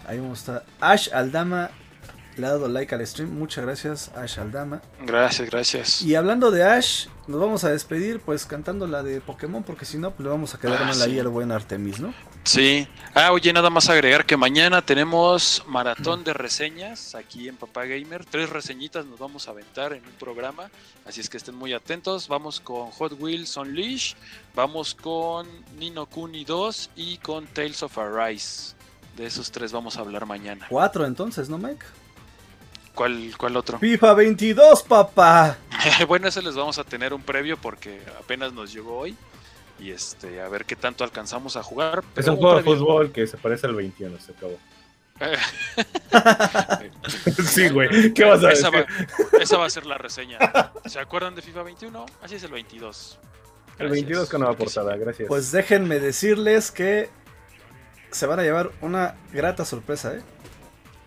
[0.06, 0.64] ahí vamos a estar.
[0.80, 1.70] Ash Aldama
[2.36, 4.80] le ha dado like al stream, muchas gracias Ash Aldama.
[5.04, 6.02] Gracias, gracias.
[6.02, 9.98] Y hablando de Ash, nos vamos a despedir pues cantando la de Pokémon porque si
[9.98, 11.18] no pues, le vamos a quedar Ah, mal ahí sí.
[11.18, 12.12] al buen Artemis, ¿no?
[12.44, 12.86] Sí.
[13.14, 18.24] Ah, oye, nada más agregar que mañana tenemos maratón de reseñas aquí en Papá Gamer.
[18.24, 20.70] Tres reseñitas nos vamos a aventar en un programa.
[21.06, 22.28] Así es que estén muy atentos.
[22.28, 24.14] Vamos con Hot Wheels Unleash.
[24.54, 25.46] Vamos con
[25.78, 28.74] Nino Kuni 2 y con Tales of Arise.
[29.16, 30.66] De esos tres vamos a hablar mañana.
[30.68, 31.84] Cuatro entonces, ¿no, Mike?
[32.96, 33.78] ¿Cuál, cuál otro?
[33.78, 35.58] FIFA 22, papá.
[36.08, 39.14] bueno, ese les vamos a tener un previo porque apenas nos llegó hoy.
[39.78, 42.02] Y este, a ver qué tanto alcanzamos a jugar.
[42.16, 44.58] Es un juego de fútbol que se parece al 21, se acabó.
[47.44, 48.14] sí, güey.
[48.14, 48.86] ¿Qué vas a esa, decir?
[49.34, 50.38] va, esa va a ser la reseña.
[50.86, 52.06] ¿Se acuerdan de FIFA 21?
[52.22, 53.18] Así es el 22.
[53.22, 53.92] El Gracias.
[53.92, 55.28] 22 con nueva portada, gracias.
[55.28, 57.10] Pues déjenme decirles que
[58.10, 60.22] se van a llevar una grata sorpresa, ¿eh?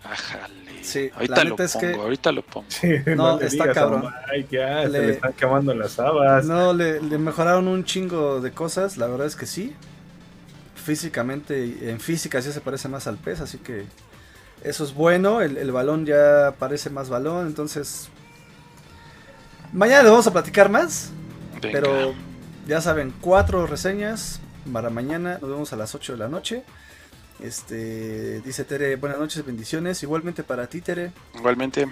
[0.04, 0.69] Ájale.
[0.82, 2.66] Sí, ahorita la lo es pongo, que- ahorita lo pongo.
[2.68, 4.04] Sí, No, le está digas cabrón.
[4.50, 6.44] Ya, Le- se le están quemando las habas.
[6.46, 9.74] No, le, le mejoraron un chingo de cosas, la verdad es que sí.
[10.74, 13.84] Físicamente, en física sí se parece más al pez, así que
[14.64, 15.42] eso es bueno.
[15.42, 18.08] El, el balón ya parece más balón, entonces...
[19.72, 21.10] Mañana les vamos a platicar más,
[21.62, 21.68] Venga.
[21.78, 22.12] pero
[22.66, 24.40] ya saben, cuatro reseñas
[24.72, 25.38] para mañana.
[25.40, 26.64] Nos vemos a las 8 de la noche.
[27.42, 30.02] Este, dice Tere, buenas noches, bendiciones.
[30.02, 31.12] Igualmente para ti, Tere.
[31.34, 31.86] Igualmente,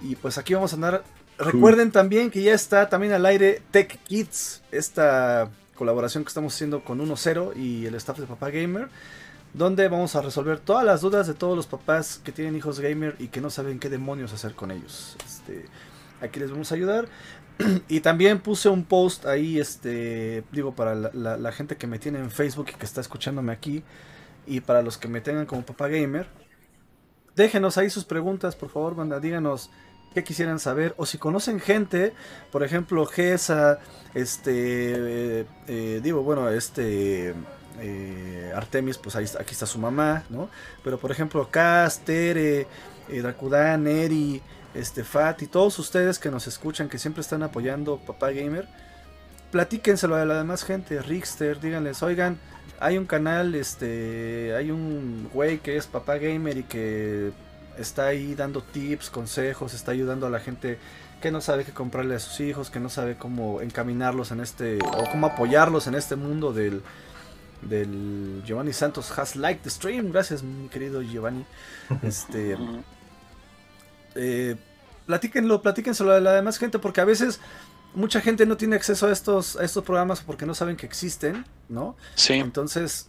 [0.00, 1.04] Y pues aquí vamos a andar.
[1.38, 6.82] Recuerden también que ya está también al aire Tech Kids, esta colaboración que estamos haciendo
[6.82, 8.88] con 1.0 y el staff de Papá Gamer,
[9.54, 13.14] donde vamos a resolver todas las dudas de todos los papás que tienen hijos gamer
[13.20, 15.16] y que no saben qué demonios hacer con ellos.
[15.24, 15.66] Este,
[16.20, 17.08] aquí les vamos a ayudar.
[17.88, 21.98] Y también puse un post ahí, este, digo, para la, la- la gente que me
[22.00, 23.82] tiene en Facebook y que está escuchándome aquí,
[24.48, 26.28] y para los que me tengan como papá gamer,
[27.36, 29.70] déjenos ahí sus preguntas, por favor, banda, díganos
[30.14, 32.14] qué quisieran saber, o si conocen gente,
[32.50, 33.78] por ejemplo, Gesa,
[34.14, 34.52] este,
[35.40, 37.34] eh, eh, digo, bueno, este,
[37.80, 40.48] eh, Artemis, pues ahí, aquí está su mamá, ¿no?
[40.82, 42.66] Pero por ejemplo, Cas, Tere,
[43.08, 43.34] eh,
[43.86, 44.42] Eri,
[44.74, 48.68] este, Fat y todos ustedes que nos escuchan, que siempre están apoyando Papá Gamer,
[49.50, 52.38] platíquenselo a la demás gente, Rickster, díganles, oigan,
[52.80, 57.32] hay un canal, este, hay un güey que es Papá Gamer y que
[57.78, 60.78] está ahí dando tips, consejos, está ayudando a la gente
[61.20, 64.78] que no sabe qué comprarle a sus hijos, que no sabe cómo encaminarlos en este,
[64.78, 66.82] o cómo apoyarlos en este mundo del,
[67.62, 70.12] del Giovanni Santos has liked the stream.
[70.12, 71.44] Gracias, mi querido Giovanni.
[72.02, 72.56] Este,
[74.14, 74.56] eh,
[75.06, 77.40] platíquenlo, platíquenselo a la demás gente, porque a veces
[77.94, 81.44] mucha gente no tiene acceso a estos, a estos programas porque no saben que existen,
[81.68, 81.96] ¿no?
[82.14, 83.08] Sí, Entonces,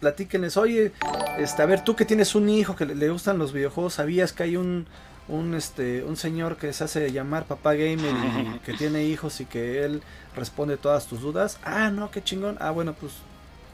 [0.00, 0.92] platíquenles, oye,
[1.38, 4.32] este, a ver, tú que tienes un hijo que le, le gustan los videojuegos, ¿sabías
[4.32, 4.86] que hay un,
[5.28, 9.46] un, este, un señor que se hace llamar papá gamer y que tiene hijos y
[9.46, 10.02] que él
[10.34, 11.58] responde todas tus dudas?
[11.64, 12.56] Ah, no, qué chingón.
[12.60, 13.12] Ah, bueno, pues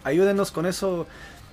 [0.05, 1.07] ayúdenos con eso.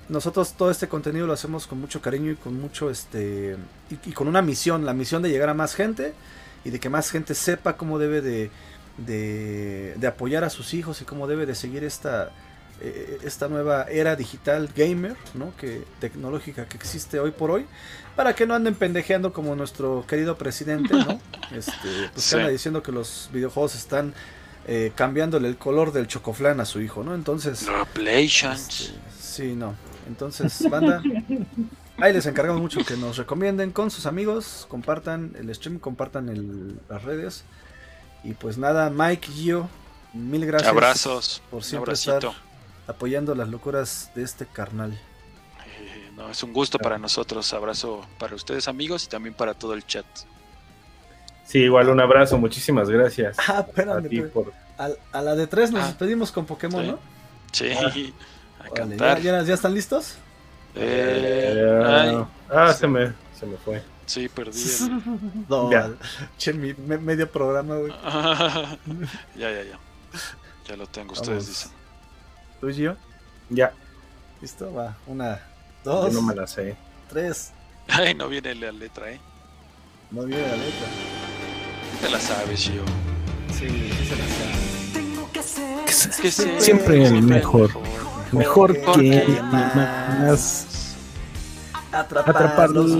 [0.07, 3.57] Nosotros todo este contenido lo hacemos con mucho cariño y con mucho, este,
[3.91, 6.13] y, y con una misión, la misión de llegar a más gente
[6.65, 8.51] y de que más gente sepa cómo debe de,
[8.97, 12.31] de, de apoyar a sus hijos y cómo debe de seguir esta,
[12.81, 15.55] eh, esta nueva era digital gamer, ¿no?
[15.57, 17.65] Que tecnológica que existe hoy por hoy,
[18.15, 21.19] para que no anden pendejeando como nuestro querido presidente, ¿no?
[21.55, 22.35] Este, pues Sí.
[22.35, 24.13] anda diciendo que los videojuegos están
[24.67, 27.15] eh, cambiándole el color del chocoflán a su hijo, ¿no?
[27.15, 27.65] Entonces,
[28.69, 29.73] este, sí, no.
[30.07, 31.01] Entonces, banda,
[32.01, 36.79] ahí les encargamos mucho que nos recomienden con sus amigos, compartan el stream, compartan el-
[36.89, 37.43] las redes.
[38.23, 39.69] Y pues nada, Mike, Gio,
[40.13, 40.69] mil gracias.
[40.69, 41.41] Abrazos.
[41.49, 42.21] por siempre estar
[42.87, 44.91] apoyando las locuras de este carnal.
[44.93, 47.53] Eh, no, es un gusto para nosotros.
[47.53, 50.05] Abrazo para ustedes, amigos, y también para todo el chat.
[51.45, 53.37] Sí, igual un abrazo, muchísimas gracias.
[53.47, 54.53] Ah, A espérame, ti pero por...
[54.77, 55.87] a, a la de tres nos Ah.
[55.87, 56.91] despedimos con Pokémon, Sí.
[56.91, 56.99] ¿no?
[57.51, 57.79] Sí, Ah.
[58.65, 59.21] a Órale, ¿ya, cantar.
[59.21, 60.15] ya- ya están listos?
[60.75, 62.79] Eh, Eh, ay, ah, sí.
[62.81, 63.81] se me, se me fue.
[64.05, 64.61] sí, perdí.
[64.61, 65.89] el- No, Ya.
[66.37, 67.91] che, mi- me- medio programa, güey.
[69.35, 69.79] ya, ya, ya.
[70.67, 71.71] Ya lo tengo, ustedes dicen.
[72.61, 72.95] ¿Tú, Gio?
[73.49, 73.73] Ya,
[74.41, 74.71] ¿Listo?
[74.73, 74.95] Va.
[75.07, 75.37] Una,
[75.83, 76.75] yo dos, no me la sé.
[77.09, 77.51] tres.
[77.87, 79.19] Ay, no viene la letra, ¿eh?
[80.11, 80.87] No viene la letra.
[82.01, 82.83] Te la sabes, yo.
[83.51, 85.91] Sí, sí se la sabe.
[86.21, 87.67] Que sea Siempre el mejor.
[87.75, 87.83] Mejor
[88.31, 90.65] Porque que nadie más.
[91.91, 92.91] Atrapar, Atrapar los.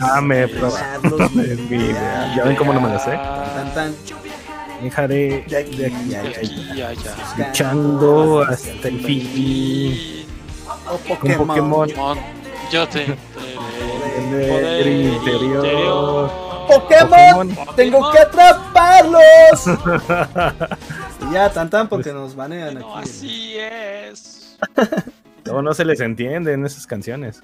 [0.00, 0.46] Ah, me
[2.36, 3.12] ¿Ya ven cómo no me la sé?
[3.12, 3.94] Tan, tan.
[4.82, 7.14] Dejaré De aquí, de aquí, ya, De ya, aquí, ya, ya.
[7.46, 10.26] luchando hasta el fin.
[10.90, 11.88] Oh, Con Pokémon.
[12.70, 13.06] Yo te
[14.32, 16.30] el interior.
[16.68, 17.76] Pokémon, Pokémon.
[17.76, 19.20] tengo que atraparlos.
[21.28, 23.08] y ya, tan tan, porque nos banean No, aquí.
[23.08, 24.58] así es.
[25.44, 27.42] No, no se les entienden esas canciones.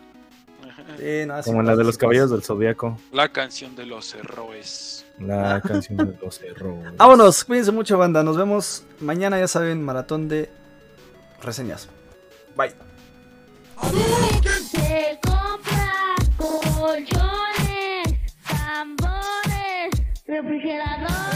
[0.99, 2.99] Sí, no, Como la pasa, de los caballeros del Zodíaco.
[3.13, 5.07] La canción de los errores.
[5.19, 6.93] La canción de los errores.
[6.99, 8.23] Vámonos, cuídense mucho, banda.
[8.23, 10.51] Nos vemos mañana, ya saben, maratón de
[11.43, 11.89] reseñas.
[12.57, 12.75] Bye.
[14.71, 18.15] Se compra colchones,
[18.47, 21.34] tambores, refrigerador.